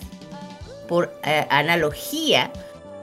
[0.88, 2.52] Por eh, analogía,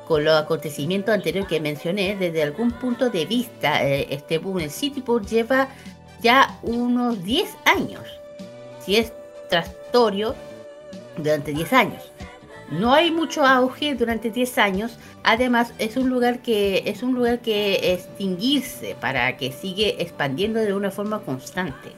[0.09, 4.70] con los acontecimientos anteriores que mencioné, desde algún punto de vista, eh, este boom en
[4.70, 5.68] City Pop lleva
[6.20, 8.02] ya unos 10 años.
[8.84, 9.12] Si es
[9.48, 10.34] tractorio,
[11.16, 12.02] durante 10 años.
[12.70, 14.99] No hay mucho auge durante 10 años.
[15.24, 20.74] Además, es un lugar que es un lugar que extinguirse para que sigue expandiendo de
[20.74, 21.93] una forma constante.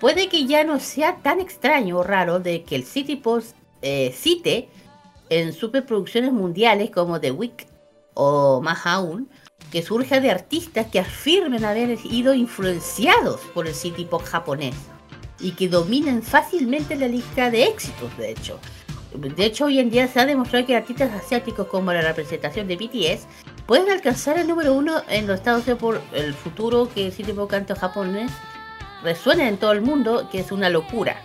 [0.00, 4.12] Puede que ya no sea tan extraño o raro de que el City Post eh,
[4.14, 4.68] cite
[5.30, 7.66] en superproducciones mundiales como The Week
[8.14, 9.28] o más aún,
[9.70, 14.74] que surja de artistas que afirmen haber ido influenciados por el City Pop japonés
[15.38, 18.58] y que dominen fácilmente la lista de éxitos, de hecho.
[19.16, 22.76] De hecho, hoy en día se ha demostrado que artistas asiáticos como la representación de
[22.76, 23.26] BTS
[23.66, 27.50] pueden alcanzar el número uno en los Estados Unidos por el futuro que el Pop
[27.50, 28.30] canto japonés
[29.02, 31.16] resuena en todo el mundo, que es una locura.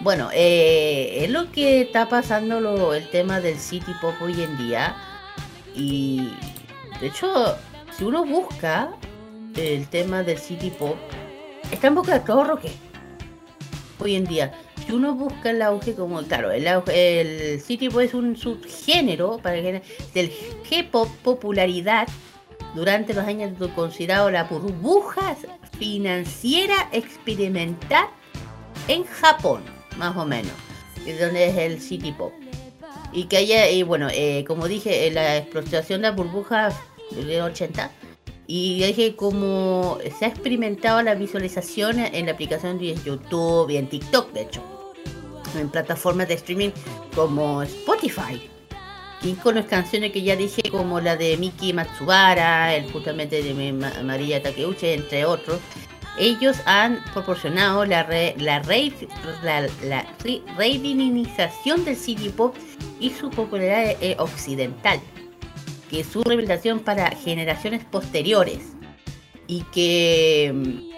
[0.00, 4.94] Bueno, eh, es lo que está pasando el tema del City Pop hoy en día.
[5.74, 6.30] Y
[7.00, 7.56] de hecho,
[7.96, 8.94] si uno busca
[9.56, 10.96] el tema del City Pop,
[11.70, 12.70] está en boca de todo roque.
[13.98, 14.52] Hoy en día,
[14.86, 19.56] si uno busca el auge como, claro, el, el City Pop es un subgénero para
[19.56, 19.82] que,
[20.14, 20.32] del
[20.68, 22.06] K-Pop popularidad
[22.74, 25.36] durante los años considerado la burbuja
[25.78, 28.06] financiera experimental
[28.86, 29.62] en Japón,
[29.96, 30.52] más o menos,
[31.04, 32.32] es donde es el City Pop.
[33.12, 36.68] Y que haya, y bueno, eh, como dije, la explotación de la burbuja
[37.10, 37.90] de 80.
[38.46, 43.88] Y dije como se ha experimentado la visualización en la aplicación de YouTube y en
[43.88, 44.75] TikTok, de hecho.
[45.54, 46.70] En plataformas de streaming
[47.14, 48.50] como Spotify.
[49.22, 53.72] Y con las canciones que ya dije, como la de Miki Matsubara, el justamente de
[54.02, 55.58] María Takeuchi, entre otros,
[56.18, 58.06] ellos han proporcionado la,
[58.38, 58.62] la,
[59.42, 60.06] la, la
[60.56, 62.54] reivinización del CD pop
[63.00, 65.00] y su popularidad eh, occidental,
[65.90, 68.76] que es su revelación para generaciones posteriores
[69.46, 70.95] y que, mm,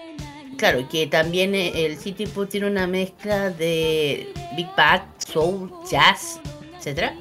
[0.59, 6.41] claro, que también eh, el City Pop tiene una mezcla de Big Bang, Soul, Jazz,
[6.77, 7.15] etcétera,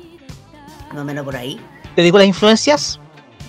[0.89, 1.57] más o menos por ahí.
[1.95, 2.99] ¿Te digo las influencias?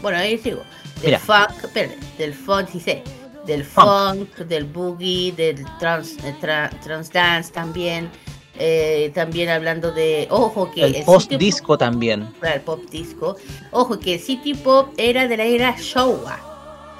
[0.01, 0.63] Bueno, ahí sigo.
[1.03, 1.73] Del funk,
[2.17, 3.03] del funk, dice,
[3.47, 8.11] del funk, del boogie, del trans, eh, trans dance también,
[8.59, 10.85] eh, también hablando de, ojo que...
[10.85, 12.29] El, post disco también.
[12.43, 13.37] El pop disco.
[13.71, 16.41] Ojo que el City Pop era de la era Showa.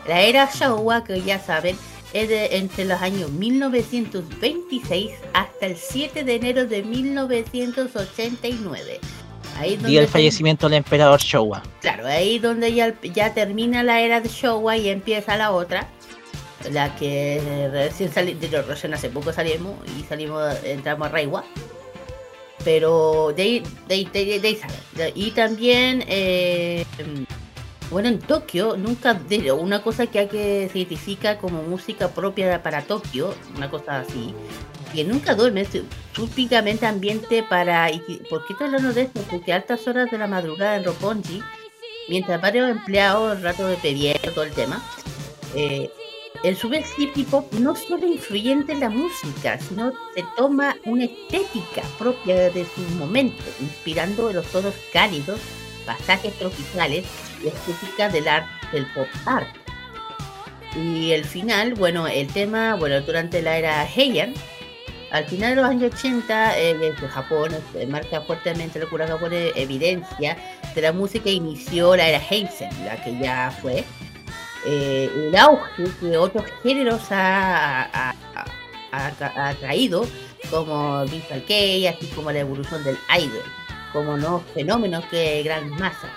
[0.07, 1.77] La era Showa, que ya saben,
[2.13, 9.01] es de entre los años 1926 hasta el 7 de enero de 1989.
[9.57, 11.63] Ahí donde y el fallecimiento del emperador Showa.
[11.81, 15.89] Claro, ahí donde ya, ya termina la era de Showa y empieza la otra
[16.73, 21.45] la que recién salimos, recién hace poco salimos y salimos, entramos a Reiwa.
[22.65, 25.13] Pero de ahí, de, de, sale.
[25.15, 26.85] Y también, eh,
[27.91, 29.19] bueno, en Tokio, nunca,
[29.59, 34.35] una cosa que hay que se identifica como música propia para Tokio, una cosa así,
[34.93, 35.71] que nunca duerme, es
[36.13, 37.89] típicamente ambiente para.
[38.29, 39.21] ¿Por qué estoy hablando de esto?
[39.31, 41.43] Porque a altas horas de la madrugada en Roppongi,
[42.09, 44.83] mientras varios empleados, rato de pedir todo el tema,
[45.55, 45.91] eh,
[46.45, 51.83] el super City Pop no solo influyente en la música, sino se toma una estética
[51.99, 55.41] propia de su momento, inspirando los tonos cálidos,
[55.87, 57.07] pasajes tropicales
[57.45, 59.49] estética del arte del pop art.
[60.75, 64.35] Y el final, bueno, el tema, bueno, durante la era Heian,
[65.11, 70.37] al final de los años 80, eh, Japón eh, marca fuertemente la cultura japonesa, evidencia
[70.75, 73.85] de la música inició la era Heisen, la que ya fue
[74.67, 78.15] eh, el auge que otros géneros ha,
[79.61, 80.07] traído,
[80.51, 83.43] como Visual Kei, así como la evolución del idol,
[83.93, 86.09] como nuevos fenómenos de gran masa.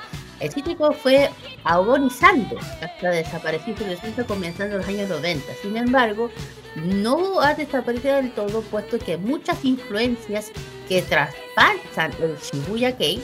[0.42, 1.30] El cítrico fue
[1.64, 5.54] agonizando hasta desaparecer su centro comenzando en los años 90.
[5.62, 6.32] Sin embargo,
[6.76, 10.52] no ha desaparecido del todo, puesto que muchas influencias
[10.90, 13.22] que traspasan el Shibuya Kei,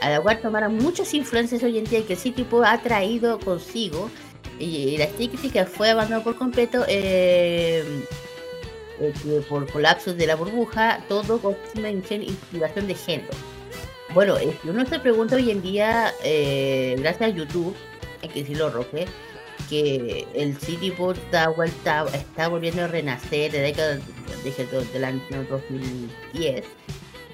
[0.00, 4.10] a la cual tomaron muchas influencias hoy en día que el cítrico ha traído consigo,
[4.58, 7.84] y, la estética fue abandonada por completo eh,
[9.00, 13.57] eh, por colapsos de la burbuja, todo con una inspiración de género.
[14.14, 17.76] Bueno, uno se pregunta hoy en día, eh, gracias a YouTube,
[18.22, 19.06] hay que decirlo, Roque,
[19.68, 21.54] que el City Pop está,
[22.14, 23.98] está volviendo a renacer de década
[24.44, 25.20] de, del año
[25.50, 26.64] 2010.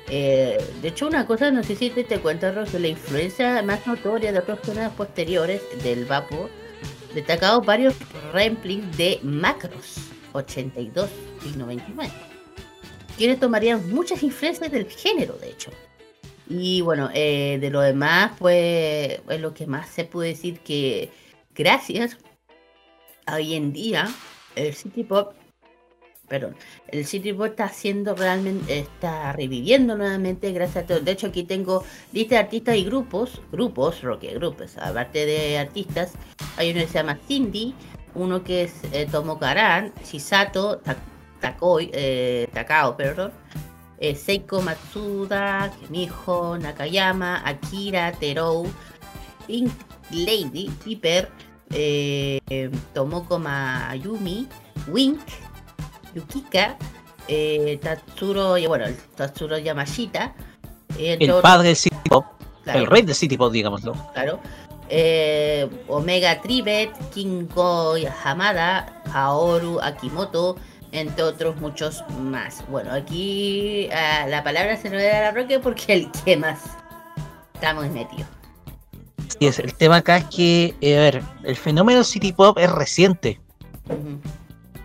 [0.09, 4.33] de hecho, una cosa, no sé si te, te cuento, Roque, la influencia más notoria
[4.33, 6.51] de otros zonas posteriores del vapor
[7.15, 7.95] destacado varios
[8.33, 9.99] remplings de Macros
[10.33, 11.09] 82
[11.47, 12.13] y 99,
[13.17, 15.71] quienes tomarían muchas influencias del género, de hecho.
[16.49, 21.11] Y bueno, eh, de lo demás, pues es lo que más se puede decir que
[21.55, 22.19] gracias
[23.27, 24.09] a hoy en día
[24.55, 25.35] el City Pop
[26.29, 26.57] perdón,
[26.89, 31.01] el City Pop está haciendo realmente, está reviviendo nuevamente gracias a todo.
[31.01, 36.13] De hecho, aquí tengo lista de artistas y grupos, grupos, rock grupos, aparte de artistas,
[36.57, 37.75] hay uno que se llama Cindy,
[38.15, 40.81] uno que es eh, Tomo Karan, Shisato,
[41.41, 43.33] Takoi, eh, Takao, perdón,
[44.05, 48.69] eh, Seiko Matsuda, Miho, Nakayama, Akira, Terou,
[49.47, 49.73] Pink
[50.13, 51.33] Lady, Piper,
[51.73, 54.47] eh, Tomoko Mayumi,
[54.89, 55.25] Wink,
[56.15, 56.77] Yukika,
[57.29, 58.85] eh, Tatsuro, bueno,
[59.17, 60.35] Tatsuro Yamashita.
[60.99, 62.27] Eh, el padre del City Pop,
[62.63, 62.81] claro.
[62.81, 63.95] el rey del City Pop, digámoslo.
[64.13, 64.39] Claro.
[64.91, 70.57] Eh, Omega Tribet, Kinko Hamada, Kaoru Akimoto,
[70.95, 72.65] entre otros muchos más.
[72.69, 76.61] Bueno, aquí uh, la palabra se nos da a Roque porque el que más
[77.55, 78.27] estamos metidos.
[79.29, 82.71] Sí, es, el tema acá es que, eh, a ver, el fenómeno City Pop es
[82.71, 83.41] reciente.
[83.89, 83.93] Uh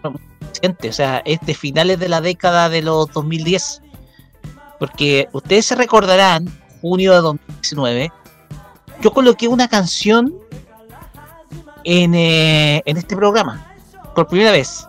[0.10, 0.20] -huh.
[0.42, 3.84] Reciente, o sea, es de finales de la década de los 2010.
[4.80, 6.48] Porque ustedes se recordarán,
[6.82, 8.12] junio de 2019,
[9.02, 10.34] yo coloqué una canción
[11.84, 13.76] en, eh, en este programa,
[14.16, 14.89] por primera vez.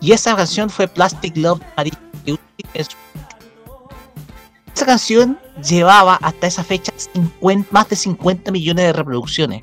[0.00, 1.60] Y esa canción fue Plastic Love
[4.74, 9.62] Esa canción llevaba hasta esa fecha 50, más de 50 millones de reproducciones.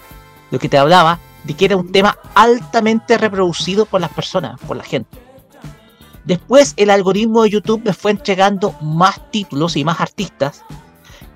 [0.50, 4.78] Lo que te hablaba de que era un tema altamente reproducido por las personas, por
[4.78, 5.18] la gente.
[6.26, 10.64] Después el algoritmo de YouTube me fue entregando más títulos y más artistas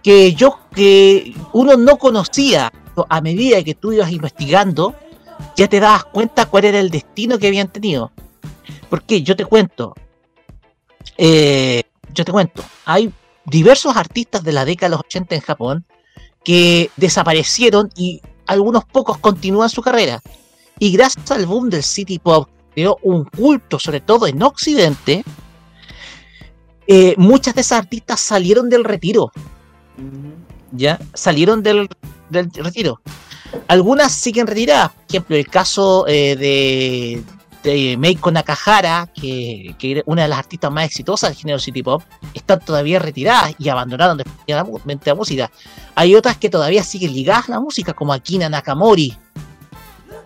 [0.04, 2.72] que yo que uno no conocía
[3.10, 4.94] a medida que tú ibas investigando
[5.56, 8.12] ya te dabas cuenta cuál era el destino que habían tenido
[8.90, 9.94] porque yo te cuento.
[11.18, 11.84] Eh,
[12.14, 12.64] yo te cuento.
[12.86, 13.12] Hay
[13.46, 15.86] diversos artistas de la década de los 80 en Japón
[16.44, 20.22] que desaparecieron y algunos pocos continúan su carrera.
[20.80, 25.24] Y gracias al boom del city pop creó un culto sobre todo en occidente
[26.88, 29.32] eh, muchas de esas artistas salieron del retiro.
[30.72, 31.90] Ya salieron del,
[32.30, 33.02] del, retiro.
[33.68, 34.92] Algunas siguen retiradas.
[34.92, 37.24] Por ejemplo, el caso eh, de,
[37.66, 42.04] de Meiko Nakahara, que, que una de las artistas más exitosas del género City Pop,
[42.34, 45.52] están todavía retiradas y abandonaron definitivamente la música.
[45.96, 49.18] Hay otras que todavía siguen ligadas a la música, como Akina Nakamori,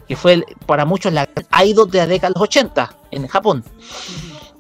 [0.06, 1.30] que fue para muchos la
[1.66, 3.64] idol de la década de los 80 en Japón.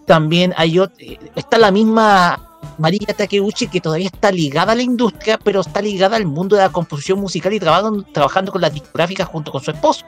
[0.05, 0.95] También hay otra,
[1.35, 2.39] está la misma
[2.77, 6.61] María Takeuchi que todavía está ligada a la industria, pero está ligada al mundo de
[6.61, 10.05] la composición musical y trabajando, trabajando con las discográficas junto con su esposo,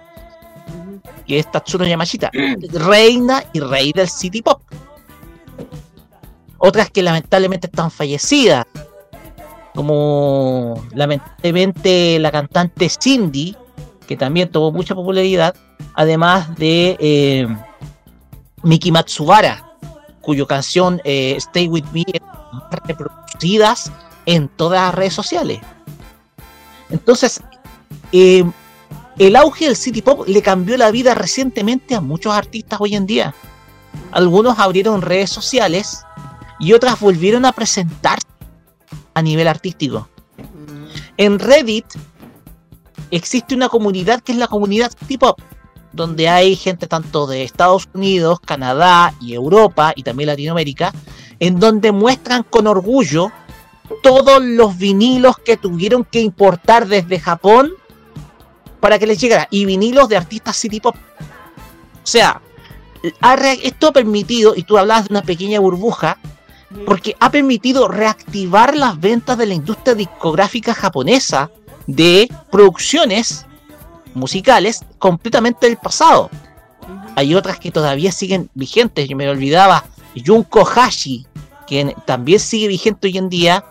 [1.28, 2.32] que es Tatsuno Yamashita,
[2.74, 4.62] reina y rey del city pop.
[6.58, 8.66] Otras que lamentablemente están fallecidas,
[9.74, 13.56] como lamentablemente la cantante Cindy,
[14.08, 15.56] que también tuvo mucha popularidad,
[15.96, 17.48] además de eh,
[18.64, 19.66] Miki Matsubara,
[20.22, 22.06] cuyo canción eh, Stay With Me
[22.86, 23.92] reproducidas
[24.26, 25.60] en todas las redes sociales.
[26.90, 27.42] Entonces,
[28.12, 28.44] eh,
[29.18, 33.06] el auge del City Pop le cambió la vida recientemente a muchos artistas hoy en
[33.06, 33.36] día.
[34.12, 36.04] Algunos abrieron redes sociales
[36.60, 38.28] y otras volvieron a presentarse
[39.14, 40.08] a nivel artístico.
[41.18, 41.86] En Reddit
[43.12, 45.40] existe una comunidad que es la comunidad City Pop,
[45.92, 50.94] donde hay gente tanto de Estados Unidos, Canadá y Europa y también Latinoamérica,
[51.40, 53.32] en donde muestran con orgullo
[54.02, 57.72] todos los vinilos que tuvieron que importar desde Japón
[58.82, 60.96] para que les llegara, y vinilos de artistas city pop.
[62.04, 62.42] O sea,
[63.64, 66.18] esto ha permitido, y tú hablabas de una pequeña burbuja,
[66.86, 71.50] porque ha permitido reactivar las ventas de la industria discográfica japonesa
[71.88, 73.46] de producciones
[74.14, 76.30] musicales completamente del pasado.
[77.16, 79.08] Hay otras que todavía siguen vigentes.
[79.08, 79.84] Yo me olvidaba
[80.26, 81.28] Junko Hashi,
[81.68, 83.66] que también sigue vigente hoy en día.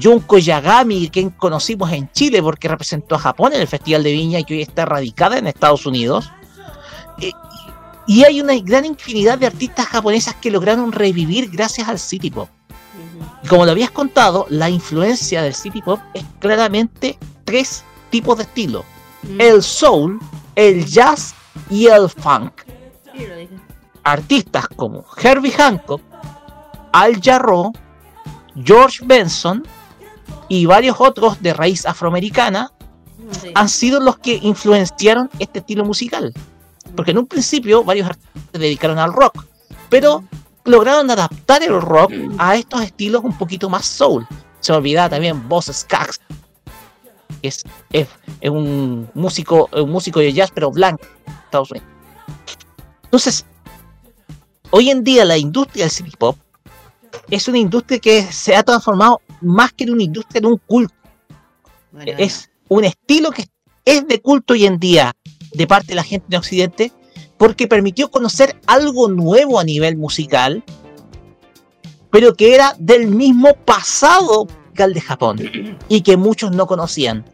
[0.00, 4.38] Junko Yagami, quien conocimos en Chile porque representó a Japón en el Festival de Viña
[4.38, 6.30] y que hoy está radicada en Estados Unidos.
[8.06, 12.48] Y hay una gran infinidad de artistas japonesas que lograron revivir gracias al City Pop.
[13.42, 18.44] Y como lo habías contado, la influencia del City Pop es claramente tres tipos de
[18.44, 18.84] estilo
[19.38, 20.18] el soul,
[20.54, 21.34] el jazz
[21.68, 22.52] y el funk.
[24.02, 26.00] Artistas como Herbie Hancock,
[26.92, 27.72] Al Jarreau,
[28.64, 29.66] George Benson
[30.50, 32.72] y varios otros de raíz afroamericana
[33.40, 33.52] sí.
[33.54, 36.34] han sido los que influenciaron este estilo musical.
[36.96, 39.46] Porque en un principio varios artistas se dedicaron al rock,
[39.88, 40.24] pero
[40.64, 44.26] lograron adaptar el rock a estos estilos un poquito más soul.
[44.58, 46.20] Se olvidaba también Boss Skaggs,
[47.42, 48.08] es, es,
[48.40, 51.04] es, un músico un músico de jazz pero blanco
[51.44, 51.88] Estados Unidos
[53.04, 53.46] entonces
[54.70, 56.36] hoy en día la industria del city pop
[57.30, 60.94] es una industria que se ha transformado más que en una industria en un culto.
[62.04, 63.46] es un estilo que
[63.84, 65.12] es de culto hoy en día
[65.52, 66.92] de parte de la gente de Occidente
[67.36, 70.62] porque permitió conocer algo nuevo a nivel musical,
[72.10, 75.38] pero que era del mismo pasado que el de Japón
[75.88, 77.24] y que muchos no conocían.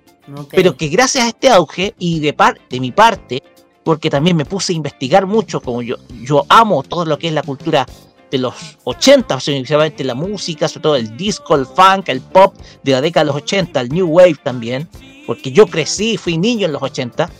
[0.50, 3.42] Pero que gracias a este auge y de, par de mi parte,
[3.84, 7.32] porque también me puse a investigar mucho, como yo, yo amo todo lo que es
[7.32, 7.86] la cultura
[8.30, 8.54] de los
[8.84, 13.24] 80, especialmente la música, sobre todo el disco, el funk, el pop de la década
[13.24, 14.88] de los 80, el new wave también,
[15.26, 17.30] porque yo crecí, fui niño en los 80.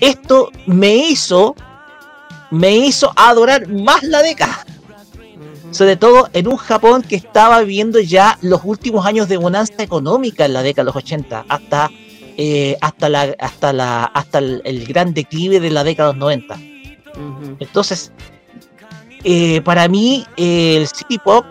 [0.00, 1.54] Esto me hizo
[2.50, 4.64] me hizo adorar más la década.
[5.70, 10.44] Sobre todo en un Japón que estaba viviendo ya los últimos años de bonanza económica
[10.44, 11.90] en la década de los 80, hasta,
[12.36, 16.58] eh, hasta, la, hasta, la, hasta el, gran declive de la década de los 90.
[17.60, 18.12] Entonces,
[19.24, 21.44] eh, para mí, el city pop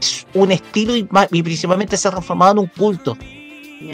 [0.00, 1.04] es un estilo y,
[1.42, 3.16] principalmente se ha transformado en un culto,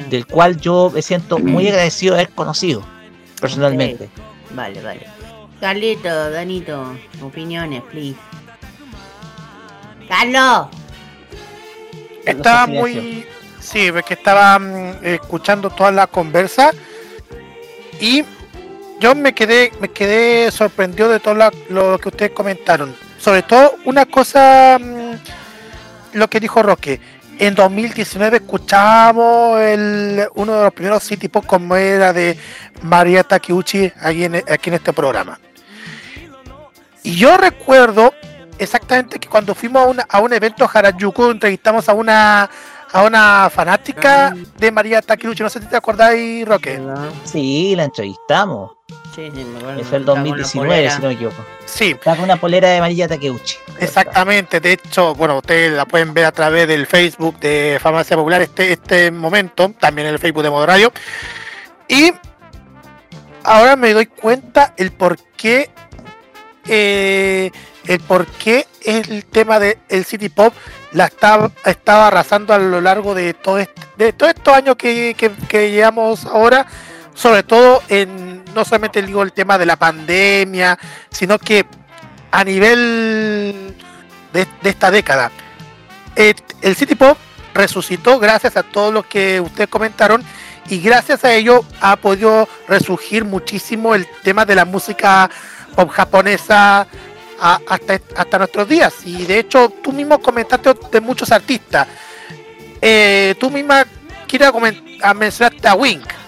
[0.08, 2.82] del cual yo me siento muy agradecido de haber conocido
[3.40, 4.08] personalmente.
[4.54, 5.06] Vale, vale.
[5.60, 8.18] Carlito, Danito, opiniones, please.
[10.08, 10.68] Carlos.
[12.24, 13.24] Estaba muy.
[13.60, 16.72] Sí, que estaba mm, escuchando toda la conversa
[18.00, 18.24] y
[18.98, 21.34] yo me quedé, me quedé sorprendido de todo
[21.68, 22.94] lo, que ustedes comentaron.
[23.22, 25.12] Sobre todo una cosa, mm,
[26.14, 27.00] lo que dijo Roque.
[27.38, 32.36] En 2019 escuchábamos el, uno de los primeros City Pop como era de
[32.82, 35.38] María Takeuchi aquí en, aquí en este programa.
[37.04, 38.12] Y yo recuerdo
[38.58, 42.50] exactamente que cuando fuimos a, una, a un evento Harajuku entrevistamos a una
[42.92, 44.36] a una fanática ah.
[44.58, 46.80] de María Takiruchi, no sé si te acordáis, Roque.
[47.24, 48.72] Sí, la entrevistamos.
[49.14, 49.84] Sí, sí, me acuerdo.
[49.84, 51.44] Fue el 2019, si no me equivoco.
[51.66, 51.90] Sí.
[51.90, 53.56] Está con una polera de María Takeuchi.
[53.78, 58.40] Exactamente, de hecho, bueno, ustedes la pueden ver a través del Facebook de Farmacia Popular
[58.40, 60.92] este, este momento, también en el Facebook de Modo Radio.
[61.88, 62.12] Y
[63.44, 65.70] ahora me doy cuenta el por qué
[66.66, 67.50] eh,
[67.86, 70.54] el por qué el tema del City Pop
[70.92, 75.14] la estaba, estaba arrasando a lo largo de todo este, de todos estos años que,
[75.50, 76.66] llevamos ahora,
[77.14, 80.78] sobre todo en no solamente digo el tema de la pandemia,
[81.10, 81.66] sino que
[82.30, 83.74] a nivel
[84.32, 85.30] de, esta década.
[86.16, 87.18] el City Pop
[87.54, 90.24] resucitó gracias a todo lo que ustedes comentaron
[90.68, 95.30] y gracias a ello ha podido resurgir muchísimo el tema de la música
[95.74, 96.86] pop japonesa
[97.40, 98.94] hasta, nuestros días.
[99.04, 101.88] Y de hecho, tú mismo comentaste de muchos artistas.
[102.80, 103.84] Eh, tú misma
[104.28, 104.52] quiero
[105.14, 106.21] mencionarte a Wink.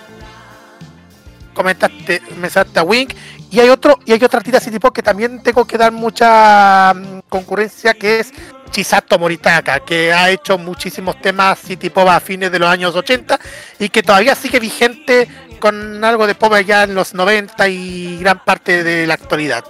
[1.55, 3.15] Comentaste, mencionaste a Wink.
[3.51, 6.93] Y hay otro, y hay otra artista así tipo que también tengo que dar mucha
[6.93, 8.33] mm, concurrencia que es
[8.71, 13.39] Chisato Moritaka, que ha hecho muchísimos temas City Pop a fines de los años 80
[13.79, 15.29] y que todavía sigue vigente
[15.61, 19.65] con algo de pop allá en los 90 y gran parte de la actualidad.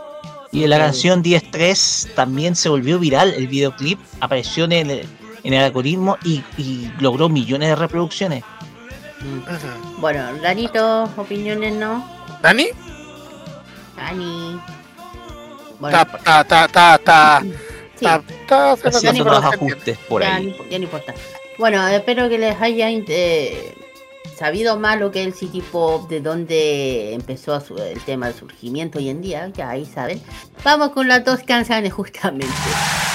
[0.51, 5.07] Y la canción 10-3 también se volvió viral, el videoclip apareció en el,
[5.43, 6.43] en el algoritmo y,
[7.01, 8.45] logró millones de reproducciones.
[9.99, 12.07] Bueno, Danito, opiniones no.
[12.43, 12.69] ¿Dani?
[13.97, 14.61] Dani.
[15.81, 16.07] Bueno.
[16.23, 17.43] Ta, ta, ta, ta,
[18.85, 20.57] Haciendo los ajustes por ahí.
[20.71, 21.15] Ya no importa.
[21.59, 23.75] Bueno, espero que les haya eh,
[24.35, 28.99] sabido más lo que es el City Pop, de dónde empezó el tema del surgimiento
[28.99, 30.21] hoy en día, ya ahí saben.
[30.65, 32.69] Vamos con las dos canciones justamente.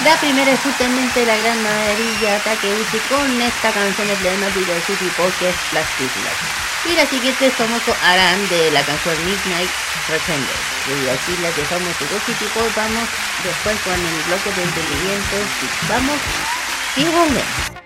[0.03, 5.31] La primera es justamente la gran maravilla Takeuchi con esta canción emblemática del City Pop
[5.39, 6.69] que es Plastic Light.
[6.87, 9.69] Y la siguiente somos con Aran de la canción Midnight
[10.07, 10.59] Pretender.
[10.87, 13.07] Y aquí la dejamos de City Pop, vamos
[13.43, 15.35] después con el bloque de entretenimiento.
[15.89, 16.19] Vamos
[16.95, 17.79] y volvemos.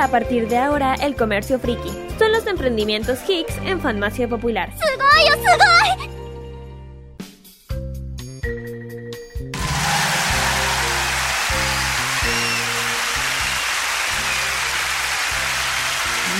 [0.00, 1.90] a partir de ahora el comercio friki.
[2.18, 4.72] Son los emprendimientos Hicks en Farmacia Popular.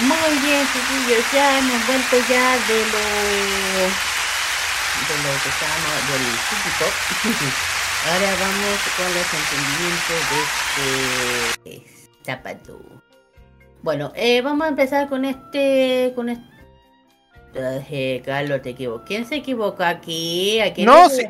[0.02, 3.04] Muy bien, chiquillos, ya hemos vuelto ya de lo,
[5.06, 6.86] de lo que se llama del chiquito.
[8.06, 10.38] Ahora vamos con los entendimientos de
[11.50, 11.72] este
[12.24, 13.09] zapato.
[13.82, 16.44] Bueno, eh, vamos a empezar con este con este
[17.54, 19.04] eh, Carlos, te equivoqué.
[19.06, 20.60] ¿Quién se equivoca aquí?
[20.60, 21.22] ¿A quién No, le- sí.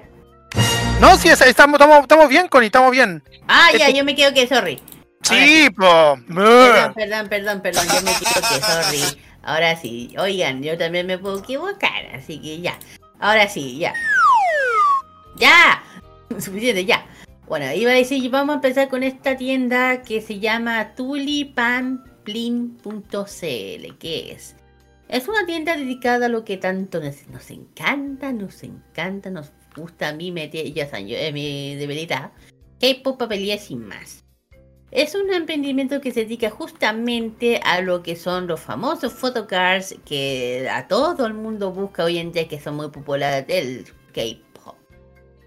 [1.00, 3.22] No, sí, es- estamos, estamos, estamos bien, Connie, estamos bien.
[3.48, 4.82] Ah, ya, Este- yo me equivoqué, sorry.
[5.22, 6.18] Sí, po.
[6.26, 9.20] Perdón, perdón, perdón, perdón, yo me equivoqué, sorry.
[9.42, 12.78] Ahora sí, oigan, yo también me puedo equivocar, así que ya.
[13.18, 13.94] Ahora sí, ya.
[15.36, 15.82] ¡Ya!
[16.38, 17.06] Suficiente, ya.
[17.48, 20.92] Bueno, iba a decir, vamos a empezar con esta tienda que se llama
[22.32, 23.98] tulipanplin.cl.
[23.98, 24.56] ¿Qué es?
[25.08, 30.12] Es una tienda dedicada a lo que tanto nos, encanta, nos encanta, nos gusta a
[30.12, 32.30] mí, me, ya yo, es mi debilidad.
[32.80, 34.24] K-pop, papelería sin más.
[34.92, 40.68] Es un emprendimiento que se dedica justamente a lo que son los famosos photocards que
[40.70, 44.76] a todo el mundo busca hoy en día que son muy populares del K-pop.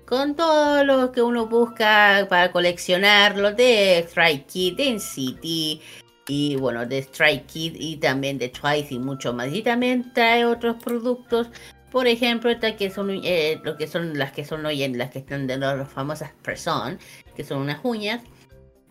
[0.05, 6.85] Con todo lo que uno busca para coleccionarlo de Strike Kid, de NCT y bueno,
[6.85, 9.53] de Strike Kid y también de Twice y mucho más.
[9.53, 11.49] Y también trae otros productos.
[11.91, 15.11] Por ejemplo, estas que son eh, lo que son las que son hoy en las
[15.11, 16.97] que están de las famosas person,
[17.35, 18.21] que son unas uñas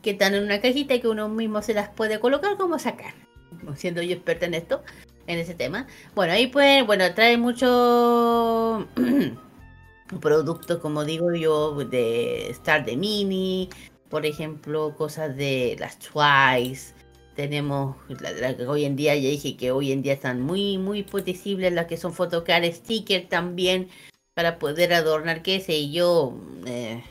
[0.03, 3.15] que están en una cajita y que uno mismo se las puede colocar como sacar.
[3.77, 4.83] siendo yo experta en esto,
[5.27, 5.87] en ese tema.
[6.15, 8.85] Bueno, ahí pues, bueno, trae muchos
[10.21, 13.69] productos, como digo yo, de Star de Mini,
[14.09, 16.95] por ejemplo, cosas de las Twice.
[17.35, 20.79] Tenemos la, la que hoy en día, ya dije que hoy en día están muy,
[20.79, 23.89] muy potecibles, las que son fotocar sticker también,
[24.35, 27.03] para poder adornar, qué sé yo, eh,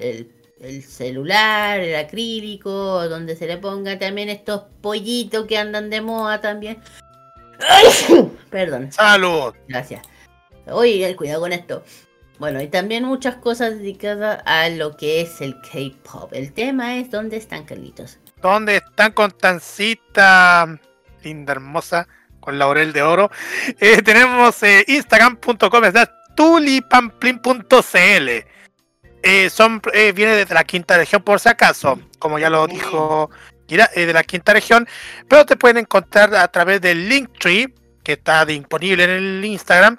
[0.00, 6.00] el, el celular, el acrílico, donde se le ponga también estos pollitos que andan de
[6.00, 6.78] moda también.
[8.50, 8.92] Perdón.
[8.92, 9.52] Salud.
[9.68, 10.02] Gracias.
[10.66, 11.82] Oye, cuidado con esto.
[12.38, 16.32] Bueno, y también muchas cosas dedicadas a lo que es el K-pop.
[16.32, 18.18] El tema es dónde están Carlitos.
[18.40, 20.78] ¿Dónde están con Tancita
[21.22, 22.06] linda, hermosa,
[22.40, 23.30] con laurel de oro?
[23.80, 25.82] Eh, tenemos eh, instagram.com
[26.38, 28.28] tulipamplin.cl.
[29.22, 33.30] Eh, son, eh, viene desde la quinta región, por si acaso, como ya lo dijo
[33.66, 34.86] Gira, de la quinta región,
[35.28, 37.74] pero te pueden encontrar a través del Linktree,
[38.04, 39.98] que está disponible en el Instagram.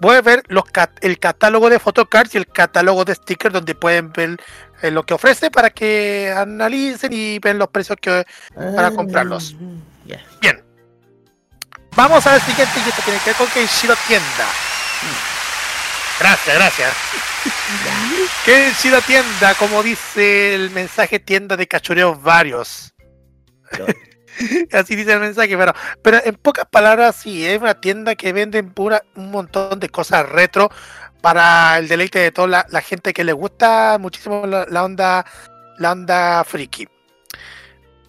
[0.00, 4.12] Puedes ver los cat- el catálogo de photocards y el catálogo de stickers, donde pueden
[4.12, 4.36] ver
[4.82, 8.24] eh, lo que ofrece para que analicen y ven los precios que
[8.74, 9.54] para comprarlos.
[10.40, 10.62] Bien.
[11.96, 14.46] Vamos al siguiente y esto tiene que ver con Kenshiro Tienda.
[16.18, 16.92] Gracias, gracias.
[18.44, 22.92] Kenshiro Tienda, como dice el mensaje tienda de cachureos varios.
[24.72, 28.70] Así dice el mensaje, pero, pero en pocas palabras, sí, es una tienda que venden
[28.70, 30.70] pura, un montón de cosas retro
[31.20, 35.24] para el deleite de toda la, gente que le gusta muchísimo la, la onda
[35.78, 36.86] la onda friki.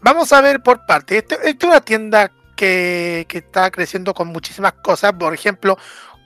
[0.02, 1.18] Vamos a ver por parte.
[1.18, 5.14] Esta es una tienda que, que está creciendo con muchísimas cosas.
[5.14, 5.77] Por ejemplo,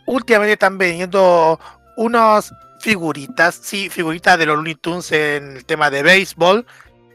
[0.06, 1.60] últimamente están vendiendo
[1.96, 6.66] unas figuritas, sí, figuritas de los Looney Tunes en el tema de béisbol,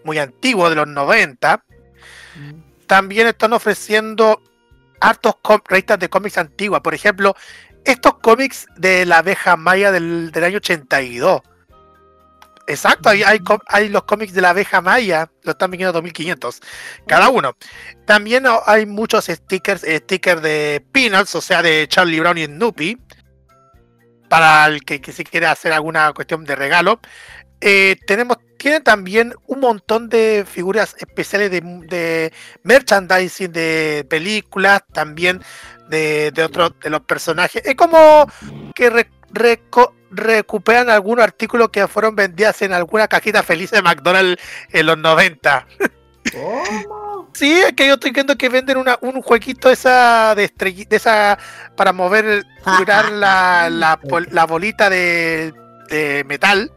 [0.05, 1.65] muy antiguo, de los 90.
[2.87, 4.43] También están ofreciendo
[5.01, 5.35] hartos
[5.69, 6.81] revistas de cómics antiguas.
[6.81, 7.35] Por ejemplo,
[7.85, 11.43] estos cómics de la abeja maya del, del año 82.
[12.67, 16.61] Exacto, hay, hay, los cómics de la abeja maya, lo están vendiendo a 2500
[17.07, 17.57] cada uno.
[18.07, 22.99] También hay muchos stickers, eh, stickers de Peanuts, o sea, de Charlie Brown y Snoopy,
[24.31, 27.01] para el que, que si hacer alguna cuestión de regalo.
[27.61, 32.33] Eh, tenemos, tienen también un montón de figuras especiales de, de
[32.63, 35.43] merchandising de películas, también
[35.91, 37.61] de, de otros de los personajes.
[37.63, 38.27] Es como
[38.75, 44.43] que re- reco- recuperan algunos artículos que fueron vendidos en alguna cajita feliz de McDonald's
[44.73, 45.67] en los 90.
[47.35, 50.97] Sí, es que yo estoy viendo que venden una, un jueguito esa de estrellita, de
[50.97, 51.39] esa
[51.77, 52.45] para mover,
[52.79, 55.53] girar la, la, pol- la bolita de,
[55.91, 56.73] de metal.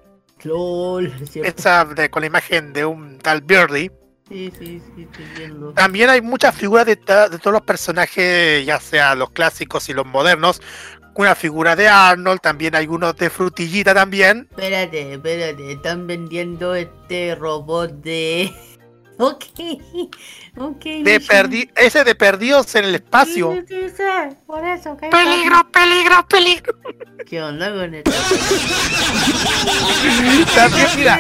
[1.35, 3.91] Esa de, con la imagen de un tal Birdie.
[4.29, 5.71] Sí, sí, sí, estoy viendo.
[5.73, 10.61] También hay muchas figuras de, todos los personajes, ya sea los clásicos y los modernos.
[11.15, 14.47] Una figura de Arnold, también hay unos de frutillita también.
[14.51, 18.53] Espérate, espérate, están vendiendo este robot de.
[19.19, 19.43] Ok,
[20.57, 20.83] ok.
[21.03, 23.63] De perdi ese de perdidos en el espacio.
[23.67, 24.03] Sí, sí, sí,
[24.45, 24.95] por eso.
[24.95, 26.73] Peligro, peligro, peligro.
[27.25, 28.11] ¿Qué onda con esto?
[30.55, 31.19] También, mira,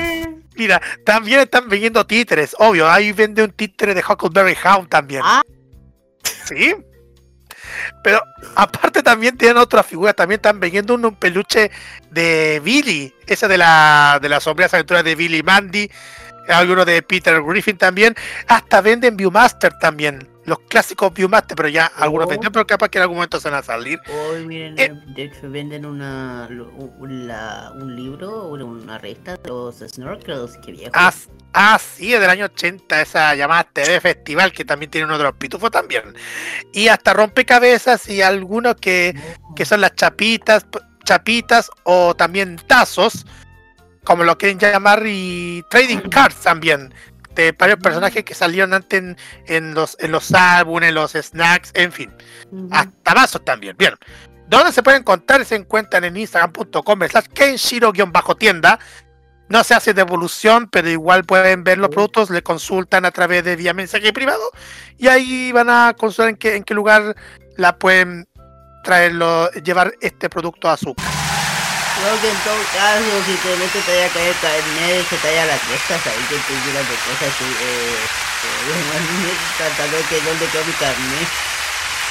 [0.55, 2.87] mira, también están vendiendo títeres, obvio.
[2.87, 5.23] Ahí vende un títere de Huckleberry Hound también.
[6.45, 6.75] Sí.
[8.03, 8.21] Pero
[8.55, 11.71] aparte también tienen otra figura, también están vendiendo un, un peluche
[12.11, 15.89] de Billy, ese de la de las sombrías aventuras de Billy y Mandy,
[16.69, 18.15] uno de Peter Griffin también,
[18.47, 23.01] hasta venden Viewmaster también, los clásicos Viewmaster, pero ya algunos venden, pero capaz que en
[23.01, 23.99] algún momento se van a salir.
[24.09, 24.93] Hoy miren, Eh.
[25.07, 30.91] de hecho venden una, un, libro, una, revista de los snorkels, que viejo.
[30.93, 31.13] Ah,
[31.53, 35.25] ah, sí, es del año 80, esa llamada TV Festival, que también tiene uno de
[35.25, 36.15] los pitufos también.
[36.71, 39.15] Y hasta rompecabezas y algunos que,
[39.53, 40.65] que son las chapitas,
[41.03, 43.25] chapitas o también tazos,
[44.07, 46.93] como lo quieren llamar, y trading cards también.
[47.35, 49.17] De varios personajes que salieron antes en,
[49.47, 52.11] en los, en los álbumes, en los snacks, en fin.
[52.71, 53.75] Hasta vasos también.
[53.77, 53.93] Bien.
[54.47, 55.43] ¿Dónde se pueden encontrar?
[55.43, 58.79] Se encuentran en instagram.com slash kenshiro-tienda.
[59.49, 63.57] No se hace devolución, pero igual pueden ver los productos, le consultan a través de
[63.57, 64.43] vía mensaje privado
[64.97, 67.13] y ahí van a consultar en qué, en qué lugar
[67.57, 68.27] la pueden
[68.83, 71.16] traerlo, llevar este producto a su casa.
[72.01, 75.27] Creo que en todo caso, si te metes te vaya a caer carnet, se te
[75.27, 79.97] vaya a la cresta, sabes que te llenas de cosas que, eh, eh, bueno, tratando
[79.97, 81.27] de que dónde quedó mi carnet.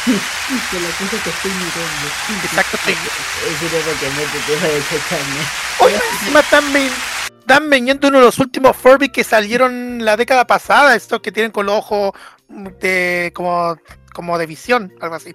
[0.71, 2.07] que la cosa que estoy mirando.
[2.45, 2.79] Exacto.
[2.87, 5.47] Es porque me te vaya a echar carnet.
[5.79, 6.93] Oye, encima están, ven-
[7.41, 11.53] están vendiendo uno de los últimos Furby que salieron la década pasada, estos que tienen
[11.53, 12.13] con los ojos
[12.49, 13.77] de como,
[14.13, 15.35] como de visión, algo así.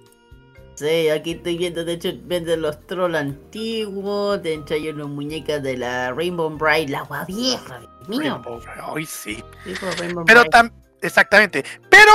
[0.74, 5.62] Sí, aquí estoy viendo, de hecho, venden los trolls antiguos, de hecho hay unas muñecas
[5.62, 8.42] de la Rainbow Bright, la agua vieja, mío.
[8.94, 9.42] Ay, sí.
[10.26, 10.70] Pero tam
[11.02, 11.64] exactamente.
[11.90, 12.10] Pero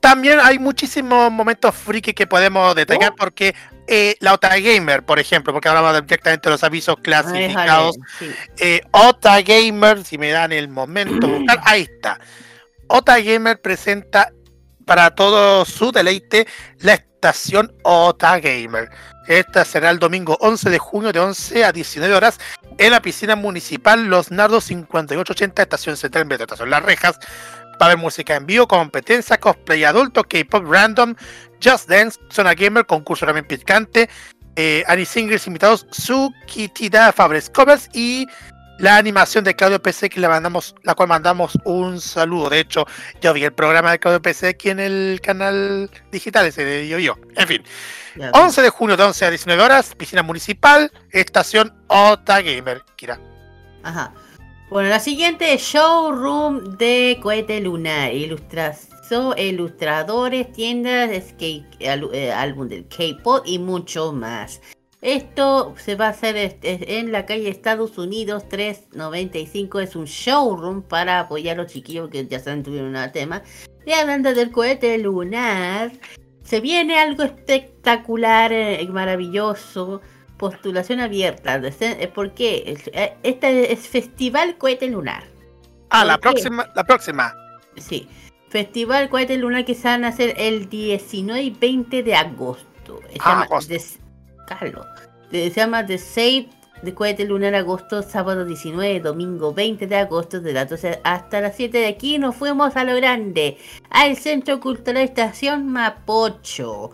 [0.00, 3.16] también hay muchísimos momentos friki que podemos detallar Oh.
[3.16, 3.54] porque
[3.86, 7.96] eh, la Ota Gamer, por ejemplo, porque hablamos directamente de los avisos clasificados.
[8.18, 8.30] sí.
[8.58, 12.18] Eh, Ota Gamer, si me dan el momento, buscar, ahí está.
[12.86, 14.32] Ota Gamer presenta
[14.84, 16.46] para todo su deleite
[16.80, 18.90] la estación Ota Gamer.
[19.26, 22.38] Esta será el domingo 11 de junio de 11 a 19 horas
[22.78, 27.18] en la piscina municipal Los Nardos 5880, estación central Metro Estación Las Rejas.
[27.74, 31.14] Va a haber música en vivo, competencia, cosplay adulto, K-pop random,
[31.62, 34.08] Just Dance, Zona Gamer, concurso también picante,
[34.56, 38.26] eh, Annie Singers invitados, su Kitida Fabres Covers y
[38.78, 42.50] la animación de Claudio PC, que le mandamos, la cual mandamos un saludo.
[42.50, 42.84] De hecho,
[43.20, 46.98] yo vi el programa de Claudio PC aquí en el canal digital ese de yo
[46.98, 47.16] yo.
[47.36, 47.62] En fin,
[48.16, 52.82] Ya, 11 de junio de 11 a 19 horas, piscina municipal, estación Ota Gamer.
[52.96, 53.18] Kira.
[53.82, 54.12] Ajá.
[54.70, 58.12] Bueno, la siguiente es showroom de cohete lunar.
[58.12, 64.60] Ilustrazo, ilustradores, tiendas, skate, al- eh, álbum del K-pop y mucho más.
[65.04, 69.80] Esto se va a hacer en la calle Estados Unidos 395.
[69.80, 73.42] Es un showroom para apoyar a los chiquillos que ya saben tuvieron un tema.
[73.84, 75.92] Y hablando del cohete lunar,
[76.42, 80.00] se viene algo espectacular, eh, maravilloso.
[80.38, 81.60] Postulación abierta.
[81.62, 82.64] Eh, ¿Por qué?
[82.66, 85.24] Es- eh, Este es Festival Cohete Lunar.
[85.90, 87.34] Ah, la próxima, la próxima.
[87.76, 88.08] Sí.
[88.48, 93.00] Festival Cohete Lunar que se van a hacer el 19 y 20 de agosto.
[93.20, 93.70] Ah, agosto.
[93.70, 94.00] Des-
[94.46, 94.86] Carlos.
[95.30, 96.48] De- Se llama The Save
[96.82, 101.56] de Cohete Lunar agosto, sábado 19, domingo 20 de agosto, de las 12 hasta las
[101.56, 102.18] 7 de aquí.
[102.18, 103.56] Nos fuimos a lo grande,
[103.90, 106.90] al Centro Cultural Estación Mapocho.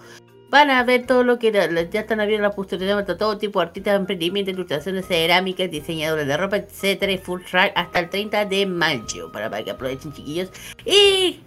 [0.49, 3.67] Van a ver todo lo que ya están abiertas las postulaciones para todo tipo de
[3.67, 8.67] artistas, emprendimientos, ilustraciones, cerámicas, diseñadores de ropa, etcétera, y full track hasta el 30 de
[8.67, 10.51] mayo, para que aprovechen chiquillos.
[10.85, 11.41] Y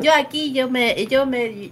[0.00, 1.70] yo aquí, yo me, yo me,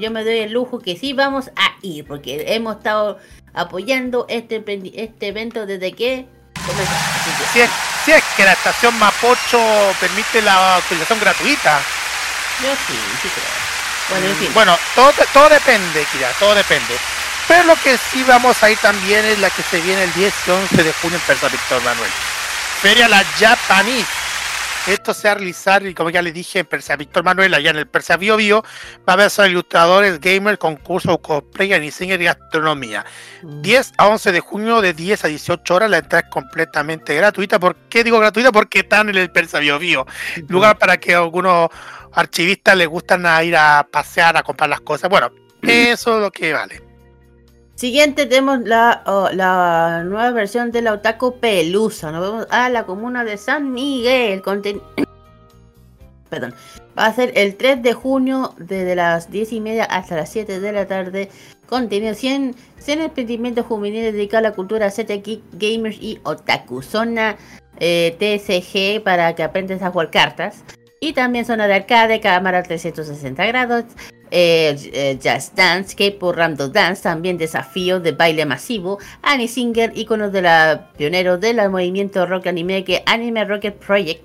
[0.00, 3.18] yo me, doy el lujo que sí vamos a ir, porque hemos estado
[3.52, 4.62] apoyando este,
[4.94, 6.26] este evento desde que
[7.52, 7.70] Si es,
[8.04, 9.60] si es que la estación Mapocho
[10.00, 11.80] permite la utilización gratuita.
[12.62, 13.64] Yo sí, sí creo.
[14.10, 14.50] Bueno, en fin.
[14.54, 16.94] Bueno, todo, todo depende, Kira, todo depende.
[17.48, 20.34] Pero lo que sí vamos a ir también es la que se viene el 10
[20.46, 22.10] y 11 de junio en Persa Víctor Manuel.
[22.80, 24.23] Feria La Japanese.
[24.86, 27.70] Esto se va a realizar, y como ya le dije, en Persa Víctor Manuel, allá
[27.70, 28.62] en el Persa Bio Bio,
[29.08, 33.06] va a haber son ilustradores, gamers, concursos, cosplay, diseño y gastronomía.
[33.42, 37.58] 10 a 11 de junio, de 10 a 18 horas, la entrada es completamente gratuita.
[37.58, 38.52] ¿Por qué digo gratuita?
[38.52, 40.06] Porque están en el Persa Bio Bio.
[40.48, 41.70] Lugar para que algunos
[42.12, 45.08] archivistas les gustan a ir a pasear, a comprar las cosas.
[45.08, 45.30] Bueno,
[45.62, 46.83] eso es lo que vale.
[47.74, 52.12] Siguiente tenemos la, oh, nueva versión de la Otaku Pelusa.
[52.12, 54.42] Nos vemos a la comuna de San Miguel.
[56.30, 56.54] Perdón.
[56.96, 60.60] Va a ser el 3 de junio desde las 10 y media hasta las 7
[60.60, 61.28] de la tarde.
[61.66, 65.12] Contenido 100, 100 emprendimientos juveniles dedicados a la cultura Z,
[65.52, 66.82] gamers y otaku.
[66.82, 67.36] Zona
[67.80, 70.62] eh, TSG para que aprendas a jugar cartas.
[71.00, 73.84] Y también zona de arcade, cámara 360 grados,
[74.36, 80.32] eh, eh, Just Dance, K-pop Random Dance, también desafíos de baile masivo, Annie Singer, iconos
[80.32, 84.24] de la pionero del movimiento rock anime que Anime Rocket Project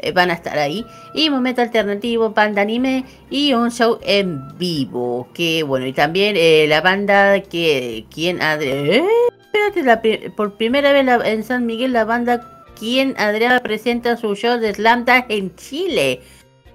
[0.00, 5.28] eh, van a estar ahí, y momento alternativo, banda anime y un show en vivo,
[5.32, 10.02] que bueno, y también eh, la banda que quien espérate, la
[10.34, 15.04] por primera vez en San Miguel la banda quien Adriana presenta su show de Slam
[15.28, 16.22] en Chile.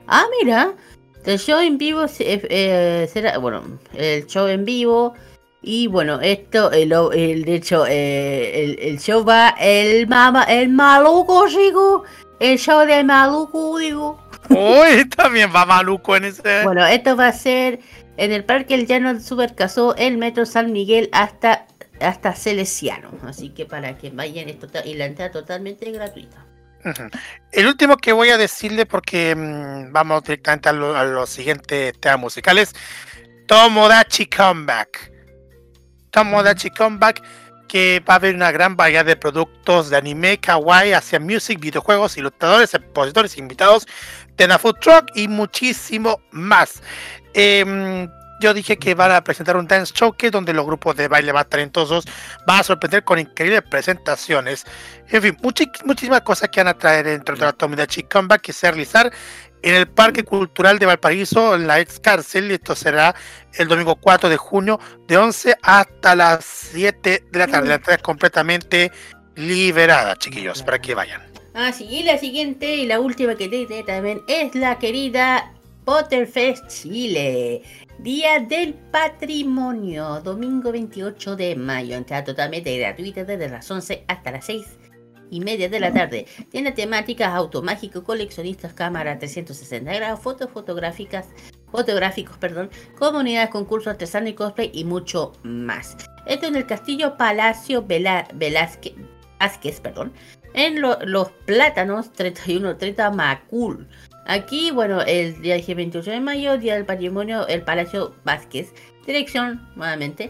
[0.08, 0.74] Ah, mira.
[1.26, 5.14] El show en vivo eh, eh, será, bueno, el show en vivo.
[5.62, 10.70] Y bueno, esto, el, el- de hecho, eh, el, el show va el mama, el
[10.70, 12.04] maluco, chico.
[12.40, 14.24] El show de maluco, digo.
[14.50, 16.64] Uy, también va maluco en ese.
[16.64, 17.80] Bueno, esto va a ser
[18.16, 21.68] en el Parque El Llano del Supercasó, el Metro San Miguel hasta,
[22.00, 23.12] hasta Celesiano.
[23.28, 26.46] Así que para que vayan, es total- y la entrada totalmente gratuita.
[27.52, 31.94] El último que voy a decirle, porque mm, vamos directamente a, lo- a los siguientes
[32.00, 32.74] temas musicales:
[33.48, 35.12] Tomodachi Comeback.
[36.12, 37.22] Tomodachi Comeback,
[37.68, 42.18] que va a haber una gran variedad de productos de anime, kawaii, hacia music, videojuegos,
[42.18, 43.88] ilustradores, expositores, invitados,
[44.36, 46.82] Tena Food Truck y muchísimo más.
[47.34, 48.10] Em,
[48.40, 51.50] yo dije que van a presentar un dance showcase donde los grupos de baile más
[51.50, 52.06] talentosos
[52.48, 54.66] van a sorprender con increíbles presentaciones.
[55.10, 58.70] En fin, muchísimas cosas que van a traer dentro de la Tomida Comeback que se
[58.70, 59.12] realizar
[59.62, 62.52] en el Parque Cultural de Valparaíso, en la ex cárcel.
[62.52, 63.16] Esto será
[63.54, 67.70] el domingo 4 de junio, de 11 hasta las 7 de la tarde.
[67.70, 68.92] La entrada es completamente
[69.36, 71.22] liberada, chiquillos, para que vayan.
[71.54, 75.52] Ah, sí, y la siguiente y la última que te también es la querida
[75.84, 77.64] Potterfest Chile.
[78.02, 81.98] Día del Patrimonio, domingo 28 de mayo.
[81.98, 84.66] Entrada totalmente gratuita desde las 11 hasta las 6
[85.30, 86.26] y media de la tarde.
[86.50, 91.28] Tiene temáticas automágico, coleccionistas, cámara 360 grados, fotos fotográficas,
[91.70, 95.98] fotográficos, perdón, comunidades, concursos, artesanos y cosplay y mucho más.
[96.26, 98.96] Esto en el Castillo Palacio Velázquez,
[99.82, 100.14] perdón,
[100.54, 103.90] en los plátanos 3130 Macul.
[104.30, 108.76] Aquí, bueno, el día 28 de mayo, Día del Patrimonio, el Palacio Vázquez.
[109.08, 110.30] Dirección, nuevamente,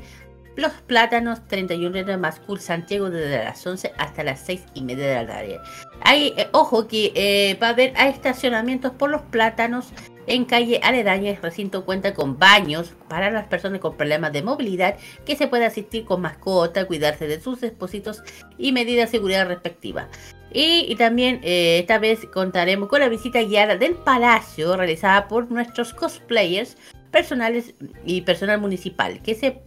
[0.55, 5.15] Los Plátanos 31 de Macul, Santiago, desde las 11 hasta las 6 y media de
[5.15, 5.59] la tarde.
[5.99, 9.91] Hay, eh, ojo que eh, va a haber estacionamientos por los plátanos
[10.27, 11.31] en calle aledaña.
[11.31, 14.95] El recinto cuenta con baños para las personas con problemas de movilidad
[15.25, 18.23] que se puede asistir con mascota, cuidarse de sus depósitos
[18.57, 20.07] y medidas de seguridad respectivas.
[20.51, 25.93] Y, también eh, esta vez contaremos con la visita guiada del palacio realizada por nuestros
[25.93, 26.75] cosplayers
[27.11, 27.73] personales
[28.05, 29.21] y personal municipal.
[29.21, 29.61] Que se,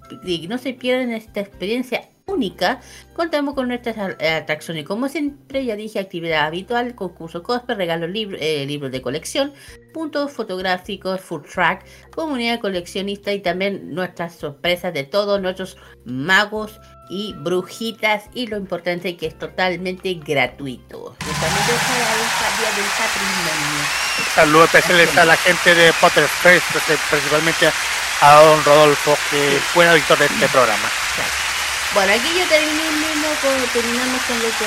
[0.48, 2.80] no se pierdan esta experiencia única,
[3.14, 4.84] contamos con nuestras atracciones.
[4.84, 9.52] Como siempre, ya dije, actividad habitual, concurso cosplay, regalos eh, libros de colección,
[9.92, 17.34] puntos fotográficos, full track, comunidad coleccionista y también nuestras sorpresas de todos nuestros magos y
[17.34, 21.16] brujitas y lo importante es que es totalmente gratuito.
[24.34, 26.64] Saludos especiales a la gente de Potterfest,
[27.10, 27.70] principalmente
[28.20, 30.88] a don Rodolfo, que fue el editor de este programa.
[31.94, 32.82] Bueno, aquí yo terminé
[33.42, 34.64] con, terminamos con lo que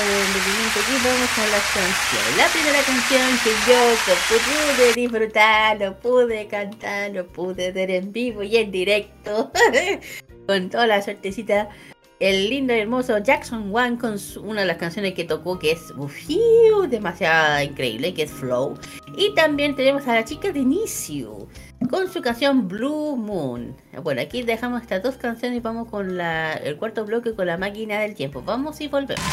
[0.91, 2.37] y vamos a las canciones.
[2.37, 4.37] La primera canción que yo
[4.75, 9.51] pude disfrutar, lo pude cantar, lo pude ver en vivo y en directo,
[10.47, 11.69] con toda la suertecita
[12.19, 15.93] el lindo y hermoso Jackson One con una de las canciones que tocó que es
[16.89, 18.77] demasiado increíble, que es Flow.
[19.17, 21.47] Y también tenemos a la chica de inicio
[21.89, 23.75] con su canción Blue Moon.
[24.01, 27.57] Bueno, aquí dejamos estas dos canciones y vamos con la, el cuarto bloque con la
[27.57, 28.41] máquina del tiempo.
[28.41, 29.23] Vamos y volvemos.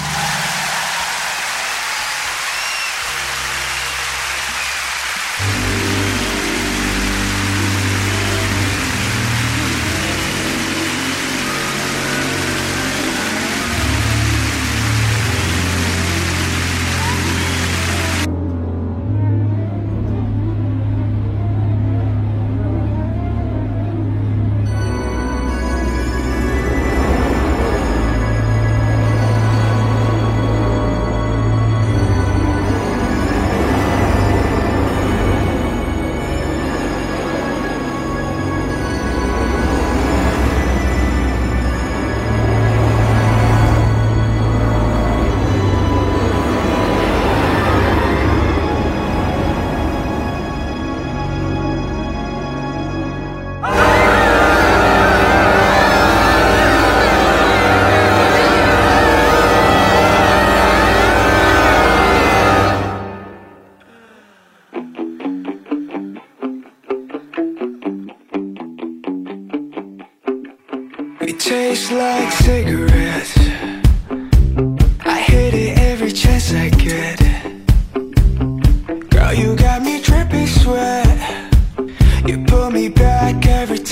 [82.73, 83.92] me back every time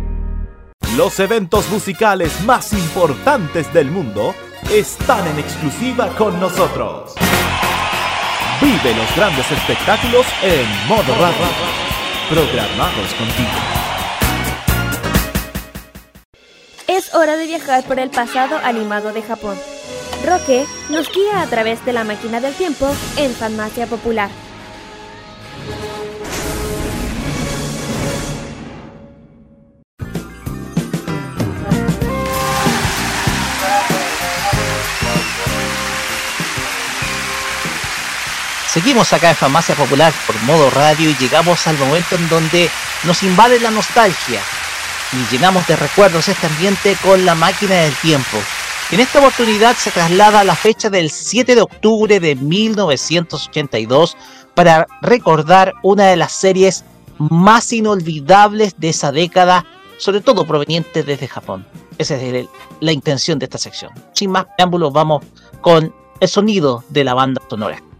[0.97, 4.35] Los eventos musicales más importantes del mundo
[4.69, 7.13] están en exclusiva con nosotros.
[8.59, 11.45] Vive los grandes espectáculos en modo radio.
[12.29, 13.49] Programados contigo.
[16.87, 19.57] Es hora de viajar por el pasado animado de Japón.
[20.25, 24.29] Roque nos guía a través de la máquina del tiempo en Farmacia Popular.
[38.71, 42.69] Seguimos acá en Farmacia Popular por modo radio y llegamos al momento en donde
[43.03, 44.39] nos invade la nostalgia
[45.11, 48.37] y llenamos de recuerdos este ambiente con la máquina del tiempo.
[48.91, 54.15] En esta oportunidad se traslada a la fecha del 7 de octubre de 1982
[54.55, 56.85] para recordar una de las series
[57.17, 59.65] más inolvidables de esa década,
[59.97, 61.67] sobre todo proveniente desde Japón.
[61.97, 62.47] Esa es
[62.79, 63.91] la intención de esta sección.
[64.13, 65.25] Sin más preámbulos, vamos
[65.59, 67.90] con el sonido de la banda sonora.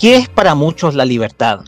[0.00, 1.60] ¿Qué es para muchos la libertad?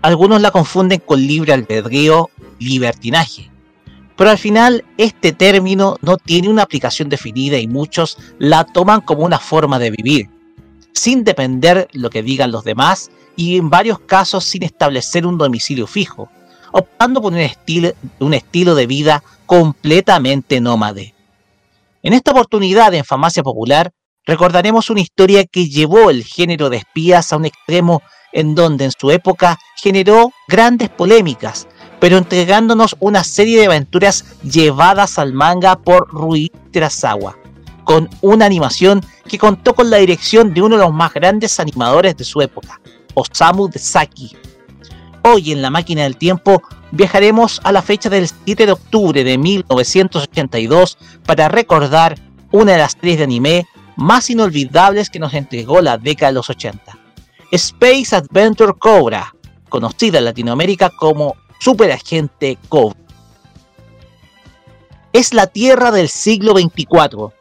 [0.00, 3.50] Algunos la confunden con libre albedrío, libertinaje.
[4.16, 9.26] Pero al final este término no tiene una aplicación definida y muchos la toman como
[9.26, 10.30] una forma de vivir,
[10.94, 15.86] sin depender lo que digan los demás y en varios casos sin establecer un domicilio
[15.86, 16.30] fijo,
[16.72, 21.14] optando por un estilo, un estilo de vida completamente nómade.
[22.02, 23.92] En esta oportunidad en Famacia Popular
[24.26, 28.90] recordaremos una historia que llevó el género de espías a un extremo en donde en
[28.90, 31.66] su época generó grandes polémicas,
[32.00, 37.38] pero entregándonos una serie de aventuras llevadas al manga por Rui Terasawa,
[37.84, 42.16] con una animación que contó con la dirección de uno de los más grandes animadores
[42.16, 42.80] de su época,
[43.14, 44.36] Osamu Saki.
[45.22, 49.38] Hoy en la máquina del tiempo viajaremos a la fecha del 7 de octubre de
[49.38, 52.18] 1982 para recordar
[52.52, 53.66] una de las series de anime
[53.96, 56.98] más inolvidables que nos entregó la década de los 80.
[57.50, 59.34] Space Adventure Cobra,
[59.68, 62.98] conocida en Latinoamérica como Super Agente Cobra.
[65.12, 67.32] Es la Tierra del siglo 24.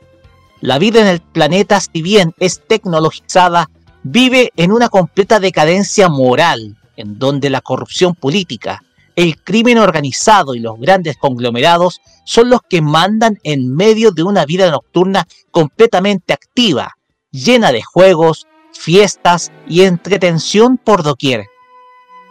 [0.62, 3.70] La vida en el planeta, si bien es tecnologizada,
[4.04, 8.85] vive en una completa decadencia moral, en donde la corrupción política,
[9.16, 14.46] el crimen organizado y los grandes conglomerados son los que mandan en medio de una
[14.46, 16.98] vida nocturna completamente activa,
[17.32, 21.46] llena de juegos, fiestas y entretención por doquier.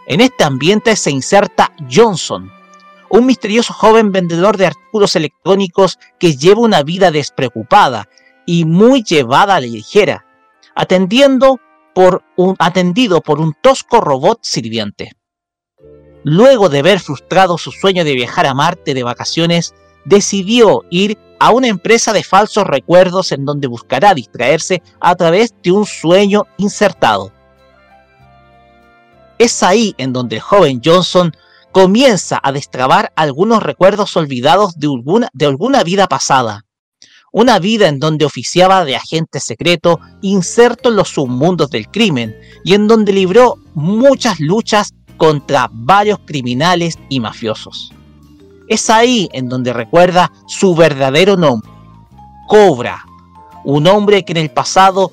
[0.07, 2.51] En este ambiente se inserta Johnson,
[3.09, 8.07] un misterioso joven vendedor de artículos electrónicos que lleva una vida despreocupada
[8.45, 10.25] y muy llevada a la ligera,
[10.75, 11.59] atendiendo
[11.95, 15.13] por un, atendido por un tosco robot sirviente.
[16.27, 21.51] Luego de ver frustrado su sueño de viajar a Marte de vacaciones, decidió ir a
[21.51, 27.31] una empresa de falsos recuerdos en donde buscará distraerse a través de un sueño insertado.
[29.37, 31.31] Es ahí en donde el joven Johnson
[31.71, 36.65] comienza a destrabar algunos recuerdos olvidados de alguna, de alguna vida pasada.
[37.31, 42.73] Una vida en donde oficiaba de agente secreto inserto en los submundos del crimen y
[42.73, 47.91] en donde libró muchas luchas contra varios criminales y mafiosos.
[48.67, 51.69] Es ahí en donde recuerda su verdadero nombre,
[52.47, 53.05] Cobra,
[53.63, 55.11] un hombre que en el pasado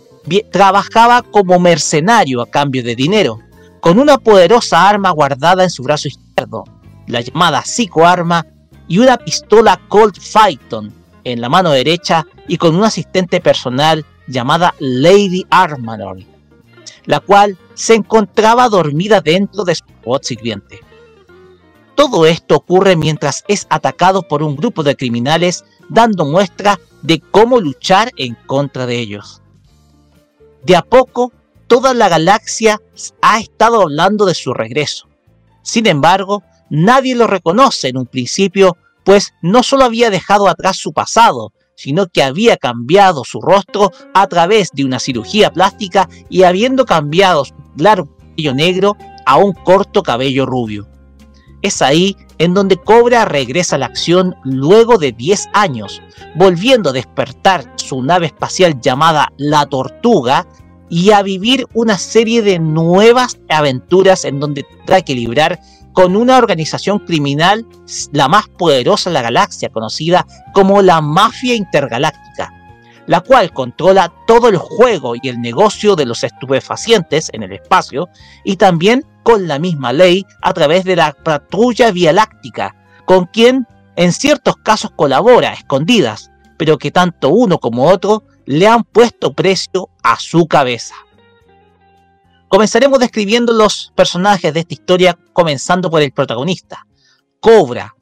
[0.51, 3.39] trabajaba como mercenario a cambio de dinero,
[3.81, 6.65] con una poderosa arma guardada en su brazo izquierdo,
[7.07, 8.47] la llamada psicoarma,
[8.89, 10.93] y una pistola Colt Phaeton
[11.25, 16.27] en la mano derecha y con un asistente personal llamada Lady Armanory,
[17.05, 20.81] la cual se encontraba dormida dentro de su robot sirviente.
[21.95, 27.61] Todo esto ocurre mientras es atacado por un grupo de criminales dando muestra de cómo
[27.61, 29.43] luchar en contra de ellos.
[30.63, 31.33] De a poco,
[31.67, 32.81] toda la galaxia
[33.21, 35.09] ha estado hablando de su regreso.
[35.63, 40.93] Sin embargo, nadie lo reconoce en un principio, pues no solo había dejado atrás su
[40.93, 46.85] pasado, sino que había cambiado su rostro a través de una cirugía plástica y habiendo
[46.85, 48.97] cambiado su largo cabello negro
[49.27, 50.87] a un corto cabello rubio.
[51.61, 56.01] Es ahí en donde Cobra regresa a la acción luego de 10 años,
[56.37, 60.47] volviendo a despertar su nave espacial llamada La Tortuga
[60.89, 65.59] y a vivir una serie de nuevas aventuras en donde tendrá que librar
[65.93, 67.67] con una organización criminal
[68.13, 72.53] la más poderosa de la galaxia, conocida como la Mafia Intergaláctica,
[73.07, 78.09] la cual controla todo el juego y el negocio de los estupefacientes en el espacio
[78.45, 83.67] y también con la misma ley a través de la patrulla vía láctica, con quien
[83.97, 89.91] en ciertos casos colabora escondidas, pero que tanto uno como otro le han puesto precio
[90.03, 90.95] a su cabeza.
[92.53, 96.87] Comenzaremos describiendo los personajes de esta historia, comenzando por el protagonista.
[97.41, 97.95] Cobra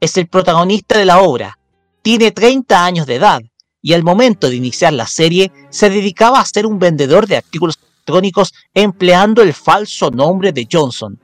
[0.00, 1.56] es el protagonista de la obra,
[2.02, 3.40] tiene 30 años de edad
[3.80, 7.78] y al momento de iniciar la serie se dedicaba a ser un vendedor de artículos
[7.80, 11.20] electrónicos empleando el falso nombre de Johnson.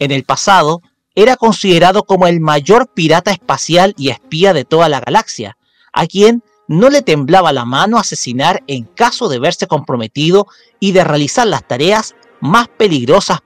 [0.00, 0.82] En el pasado,
[1.14, 5.56] era considerado como el mayor pirata espacial y espía de toda la galaxia,
[5.92, 10.46] a quien no le temblaba la mano asesinar en caso de verse comprometido
[10.78, 13.40] y de realizar las tareas más peligrosas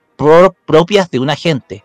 [0.67, 1.84] propias de un agente.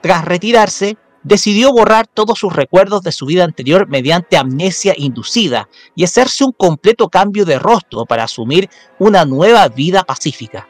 [0.00, 6.04] Tras retirarse, decidió borrar todos sus recuerdos de su vida anterior mediante amnesia inducida y
[6.04, 10.68] hacerse un completo cambio de rostro para asumir una nueva vida pacífica.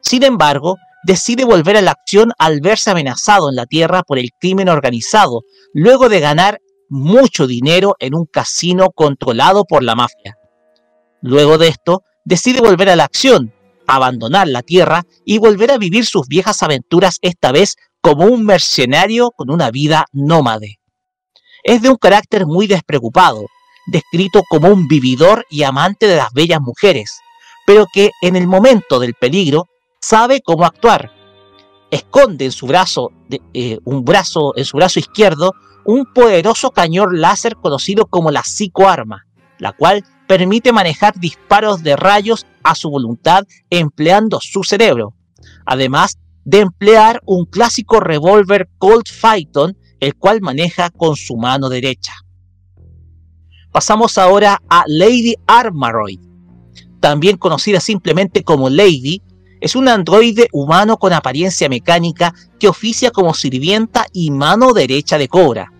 [0.00, 4.30] Sin embargo, decide volver a la acción al verse amenazado en la Tierra por el
[4.38, 10.36] crimen organizado, luego de ganar mucho dinero en un casino controlado por la mafia.
[11.22, 13.52] Luego de esto, decide volver a la acción,
[13.86, 19.30] abandonar la Tierra y volver a vivir sus viejas aventuras esta vez como un mercenario
[19.30, 20.78] con una vida nómade.
[21.62, 23.46] Es de un carácter muy despreocupado,
[23.86, 27.20] descrito como un vividor y amante de las bellas mujeres,
[27.66, 29.66] pero que en el momento del peligro
[30.00, 31.10] sabe cómo actuar.
[31.90, 33.10] Esconde en su brazo,
[33.54, 35.52] eh, un brazo, en su brazo izquierdo,
[35.84, 39.26] un poderoso cañón láser conocido como la psicoarma,
[39.58, 45.14] la cual permite manejar disparos de rayos a su voluntad empleando su cerebro.
[45.66, 52.12] Además, de emplear un clásico revólver Colt Phaeton, el cual maneja con su mano derecha.
[53.72, 56.20] Pasamos ahora a Lady Armaroid,
[57.00, 59.20] también conocida simplemente como Lady,
[59.60, 65.28] es un androide humano con apariencia mecánica que oficia como sirvienta y mano derecha de
[65.28, 65.73] Cobra.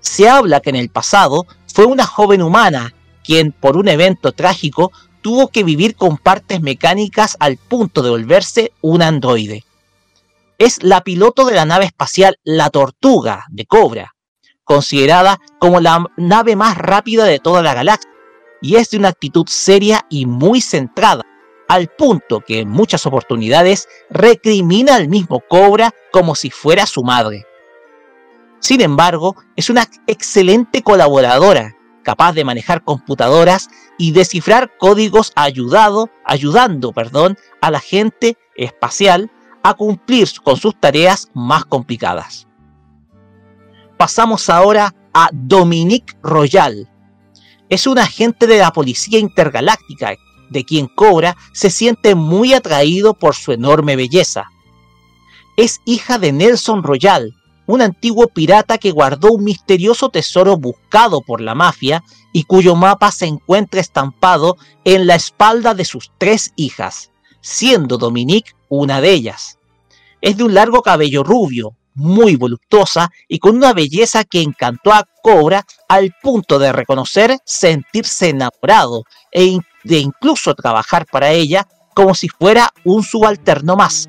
[0.00, 4.92] Se habla que en el pasado fue una joven humana quien por un evento trágico
[5.22, 9.64] tuvo que vivir con partes mecánicas al punto de volverse un androide
[10.60, 14.14] es la piloto de la nave espacial La Tortuga de Cobra,
[14.62, 18.10] considerada como la nave más rápida de toda la galaxia,
[18.60, 21.22] y es de una actitud seria y muy centrada,
[21.66, 27.46] al punto que en muchas oportunidades recrimina al mismo Cobra como si fuera su madre.
[28.60, 36.92] Sin embargo, es una excelente colaboradora, capaz de manejar computadoras y descifrar códigos ayudando
[37.60, 39.30] a la gente espacial
[39.62, 42.46] a cumplir con sus tareas más complicadas.
[43.96, 46.88] Pasamos ahora a Dominique Royal.
[47.68, 50.14] Es un agente de la Policía Intergaláctica,
[50.50, 54.46] de quien Cobra se siente muy atraído por su enorme belleza.
[55.56, 57.34] Es hija de Nelson Royal,
[57.70, 63.10] un antiguo pirata que guardó un misterioso tesoro buscado por la mafia y cuyo mapa
[63.10, 69.58] se encuentra estampado en la espalda de sus tres hijas, siendo Dominique una de ellas.
[70.20, 75.06] Es de un largo cabello rubio, muy voluptuosa y con una belleza que encantó a
[75.22, 82.28] Cobra al punto de reconocer sentirse enamorado e de incluso trabajar para ella como si
[82.28, 84.08] fuera un subalterno más.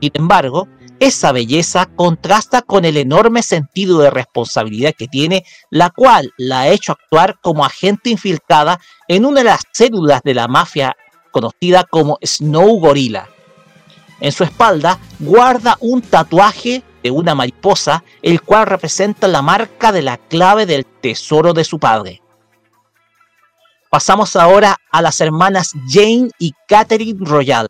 [0.00, 0.68] Sin embargo,
[1.04, 6.68] esa belleza contrasta con el enorme sentido de responsabilidad que tiene, la cual la ha
[6.68, 10.96] hecho actuar como agente infiltrada en una de las células de la mafia
[11.30, 13.28] conocida como Snow Gorilla.
[14.20, 20.00] En su espalda guarda un tatuaje de una mariposa, el cual representa la marca de
[20.00, 22.22] la clave del tesoro de su padre.
[23.90, 27.68] Pasamos ahora a las hermanas Jane y Catherine Royal.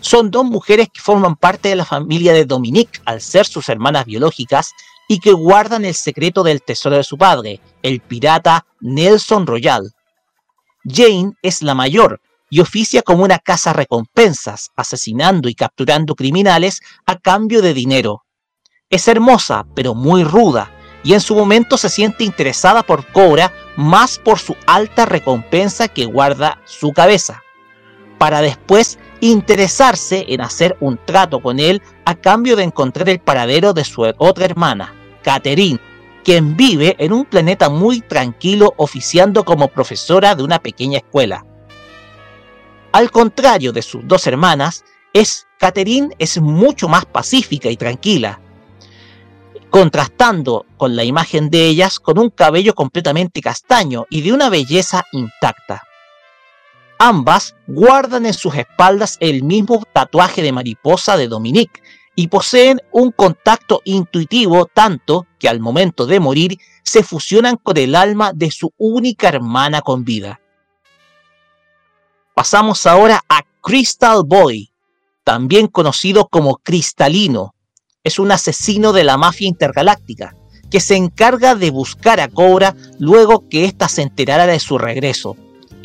[0.00, 4.04] Son dos mujeres que forman parte de la familia de Dominique al ser sus hermanas
[4.04, 4.72] biológicas
[5.08, 9.92] y que guardan el secreto del tesoro de su padre, el pirata Nelson Royal.
[10.84, 12.20] Jane es la mayor
[12.50, 18.24] y oficia como una casa recompensas, asesinando y capturando criminales a cambio de dinero.
[18.90, 20.70] Es hermosa, pero muy ruda,
[21.04, 26.06] y en su momento se siente interesada por Cobra más por su alta recompensa que
[26.06, 27.42] guarda su cabeza,
[28.18, 33.72] para después interesarse en hacer un trato con él a cambio de encontrar el paradero
[33.72, 35.80] de su otra hermana, Catherine,
[36.24, 41.44] quien vive en un planeta muy tranquilo oficiando como profesora de una pequeña escuela.
[42.92, 48.40] Al contrario de sus dos hermanas, es Catherine es mucho más pacífica y tranquila,
[49.70, 55.04] contrastando con la imagen de ellas con un cabello completamente castaño y de una belleza
[55.12, 55.87] intacta.
[56.98, 61.80] Ambas guardan en sus espaldas el mismo tatuaje de mariposa de Dominique
[62.16, 67.94] y poseen un contacto intuitivo tanto que al momento de morir se fusionan con el
[67.94, 70.40] alma de su única hermana con vida.
[72.34, 74.72] Pasamos ahora a Crystal Boy,
[75.22, 77.54] también conocido como Cristalino.
[78.02, 80.34] Es un asesino de la mafia intergaláctica
[80.70, 85.36] que se encarga de buscar a Cobra luego que ésta se enterara de su regreso,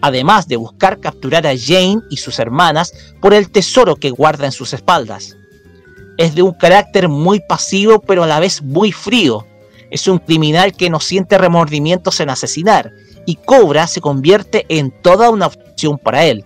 [0.03, 4.51] además de buscar capturar a Jane y sus hermanas por el tesoro que guarda en
[4.51, 5.38] sus espaldas.
[6.17, 9.48] Es de un carácter muy pasivo pero a la vez muy frío.
[9.90, 12.91] Es un criminal que no siente remordimientos en asesinar
[13.25, 16.43] y Cobra se convierte en toda una opción para él.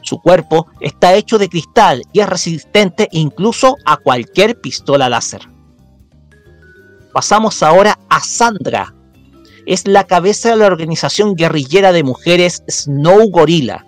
[0.00, 5.42] Su cuerpo está hecho de cristal y es resistente incluso a cualquier pistola láser.
[7.12, 8.94] Pasamos ahora a Sandra.
[9.66, 13.86] Es la cabeza de la organización guerrillera de mujeres Snow Gorilla,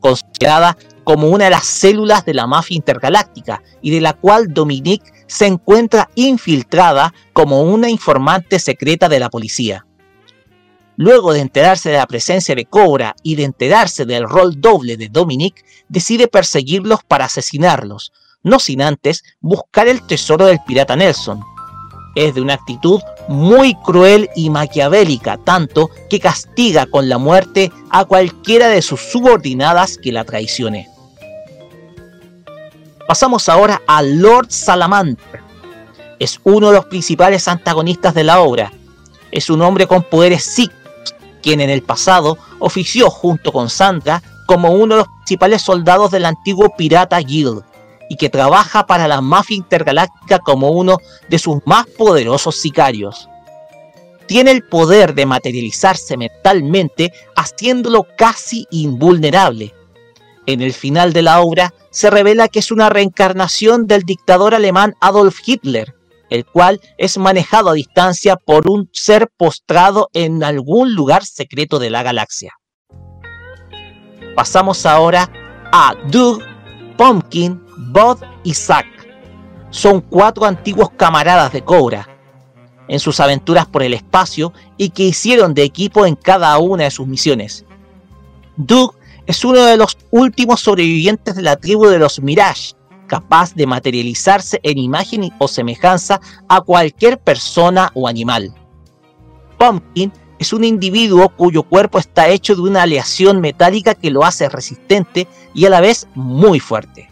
[0.00, 5.10] considerada como una de las células de la mafia intergaláctica y de la cual Dominique
[5.26, 9.86] se encuentra infiltrada como una informante secreta de la policía.
[10.96, 15.08] Luego de enterarse de la presencia de Cobra y de enterarse del rol doble de
[15.08, 21.40] Dominic, decide perseguirlos para asesinarlos, no sin antes buscar el tesoro del pirata Nelson.
[22.14, 28.04] Es de una actitud muy cruel y maquiavélica, tanto que castiga con la muerte a
[28.04, 30.88] cualquiera de sus subordinadas que la traicione.
[33.08, 35.40] Pasamos ahora a Lord Salamander.
[36.18, 38.72] Es uno de los principales antagonistas de la obra.
[39.30, 40.86] Es un hombre con poderes psíquicos
[41.46, 46.24] quien en el pasado ofició junto con Sandra como uno de los principales soldados del
[46.24, 47.62] antiguo Pirata Guild
[48.08, 53.28] y que trabaja para la mafia intergaláctica como uno de sus más poderosos sicarios.
[54.26, 59.74] Tiene el poder de materializarse mentalmente haciéndolo casi invulnerable.
[60.46, 64.94] En el final de la obra se revela que es una reencarnación del dictador alemán
[65.00, 65.94] Adolf Hitler,
[66.30, 71.90] el cual es manejado a distancia por un ser postrado en algún lugar secreto de
[71.90, 72.52] la galaxia.
[74.34, 75.30] Pasamos ahora
[75.72, 76.42] a Doug,
[76.96, 78.86] Pumpkin, Bud y Zack.
[79.70, 82.08] Son cuatro antiguos camaradas de Cobra
[82.88, 86.90] en sus aventuras por el espacio y que hicieron de equipo en cada una de
[86.90, 87.64] sus misiones.
[88.56, 88.94] Doug
[89.26, 92.74] es uno de los últimos sobrevivientes de la tribu de los Mirage,
[93.08, 98.54] capaz de materializarse en imagen o semejanza a cualquier persona o animal.
[99.58, 104.48] Pumpkin es un individuo cuyo cuerpo está hecho de una aleación metálica que lo hace
[104.48, 107.10] resistente y a la vez muy fuerte.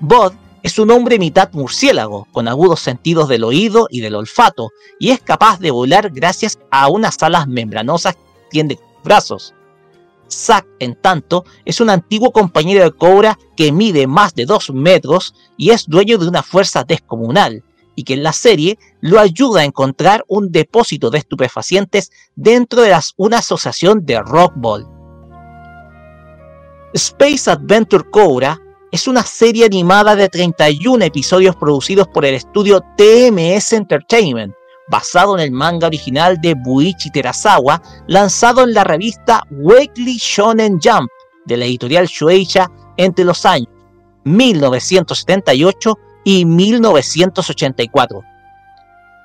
[0.00, 5.10] Bud es un hombre mitad murciélago, con agudos sentidos del oído y del olfato, y
[5.10, 9.54] es capaz de volar gracias a unas alas membranosas que tiene brazos.
[10.30, 15.34] Zack, en tanto, es un antiguo compañero de Cobra que mide más de 2 metros
[15.56, 17.62] y es dueño de una fuerza descomunal,
[17.94, 22.96] y que en la serie lo ayuda a encontrar un depósito de estupefacientes dentro de
[23.16, 24.86] una asociación de Rockball.
[26.94, 33.72] Space Adventure Cobra es una serie animada de 31 episodios producidos por el estudio TMS
[33.72, 34.54] Entertainment,
[34.88, 41.08] basado en el manga original de Buichi Terasawa, lanzado en la revista Weekly Shonen Jump
[41.46, 43.68] de la editorial Shueisha entre los años
[44.24, 48.22] 1978 y 1984.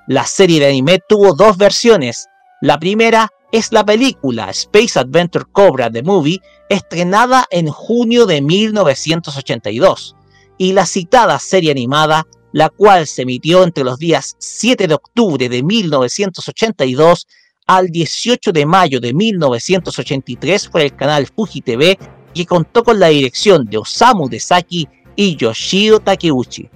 [0.08, 2.28] La serie de anime tuvo dos versiones.
[2.62, 10.16] La primera es la película Space Adventure Cobra The Movie, estrenada en junio de 1982,
[10.58, 15.50] y la citada serie animada, la cual se emitió entre los días 7 de octubre
[15.50, 17.28] de 1982
[17.68, 22.00] al 18 de mayo de 1983 por el canal Fuji TV
[22.34, 26.70] y contó con la dirección de Osamu Desaki y Yoshio Takeuchi.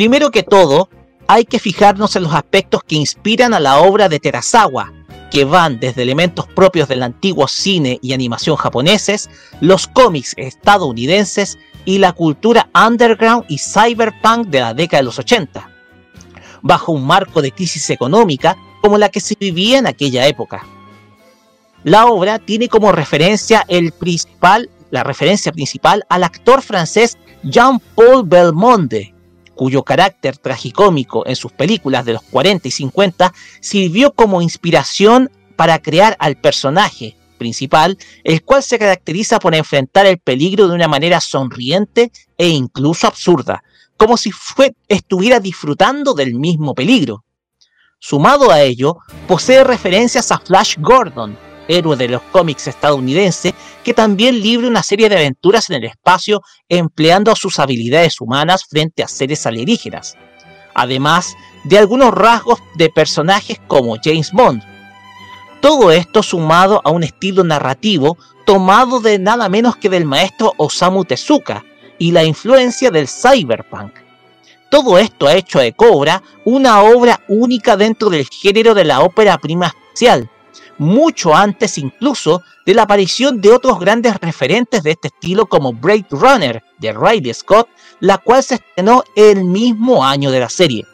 [0.00, 0.88] Primero que todo,
[1.28, 4.94] hay que fijarnos en los aspectos que inspiran a la obra de Terasawa,
[5.30, 9.28] que van desde elementos propios del antiguo cine y animación japoneses,
[9.60, 15.68] los cómics estadounidenses y la cultura underground y cyberpunk de la década de los 80,
[16.62, 20.64] bajo un marco de crisis económica como la que se vivía en aquella época.
[21.84, 29.12] La obra tiene como referencia el principal, la referencia principal al actor francés Jean-Paul Belmonde,
[29.60, 35.82] cuyo carácter tragicómico en sus películas de los 40 y 50 sirvió como inspiración para
[35.82, 41.20] crear al personaje principal, el cual se caracteriza por enfrentar el peligro de una manera
[41.20, 43.62] sonriente e incluso absurda,
[43.98, 44.32] como si
[44.88, 47.26] estuviera disfrutando del mismo peligro.
[47.98, 48.96] Sumado a ello,
[49.28, 51.36] posee referencias a Flash Gordon,
[51.70, 56.42] héroe de los cómics estadounidense, que también libre una serie de aventuras en el espacio
[56.68, 60.16] empleando sus habilidades humanas frente a seres alienígenas.
[60.74, 64.62] Además de algunos rasgos de personajes como James Bond.
[65.60, 68.16] Todo esto sumado a un estilo narrativo
[68.46, 71.64] tomado de nada menos que del maestro Osamu Tezuka
[71.98, 73.92] y la influencia del cyberpunk.
[74.70, 79.36] Todo esto ha hecho de Cobra una obra única dentro del género de la ópera
[79.38, 79.74] prima
[80.80, 86.06] mucho antes incluso de la aparición de otros grandes referentes de este estilo como Blade
[86.10, 87.68] Runner de Riley Scott,
[88.00, 90.86] la cual se estrenó el mismo año de la serie.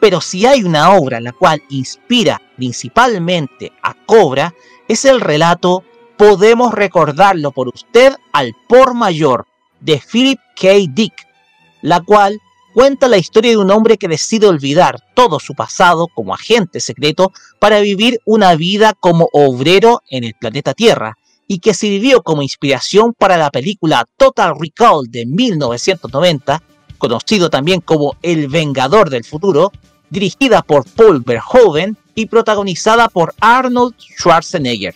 [0.00, 4.52] Pero si hay una obra la cual inspira principalmente a Cobra,
[4.88, 5.84] es el relato
[6.16, 9.46] Podemos recordarlo por usted al por mayor
[9.80, 10.68] de Philip K.
[10.90, 11.14] Dick,
[11.80, 12.40] la cual
[12.72, 17.32] cuenta la historia de un hombre que decide olvidar todo su pasado como agente secreto
[17.58, 23.12] para vivir una vida como obrero en el planeta Tierra y que sirvió como inspiración
[23.12, 26.62] para la película Total Recall de 1990,
[26.98, 29.70] conocido también como El Vengador del Futuro,
[30.08, 34.94] dirigida por Paul Verhoeven y protagonizada por Arnold Schwarzenegger.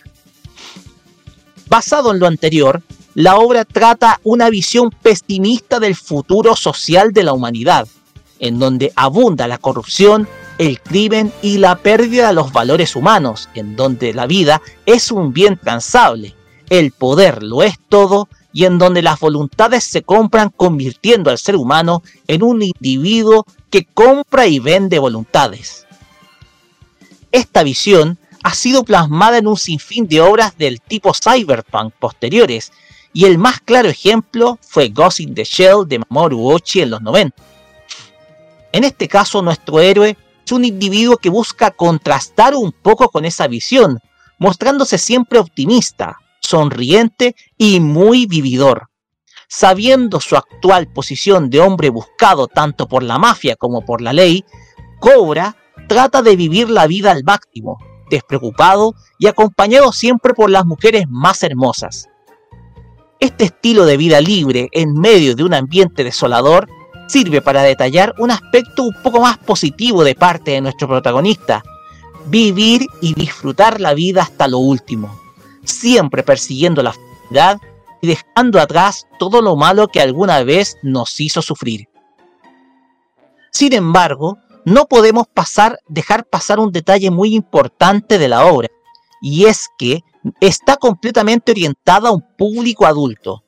[1.67, 2.81] Basado en lo anterior,
[3.17, 7.87] la obra trata una visión pesimista del futuro social de la humanidad,
[8.37, 10.27] en donde abunda la corrupción,
[10.59, 15.33] el crimen y la pérdida de los valores humanos, en donde la vida es un
[15.33, 16.35] bien transable,
[16.69, 21.55] el poder lo es todo y en donde las voluntades se compran convirtiendo al ser
[21.55, 25.87] humano en un individuo que compra y vende voluntades.
[27.31, 32.71] Esta visión ha sido plasmada en un sinfín de obras del tipo cyberpunk posteriores,
[33.17, 37.01] y el más claro ejemplo fue Ghost in the Shell de Mamoru Ochi en los
[37.01, 37.35] 90.
[38.71, 40.15] En este caso, nuestro héroe
[40.45, 43.97] es un individuo que busca contrastar un poco con esa visión,
[44.37, 48.89] mostrándose siempre optimista, sonriente y muy vividor.
[49.47, 54.45] Sabiendo su actual posición de hombre buscado tanto por la mafia como por la ley,
[54.99, 55.57] Cobra
[55.89, 57.79] trata de vivir la vida al máximo,
[58.11, 62.09] despreocupado y acompañado siempre por las mujeres más hermosas.
[63.19, 66.67] Este estilo de vida libre en medio de un ambiente desolador
[67.07, 71.63] sirve para detallar un aspecto un poco más positivo de parte de nuestro protagonista,
[72.27, 75.19] vivir y disfrutar la vida hasta lo último,
[75.63, 77.57] siempre persiguiendo la felicidad
[78.01, 81.87] y dejando atrás todo lo malo que alguna vez nos hizo sufrir.
[83.51, 88.67] Sin embargo, no podemos pasar, dejar pasar un detalle muy importante de la obra,
[89.21, 90.03] y es que
[90.39, 93.43] está completamente orientada a un público adulto.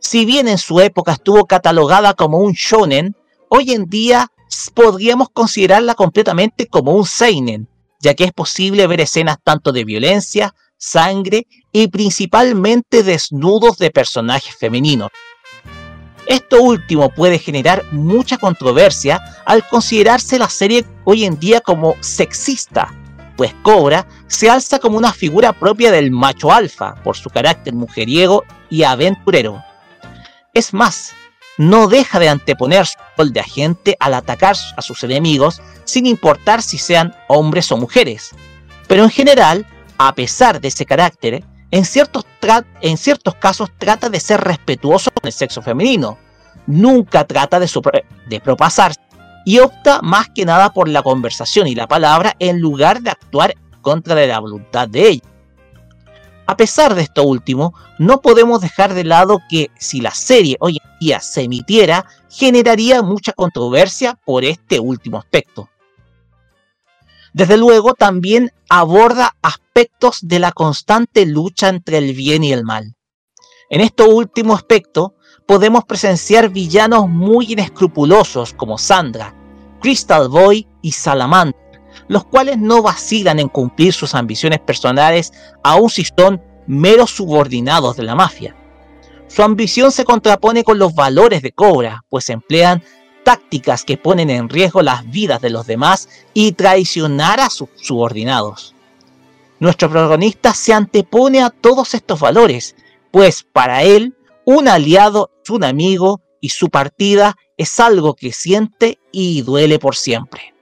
[0.00, 3.16] Si bien en su época estuvo catalogada como un shonen,
[3.48, 4.30] hoy en día
[4.74, 7.68] podríamos considerarla completamente como un seinen,
[8.00, 14.54] ya que es posible ver escenas tanto de violencia, sangre y principalmente desnudos de personajes
[14.54, 15.10] femeninos.
[16.26, 22.94] Esto último puede generar mucha controversia al considerarse la serie hoy en día como sexista,
[23.36, 28.44] pues Cobra se alza como una figura propia del macho alfa por su carácter mujeriego
[28.70, 29.62] y aventurero.
[30.52, 31.12] Es más,
[31.58, 36.62] no deja de anteponer su rol de agente al atacar a sus enemigos sin importar
[36.62, 38.30] si sean hombres o mujeres.
[38.88, 39.66] Pero en general,
[39.98, 42.24] a pesar de ese carácter, en ciertos,
[42.80, 46.18] en ciertos casos trata de ser respetuoso con el sexo femenino.
[46.66, 47.68] Nunca trata de,
[48.26, 49.00] de propasarse
[49.44, 53.54] y opta más que nada por la conversación y la palabra en lugar de actuar
[53.82, 55.28] contra la voluntad de ella.
[56.46, 60.78] A pesar de esto último, no podemos dejar de lado que si la serie hoy
[60.82, 65.70] en día se emitiera, generaría mucha controversia por este último aspecto.
[67.32, 72.94] Desde luego, también aborda aspectos de la constante lucha entre el bien y el mal.
[73.70, 75.13] En este último aspecto,
[75.46, 79.34] podemos presenciar villanos muy inescrupulosos como Sandra,
[79.80, 81.54] Crystal Boy y Salamander,
[82.08, 85.32] los cuales no vacilan en cumplir sus ambiciones personales
[85.62, 88.56] aun si son meros subordinados de la mafia.
[89.28, 92.82] Su ambición se contrapone con los valores de Cobra, pues emplean
[93.24, 98.74] tácticas que ponen en riesgo las vidas de los demás y traicionar a sus subordinados.
[99.60, 102.76] Nuestro protagonista se antepone a todos estos valores,
[103.10, 104.14] pues para él
[104.44, 110.54] un aliado un amigo y su partida es algo que siente y duele por siempre.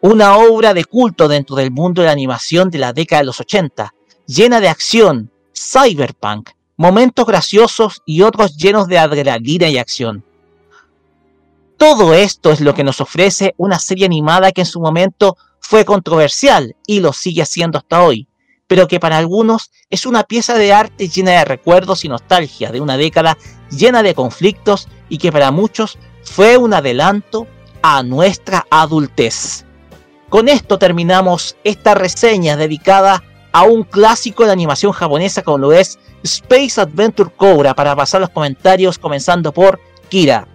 [0.00, 3.40] Una obra de culto dentro del mundo de la animación de la década de los
[3.40, 3.94] 80,
[4.26, 10.24] llena de acción, cyberpunk, momentos graciosos y otros llenos de adrenalina y acción.
[11.76, 15.84] Todo esto es lo que nos ofrece una serie animada que en su momento fue
[15.84, 18.28] controversial y lo sigue siendo hasta hoy,
[18.72, 22.80] pero que para algunos es una pieza de arte llena de recuerdos y nostalgia de
[22.80, 23.36] una década
[23.70, 27.46] llena de conflictos y que para muchos fue un adelanto
[27.82, 29.66] a nuestra adultez.
[30.30, 35.98] Con esto terminamos esta reseña dedicada a un clásico de animación japonesa como lo es
[36.22, 39.78] Space Adventure Cobra para pasar los comentarios comenzando por
[40.08, 40.48] Kira.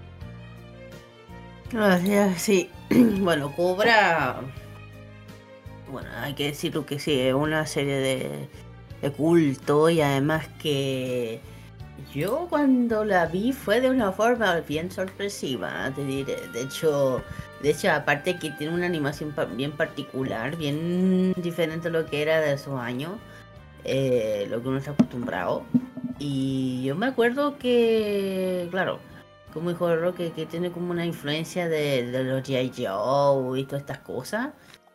[1.72, 2.72] Gracias, sí.
[2.90, 4.42] Bueno, Cobra.
[5.92, 8.50] Bueno, hay que decirlo que sí, es una serie de,
[9.02, 11.40] de culto y además que
[12.14, 16.48] yo cuando la vi fue de una forma bien sorpresiva, te diré.
[16.54, 17.24] De hecho,
[17.62, 22.40] de hecho, aparte que tiene una animación bien particular, bien diferente a lo que era
[22.40, 23.14] de esos años,
[23.84, 25.64] eh, lo que uno está acostumbrado.
[26.20, 29.00] Y yo me acuerdo que, claro,
[29.54, 32.72] como dijo Roque, que tiene como una influencia de, los G.I.
[32.86, 34.50] Joe y todas estas cosas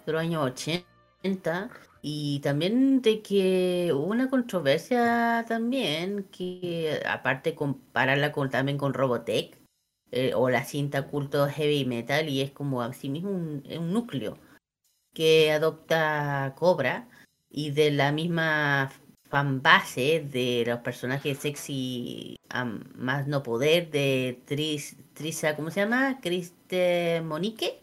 [0.07, 1.71] de los años 80.
[2.03, 9.57] Y también de que hubo una controversia también, que aparte compararla con, también con Robotech,
[10.11, 14.39] eh, o la cinta culto heavy metal, y es como así mismo un, un núcleo
[15.15, 17.09] que adopta Cobra,
[17.51, 18.91] y de la misma
[19.33, 22.37] fanbase de los personajes sexy
[22.97, 26.21] más no poder de Tris, Trisa, ¿cómo se llama?
[26.21, 27.82] Criste Monique.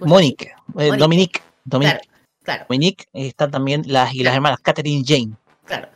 [0.00, 1.40] Monique, eh, Dominique.
[1.64, 2.00] Dominique.
[2.42, 5.36] Claro, Dominique está también las y las hermanas Catherine Jane.
[5.64, 5.88] Claro.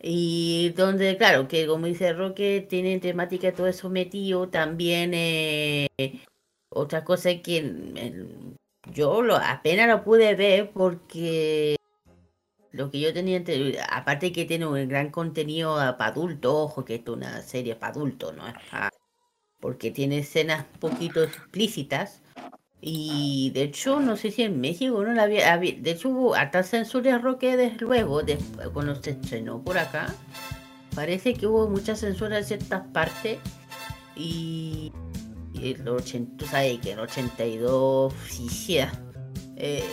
[0.00, 4.48] Y donde, claro, que como dice Roque, tiene temática todo eso metido.
[4.48, 5.88] También eh,
[6.70, 8.56] otra cosa que
[8.92, 11.76] yo lo, apenas lo pude ver porque
[12.72, 13.44] lo que yo tenía,
[13.90, 17.92] aparte que tiene un gran contenido para adultos, ojo que esto es una serie para
[17.92, 18.44] adultos, ¿no?
[19.60, 22.21] porque tiene escenas poquito explícitas.
[22.84, 26.64] Y de hecho, no sé si en México no la había, de hecho hubo hasta
[26.64, 30.12] censura roque desde luego, después, cuando se estrenó por acá.
[30.92, 33.38] Parece que hubo mucha censura en ciertas partes.
[34.16, 34.92] Y,
[35.54, 38.78] y el 80, sabes que en 82, sí,
[39.56, 39.84] eh,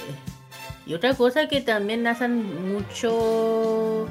[0.88, 4.08] y otra cosa que también hacen mucho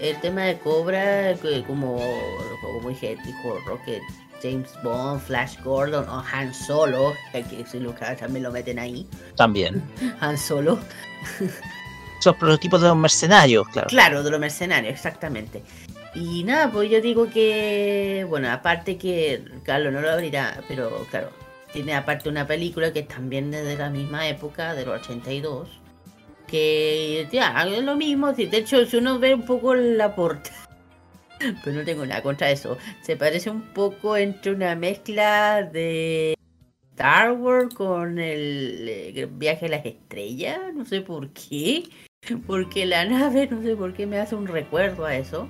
[0.00, 2.00] el tema de Cobra, como,
[2.60, 4.02] como dije, dijo Rocket,
[4.42, 7.78] James Bond, Flash Gordon o Han Solo, que si
[8.18, 9.06] también lo meten ahí.
[9.36, 9.82] También.
[10.20, 10.78] Han Solo.
[12.18, 13.88] Esos prototipos de los mercenarios, claro.
[13.88, 15.62] Claro, de los mercenarios, exactamente.
[16.14, 21.30] Y nada, pues yo digo que, bueno, aparte que, Carlos no lo abrirá, pero claro,
[21.72, 25.68] tiene aparte una película que también es de la misma época, de los 82
[26.46, 28.32] que ya, es lo mismo.
[28.32, 30.65] De hecho, si uno ve un poco la portada,
[31.64, 36.36] pero no tengo nada contra eso, se parece un poco entre una mezcla de
[36.96, 41.84] Star Wars con el eh, viaje a las estrellas, no sé por qué.
[42.46, 45.46] Porque la nave, no sé por qué me hace un recuerdo a eso.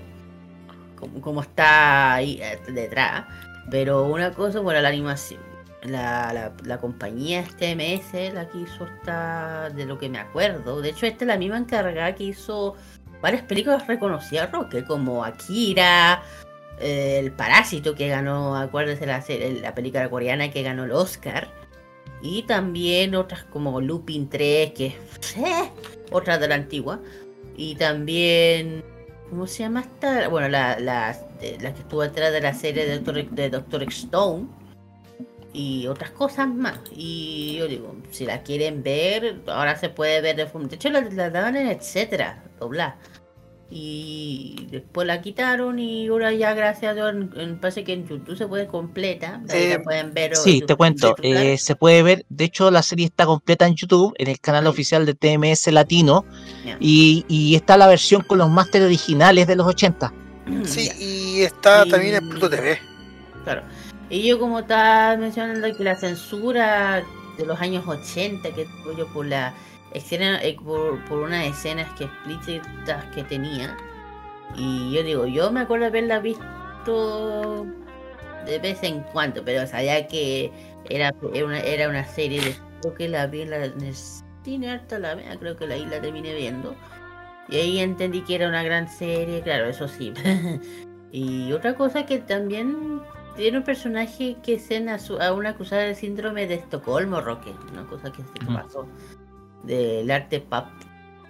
[0.97, 3.27] Como, como está ahí eh, detrás.
[3.71, 5.41] Pero una cosa, bueno, la animación.
[5.83, 10.81] la, la, compañía este TMS la que hizo esta, de lo que me acuerdo.
[10.83, 12.75] De hecho, esta es la misma encargada que hizo
[13.21, 16.23] varias películas reconocidas, Roque, como Akira,
[16.81, 19.25] eh, El Parásito que ganó, acuérdese la,
[19.63, 21.49] la película coreana que ganó el Oscar.
[22.23, 25.71] Y también otras como Lupin 3, que es eh,
[26.11, 27.01] otra de la antigua.
[27.57, 28.85] Y también,
[29.31, 30.29] ¿cómo se llama esta?
[30.29, 34.47] Bueno, la, la, que estuvo detrás de la serie de Doctor, de Doctor Stone.
[35.53, 36.79] Y otras cosas más.
[36.95, 40.69] Y yo digo, si la quieren ver, ahora se puede ver de forma.
[40.69, 42.97] De hecho, la, la daban en etcétera, doblar.
[43.69, 48.07] Y después la quitaron y ahora ya gracias a Dios, en- en- parece que en
[48.07, 49.41] YouTube se puede completa.
[49.53, 50.37] Eh, la pueden ver.
[50.37, 54.15] Sí, te cuento, eh, se puede ver, de hecho la serie está completa en YouTube,
[54.19, 56.25] en el canal oficial de TMS Latino,
[56.79, 60.13] y, y está la versión con los máster originales de los 80.
[60.65, 62.79] Sí, y está Y- también en Pluto TV.
[63.43, 63.63] Claro.
[64.09, 67.03] Y yo como estaba mencionando que la censura
[67.37, 69.53] de los años 80, que yo por la
[69.93, 73.77] escena, eh, por, por unas escenas que explícitas que tenía.
[74.57, 77.67] Y yo digo, yo me acuerdo haberla visto
[78.47, 80.53] de vez en cuando, pero sabía que
[80.89, 83.95] era, era, una, era una serie de creo que la vi en, la, en el
[84.45, 86.77] cine harta la vea, creo que la la terminé viendo.
[87.49, 90.13] Y ahí entendí que era una gran serie, claro, eso sí.
[91.13, 93.01] y otra cosa que también
[93.37, 94.99] tiene un personaje que es en a,
[95.33, 97.53] una acusada del síndrome de Estocolmo, Roque.
[97.73, 98.89] Una cosa que se pasó
[99.63, 100.67] del arte pop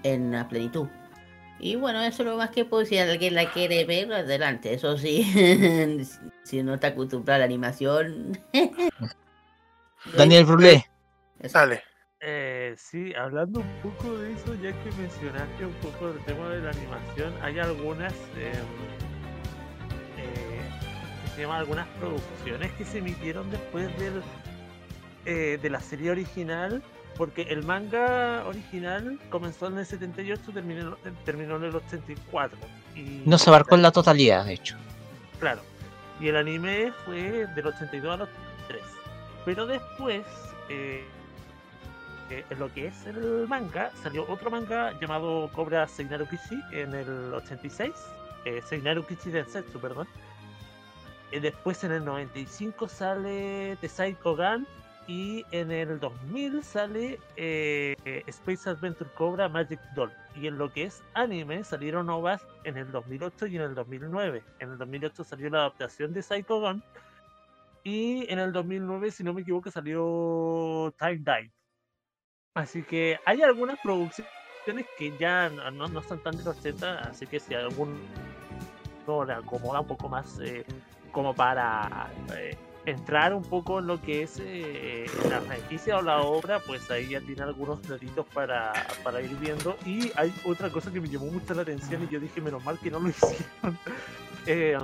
[0.03, 0.87] en la plenitud.
[1.59, 2.99] Y bueno, eso es lo más que puedo decir.
[2.99, 4.75] Si alguien la quiere ver, adelante.
[4.75, 5.25] Eso sí,
[6.45, 8.39] si no está acostumbrado a la animación.
[10.17, 10.87] Daniel Brulé,
[11.45, 11.83] Sale.
[12.21, 16.63] Eh, sí, hablando un poco de eso, ya que mencionaste un poco el tema de
[16.63, 18.53] la animación, hay algunas eh,
[21.37, 24.23] se llaman algunas producciones que se emitieron después del,
[25.27, 26.83] eh, de la serie original,
[27.19, 32.59] porque el manga original comenzó en el 78, terminó, terminó en el 84.
[32.95, 34.77] Y no se abarcó en la totalidad, de hecho.
[35.39, 35.61] Claro.
[36.21, 38.83] Y el anime fue del 82 al 83.
[39.45, 40.25] Pero después,
[40.71, 41.05] eh,
[42.31, 46.95] eh, en lo que es el manga, salió otro manga llamado Cobra Seinaru Kishi en
[46.95, 47.93] el 86.
[48.47, 50.09] Eh, Seinaru Kishi Densetsu, perdón.
[51.33, 54.67] Eh, después en el 95 sale The Psycho Gun.
[55.09, 57.95] Y en el 2000 sale eh,
[58.27, 60.13] Space Adventure Cobra Magic Doll.
[60.35, 64.43] Y en lo que es anime salieron ovas en el 2008 y en el 2009.
[64.59, 66.83] En el 2008 salió la adaptación de Psycho Gun.
[67.85, 71.53] Y en el 2009, si no me equivoco, salió Time Dive.
[72.55, 74.27] Así que hay algunas producciones
[74.99, 78.01] que ya no, no- son tan de los 80, así que si algún
[79.07, 80.65] no le acomoda un poco más eh,
[81.17, 82.55] como para eh,
[82.85, 87.09] entrar un poco en lo que es eh, la franquicia o la obra, pues ahí
[87.09, 89.79] ya tiene algunos datitos para, para ir viendo.
[89.87, 92.79] Y hay otra cosa que me llamó mucho la atención y yo dije, menos mal
[92.79, 93.79] que no lo hicieron.
[94.45, 94.77] Eh,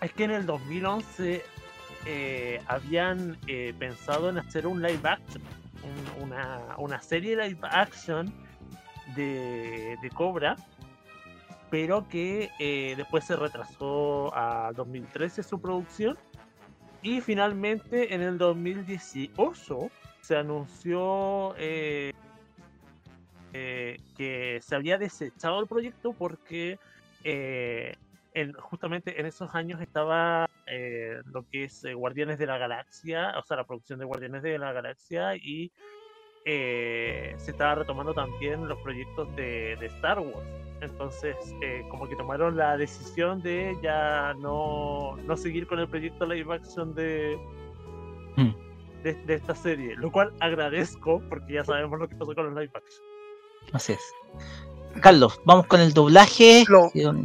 [0.00, 1.44] es que en el 2011
[2.04, 3.38] eh, habían
[3.78, 5.40] pensado en hacer un live action,
[6.18, 8.34] un- una, una serie live action
[9.14, 10.56] de, de Cobra,
[11.70, 16.16] pero que eh, después se retrasó a 2013 su producción
[17.02, 19.90] y finalmente en el 2018
[20.20, 22.12] se anunció eh,
[23.52, 26.78] eh, que se había desechado el proyecto porque
[27.24, 27.94] eh,
[28.34, 30.48] en- justamente en esos años estaba
[31.32, 34.72] lo que es Guardianes de la Galaxia, o sea, la producción de Guardianes de la
[34.72, 35.72] Galaxia y
[36.44, 40.67] se estaba retomando también los proyectos de Star Wars.
[40.80, 46.26] Entonces, eh, como que tomaron la decisión de ya no, no seguir con el proyecto
[46.26, 47.36] live action de,
[48.36, 48.54] Mm.
[49.02, 52.54] de, de esta serie, lo cual agradezco porque ya sabemos lo que pasó con los
[52.54, 53.02] live action.
[53.72, 54.00] Así es.
[55.02, 56.64] Carlos, vamos con el doblaje.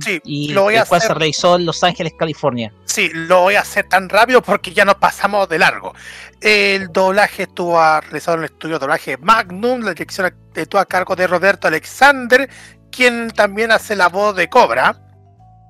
[0.01, 1.17] sí, y lo voy a el cual se hacer.
[1.17, 2.73] realizó en Los Ángeles, California.
[2.85, 5.93] Sí, lo voy a hacer tan rápido porque ya nos pasamos de largo.
[6.41, 11.15] El doblaje estuvo realizado en el estudio de doblaje Magnum, la dirección estuvo a cargo
[11.15, 12.49] de Roberto Alexander,
[12.95, 14.95] quien también hace la voz de Cobra.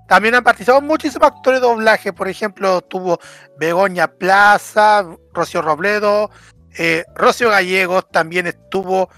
[0.08, 3.20] También han participado muchísimos actores de doblaje, por ejemplo, tuvo
[3.58, 6.30] Begoña Plaza, Rocío Robledo,
[6.78, 9.10] eh, Rocío Gallegos, también estuvo,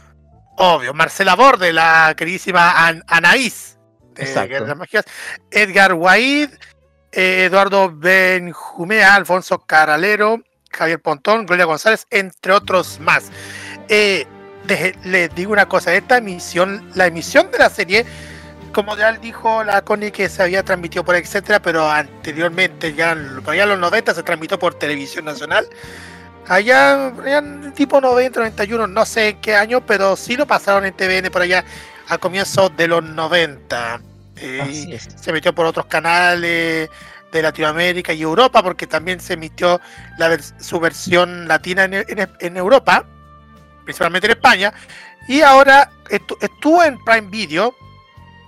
[0.57, 3.77] obvio, Marcela Borde, la queridísima An- Anaís
[4.15, 4.25] de.
[4.47, 5.05] Guerra de las Magias,
[5.51, 6.49] Edgar Waid,
[7.11, 10.39] eh, Eduardo Benjumea, Alfonso Caralero,
[10.71, 13.31] Javier Pontón, Gloria González, entre otros más.
[13.89, 14.27] Eh,
[15.03, 18.05] les digo una cosa, esta emisión, la emisión de la serie,
[18.73, 23.15] como ya dijo la Connie que se había transmitido por etcétera, pero anteriormente, ya,
[23.47, 25.67] allá en los 90 se transmitió por televisión nacional.
[26.47, 27.11] Allá,
[27.73, 31.41] tipo 90, 91, no sé en qué año, pero sí lo pasaron en TVN por
[31.41, 31.65] allá
[32.07, 34.01] a comienzos de los 90.
[34.37, 36.89] Eh, se metió por otros canales
[37.31, 39.81] de Latinoamérica y Europa, porque también se emitió
[40.17, 43.05] la su versión latina en, Europa,
[43.85, 44.73] principalmente en España,
[45.27, 47.73] y ahora estuvo en Prime Video,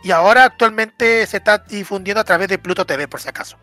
[0.04, 3.58] y ahora actualmente se está difundiendo a través de Pluto TV, por si acaso.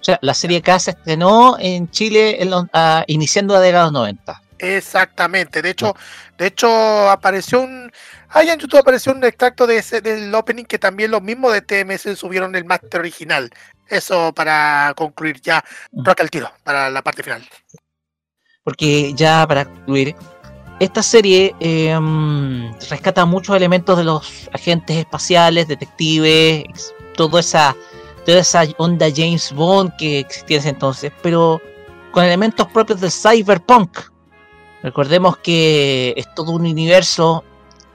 [0.00, 3.92] O sea, la serie K se estrenó en Chile en ah, iniciando la década de
[3.92, 4.42] los 90.
[4.58, 5.62] Exactamente.
[5.62, 5.94] De hecho,
[6.38, 7.90] de hecho apareció un
[8.28, 11.62] ahí en YouTube apareció un extracto de ese del opening que también los mismos de
[11.62, 13.50] TMS subieron el máster original.
[13.88, 16.04] Eso para concluir ya, mm.
[16.04, 17.48] roca el tiro para la parte final.
[18.64, 20.14] Porque ya para concluir,
[20.82, 27.76] esta serie em, rescata muchos elementos de los agentes espaciales, detectives, toda esa
[28.26, 31.60] toda esa onda James Bond que existía en ese entonces, pero
[32.10, 33.96] con elementos propios del cyberpunk.
[34.82, 37.44] Recordemos que es todo un universo,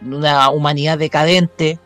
[0.01, 1.79] una humanidad decadente,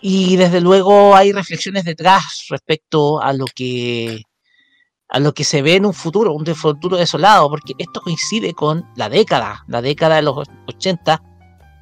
[0.00, 4.22] y desde luego hay reflexiones detrás respecto a lo que
[5.08, 8.84] a lo que se ve en un futuro, un futuro desolado, porque esto coincide con
[8.96, 11.22] la década, la década de los 80,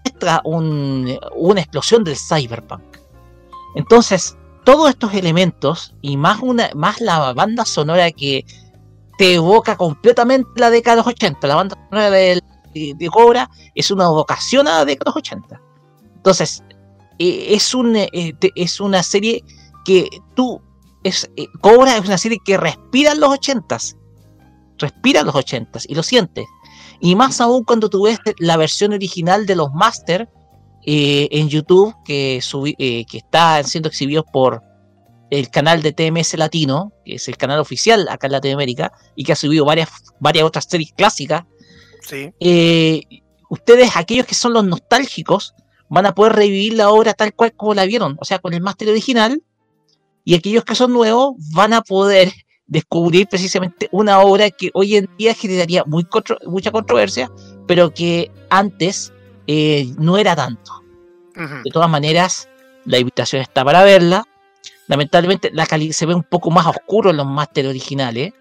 [0.04, 2.82] muestra un, una explosión del cyberpunk.
[3.74, 8.44] Entonces, todos estos elementos y más, una, más la banda sonora que
[9.18, 11.46] te evoca completamente la década de los 80.
[11.46, 12.42] La banda sonora de,
[12.74, 15.60] de, Cobra es una evocación a la década de los 80.
[16.16, 16.62] Entonces,
[17.18, 19.44] eh, es, un, eh, es una serie
[19.84, 20.60] que tú.
[21.02, 23.78] Es, eh, Cobra es una serie que respira en los 80
[24.78, 26.46] Respira en los 80 y lo sientes.
[27.00, 30.28] Y más aún cuando tú ves la versión original de los Master
[30.84, 32.40] eh, en YouTube que,
[32.78, 34.62] eh, que están siendo exhibidos por
[35.30, 39.32] el canal de TMS Latino, que es el canal oficial acá en Latinoamérica, y que
[39.32, 39.88] ha subido varias,
[40.20, 41.44] varias otras series clásicas.
[42.40, 43.02] Eh,
[43.48, 45.54] ustedes, aquellos que son los nostálgicos,
[45.88, 48.60] van a poder revivir la obra tal cual como la vieron, o sea, con el
[48.60, 49.42] máster original,
[50.24, 52.32] y aquellos que son nuevos van a poder
[52.66, 56.06] descubrir precisamente una obra que hoy en día generaría muy
[56.46, 57.30] mucha controversia,
[57.66, 59.12] pero que antes
[59.46, 60.82] eh, no era tanto.
[61.64, 62.48] De todas maneras,
[62.84, 64.24] la invitación está para verla.
[64.86, 68.32] Lamentablemente, la calidad se ve un poco más oscuro en los máster originales.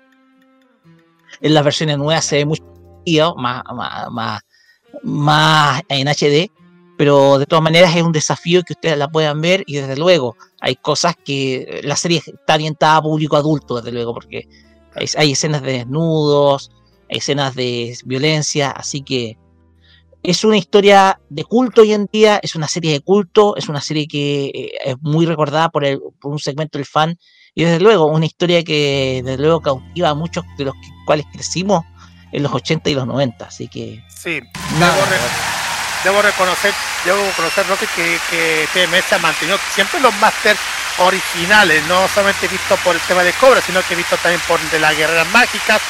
[1.40, 2.64] En las versiones nuevas se ve mucho
[3.38, 3.64] más,
[4.12, 4.42] más,
[5.04, 6.52] más, en HD,
[7.02, 10.38] pero de todas maneras es un desafío que ustedes la puedan ver y desde luego
[10.60, 14.48] hay cosas que la serie está orientada a público adulto, desde luego, porque
[14.94, 16.70] hay, hay escenas de desnudos,
[17.10, 19.36] hay escenas de violencia, así que
[20.22, 23.82] es una historia de culto hoy en día, es una serie de culto, es una
[23.82, 27.18] serie que eh, es muy recordada por, el, por un segmento del fan
[27.56, 30.76] y desde luego una historia que desde luego cautiva a muchos de los
[31.08, 31.84] cuales crecimos
[32.32, 34.04] en los 80 y los 90, así que...
[34.08, 34.40] Sí,
[36.04, 36.74] debo, reconocer,
[37.06, 37.66] debo reconocer
[37.96, 40.58] que, que TMS ha mantenido siempre los máster
[41.00, 44.80] originales, no solamente visto por el tema de Cobra, sino que visto también por de
[44.80, 45.82] las guerreras mágicas,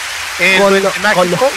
[0.59, 0.93] con, los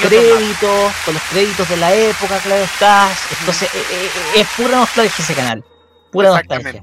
[0.02, 3.08] créditos, con los créditos de la época, claro está.
[3.40, 5.64] Entonces, eh, eh, eh, es pura nostalgia ese canal.
[6.10, 6.82] Pura nostalgia.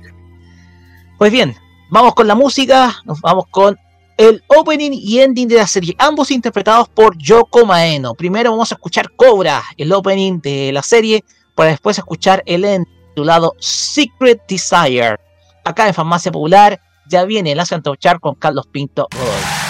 [1.18, 1.56] Pues bien,
[1.90, 3.78] vamos con la música, nos vamos con
[4.18, 8.14] el opening y ending de la serie, ambos interpretados por Yoko Maeno.
[8.14, 11.24] Primero vamos a escuchar Cobra, el opening de la serie,
[11.62, 15.18] para después escuchar el ending titulado Secret Desire.
[15.64, 19.61] Acá en Farmacia Popular ya viene el Santo Char con Carlos Pinto Godoy.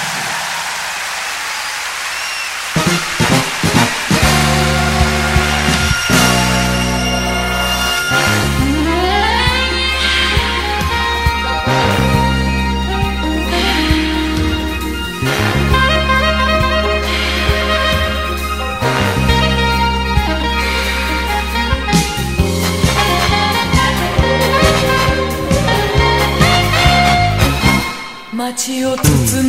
[28.92, 29.04] を包
[29.44, 29.48] む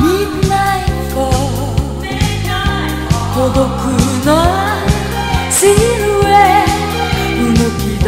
[0.00, 1.16] ミッナイト
[3.34, 3.66] 孤独
[4.24, 4.28] な
[5.50, 6.38] シルエ
[7.42, 8.06] 動き出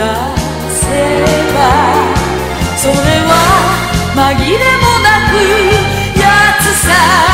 [0.70, 0.80] せ
[1.52, 1.58] ば
[2.76, 2.94] それ
[3.26, 3.32] は
[4.14, 5.34] 紛れもなく
[6.20, 6.22] や
[6.60, 7.31] つさ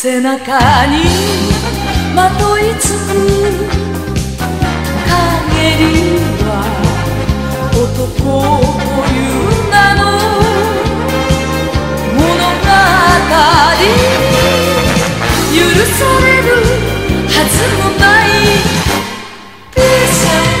[0.00, 0.36] 背中
[0.86, 1.02] に
[2.14, 2.98] まといつく
[5.08, 5.82] 陰に
[6.44, 6.46] は
[7.74, 8.30] 男と
[9.12, 10.00] いう名の
[12.14, 12.70] 物語
[15.50, 16.48] 許される
[17.26, 18.28] はずもない。
[19.74, 20.57] Peace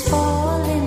[0.00, 0.79] Just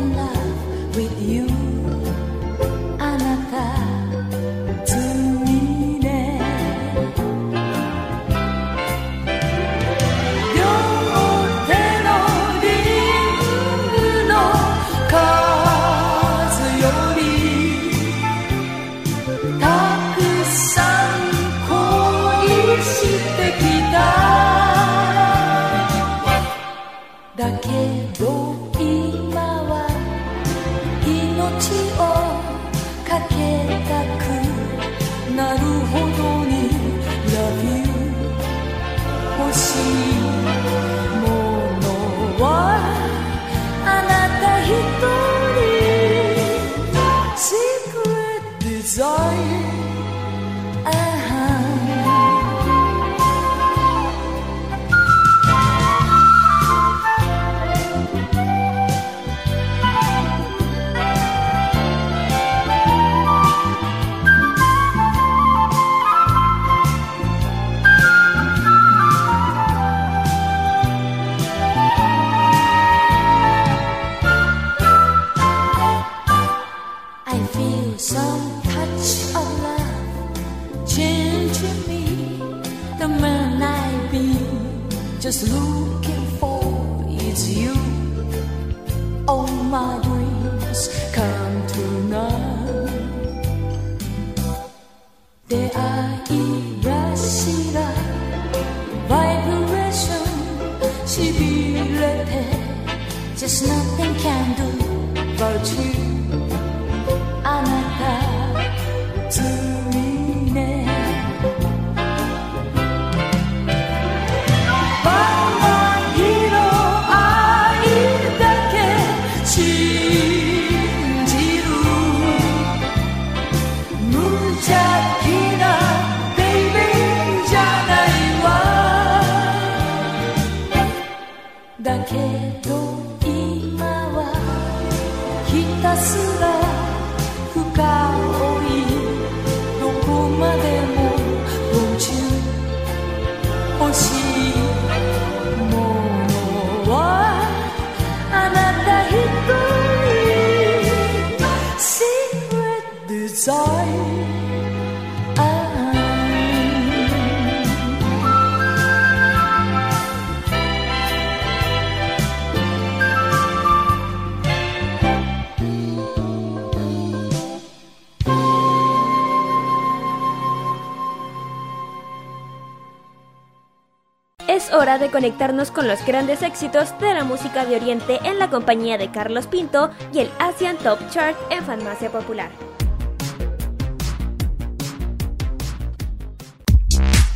[175.14, 179.46] conectarnos con los grandes éxitos de la música de Oriente en la compañía de Carlos
[179.46, 182.50] Pinto y el Asian Top Chart en Farmacia Popular.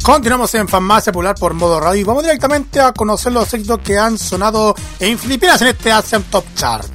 [0.02, 3.98] Continuamos en Farmacia Popular por modo radio y vamos directamente a conocer los éxitos que
[3.98, 6.88] han sonado en Filipinas en este Asian Top Chart.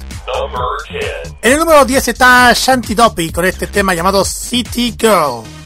[1.41, 5.62] En el número 10 está Shanty Doppy con este tema llamado City Girl.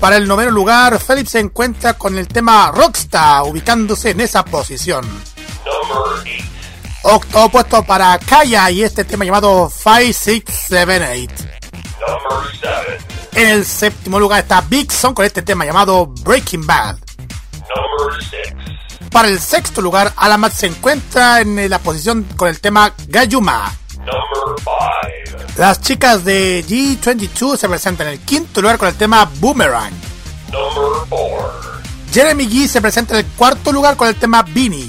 [0.00, 5.04] Para el noveno lugar, Philip se encuentra con el tema Rockstar, ubicándose en esa posición.
[7.02, 11.34] Octavo puesto para Kaya y este tema llamado 5678.
[13.32, 16.96] En el séptimo lugar está Big Son con este tema llamado Breaking Bad.
[19.10, 23.72] Para el sexto lugar, Alamat se encuentra en la posición con el tema Gayuma.
[25.58, 29.92] Las chicas de G22 se presentan en el quinto lugar con el tema Boomerang.
[32.12, 34.88] Jeremy G se presenta en el cuarto lugar con el tema Beanie.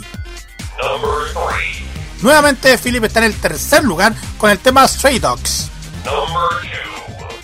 [2.21, 5.71] Nuevamente Philip está en el tercer lugar con el tema Stray Dogs.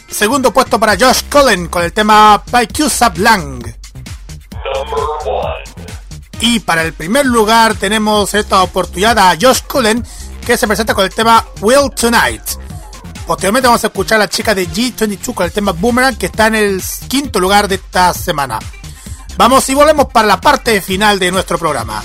[0.08, 3.68] Segundo puesto para Josh Cullen con el tema Paikusa Blanc.
[6.42, 10.06] Y para el primer lugar tenemos esta oportunidad a Josh Cullen
[10.46, 12.65] que se presenta con el tema Will Tonight.
[13.26, 16.48] Posteriormente vamos a escuchar a la chica de G22 con el tema Boomerang que está
[16.48, 18.60] en el quinto lugar de esta semana.
[19.36, 22.04] Vamos y volvemos para la parte final de nuestro programa.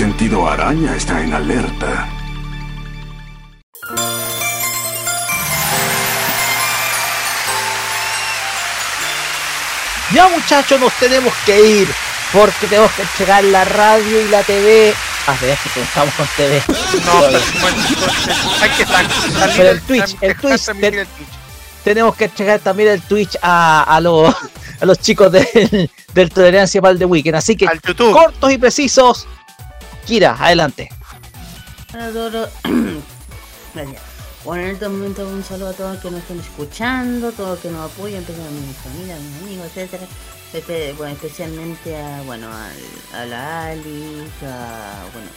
[0.00, 2.08] Sentido araña está en alerta.
[10.14, 11.88] Ya muchachos, nos tenemos que ir
[12.32, 14.94] porque tenemos que entregar la radio y la TV.
[15.26, 16.62] Ah, de que pensamos con TV.
[17.04, 17.82] No, pero bueno,
[18.62, 21.06] hay que salir el Twitch, el Twitch,
[21.84, 24.34] tenemos que entregar también el Twitch a, a los
[24.80, 27.36] a los chicos del, del Tolerancia para el de Weekend.
[27.36, 27.66] Así que
[28.12, 29.26] cortos y precisos.
[30.10, 30.88] Kira, adelante.
[31.94, 32.48] Hola a.
[34.44, 37.58] Bueno, en este momento un saludo a todos los que nos están escuchando, todos los
[37.60, 40.06] que nos apoyan, a mi familia, a mis amigos, etcétera.
[40.52, 45.30] Espe- bueno, especialmente a bueno al- a, la Ali, a bueno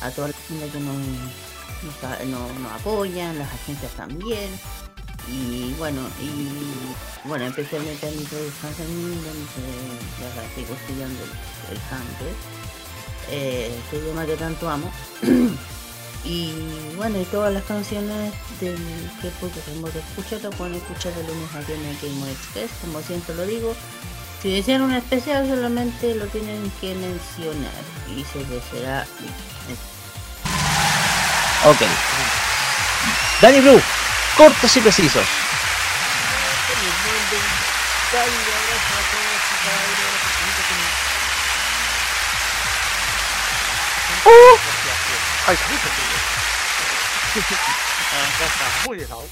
[0.00, 4.50] a toda la gente que nos, nos, a- nos- nos apoyan, las agencias también.
[5.28, 9.46] Y bueno, y bueno, especialmente a mi profesor Fermín, donde
[10.34, 11.30] ya estoy estudiando el,
[11.76, 12.34] el campus,
[13.32, 14.92] eh, este idioma que tanto amo.
[16.24, 16.52] y
[16.96, 18.76] bueno, y todas las canciones del
[19.20, 23.34] que podemos escuchar, lo pueden escuchar de lunes a viernes en Game Express, como siempre
[23.34, 23.74] lo digo.
[24.42, 27.72] Si desean un especial, solamente lo tienen que mencionar
[28.08, 29.06] y se les será.
[31.64, 31.80] Ok.
[33.40, 33.80] Danny Blue,
[34.36, 35.26] cortos y precisos.
[44.24, 45.56] Ay,
[47.34, 49.24] Acá está muy dejado.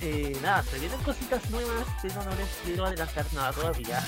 [0.00, 3.98] Eh, nada, se vienen cositas nuevas, pero no les quiero adelantar nada todavía.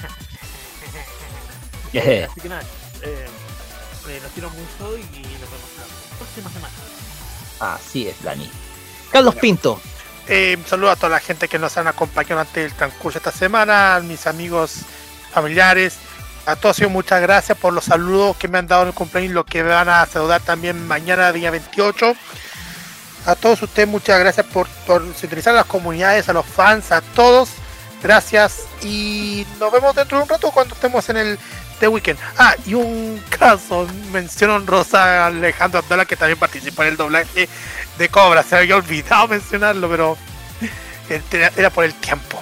[1.88, 2.62] Así que nada,
[3.02, 3.26] eh,
[4.08, 6.74] eh, los quiero mucho y nos vemos la próxima semana.
[7.58, 8.50] Así es, Dani.
[9.10, 9.80] Carlos Pinto.
[10.28, 13.28] Eh, un saludo a toda la gente que nos han acompañado durante el transcurso de
[13.28, 14.82] esta semana, mis amigos
[15.32, 15.96] familiares.
[16.46, 19.34] A todos muchas gracias por los saludos que me han dado en el cumpleaños y
[19.34, 22.14] lo que me van a saludar también mañana, día 28.
[23.26, 27.02] A todos ustedes muchas gracias por, por sintonizar a las comunidades, a los fans, a
[27.02, 27.50] todos.
[28.02, 31.38] Gracias y nos vemos dentro de un rato cuando estemos en el
[31.80, 32.18] The Weekend.
[32.38, 37.48] Ah, y un caso, menciono Rosa Alejandro Abdala que también participó en el doblaje
[37.98, 38.42] de Cobra.
[38.42, 40.16] Se había olvidado mencionarlo, pero
[41.56, 42.40] era por el tiempo.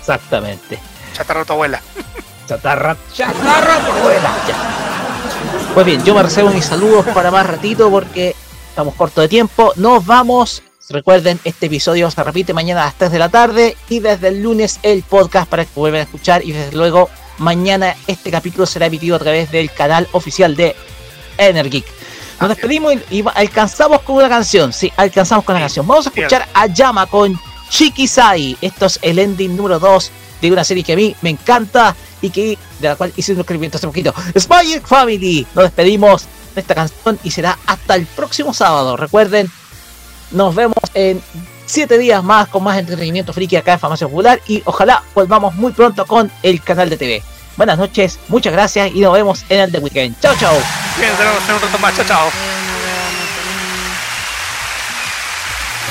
[0.00, 0.78] Exactamente.
[1.12, 1.80] Chatarra tu abuela.
[2.46, 4.32] Chatarra, chatarra tu abuela.
[5.74, 8.34] Pues bien, yo me reservo mis saludos para más ratito porque
[8.68, 9.72] estamos corto de tiempo.
[9.76, 10.62] Nos vamos.
[10.88, 14.42] Recuerden, este episodio se repite mañana a las 3 de la tarde y desde el
[14.42, 18.86] lunes el podcast para que vuelvan a escuchar y desde luego mañana este capítulo será
[18.86, 20.76] emitido a través del canal oficial de
[21.38, 21.84] Energeek.
[22.40, 24.72] Nos despedimos y, alcanzamos con una canción.
[24.72, 25.86] Sí, alcanzamos con la canción.
[25.86, 27.36] Vamos a escuchar a Yama con
[27.68, 28.56] Chikisai.
[28.60, 32.30] Esto es el ending número 2 de una serie que a mí me encanta y
[32.30, 34.14] que de la cual hice un escribimiento hace poquito.
[34.38, 35.46] Spy Family.
[35.54, 38.96] Nos despedimos de esta canción y será hasta el próximo sábado.
[38.96, 39.50] Recuerden,
[40.30, 41.22] nos vemos en
[41.66, 45.72] 7 días más con más entretenimiento friki acá en Farmacia Popular y ojalá volvamos muy
[45.72, 47.22] pronto con el canal de TV.
[47.56, 50.20] Buenas noches, muchas gracias y nos vemos en el The Weekend.
[50.20, 50.56] Chao, chao.
[50.98, 51.96] Bien, nos vemos un rato más.
[51.96, 52.65] Chao, chao.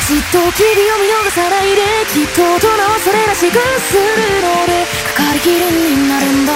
[0.06, 1.82] じっと君を見逃さないで
[2.14, 4.04] きっと大人はそれらしくする
[4.38, 4.86] ので
[5.18, 6.54] かかりきりになるんだ。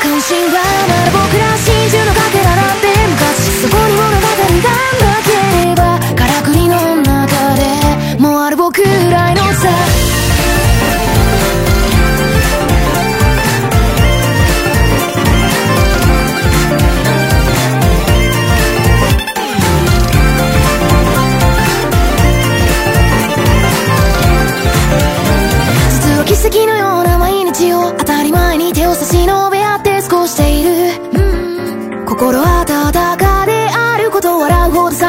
[0.00, 2.13] 関心はまだ僕ら真珠の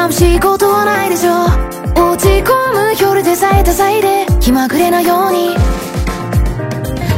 [0.06, 1.32] 寂しいことはないでしょ。
[1.32, 5.56] う落ち込む夜でさえ多彩で気まぐれなように。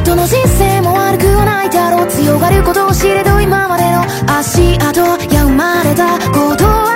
[0.03, 2.07] どの人生も悪くはないだろう。
[2.07, 4.01] 強がることを知れど今までの
[4.37, 5.01] 足跡。
[5.31, 6.88] や生まれたこと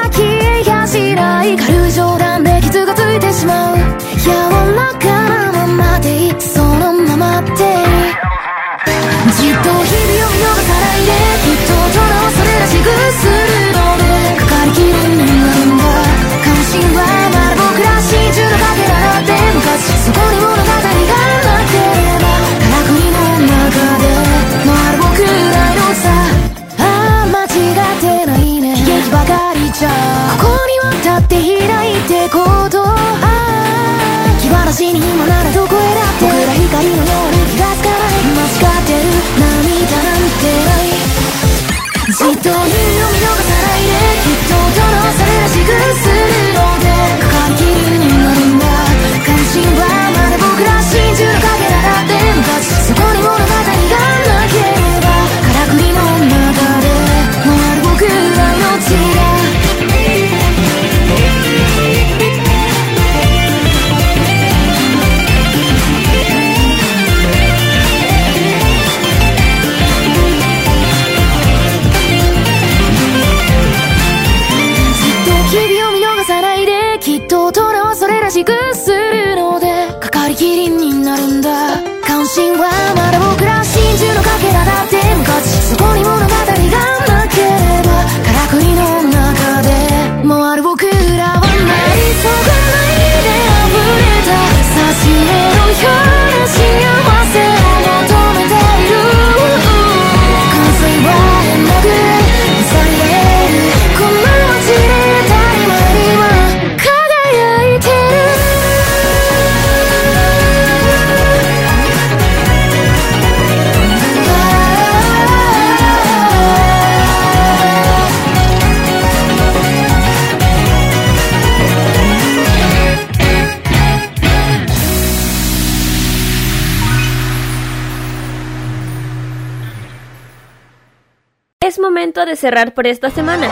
[132.03, 133.47] momento de cerrar por esta semana.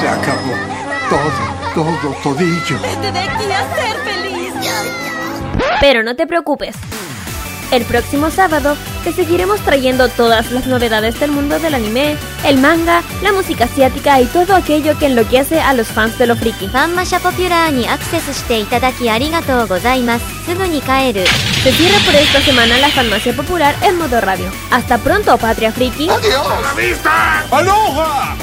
[0.00, 0.54] Se acabó.
[1.10, 2.78] Todo, todo, todillo.
[2.80, 4.54] Te de aquí a ser feliz.
[5.78, 6.74] Pero no te preocupes.
[7.70, 13.02] El próximo sábado te seguiremos trayendo todas las novedades del mundo del anime, el manga,
[13.22, 16.68] la música asiática y todo aquello que enloquece a los fans de lo friki.
[16.68, 20.42] Fanmasha Popular ni acceso shite itadaki arigatou gozaimasu.
[20.52, 21.24] Ni kaeru.
[21.62, 24.50] Se cierra por esta semana la Farmacia Popular en modo radio.
[24.70, 26.08] Hasta pronto, Patria Friki.
[26.08, 26.46] ¡Adiós!
[26.46, 27.44] ¡A la vista!
[27.50, 28.36] ¡Aloha!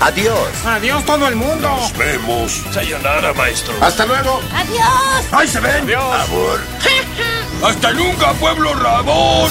[0.00, 0.36] ¡Adiós!
[0.64, 1.68] ¡Adiós todo el mundo!
[1.68, 2.62] ¡Nos vemos!
[2.72, 3.74] ¡Sayonara, maestro!
[3.80, 4.40] ¡Hasta luego!
[4.54, 5.26] ¡Adiós!
[5.32, 5.82] ¡Ahí se ven!
[5.84, 6.60] ¡Adiós!
[7.62, 9.50] ¡Hasta nunca, pueblo rabón!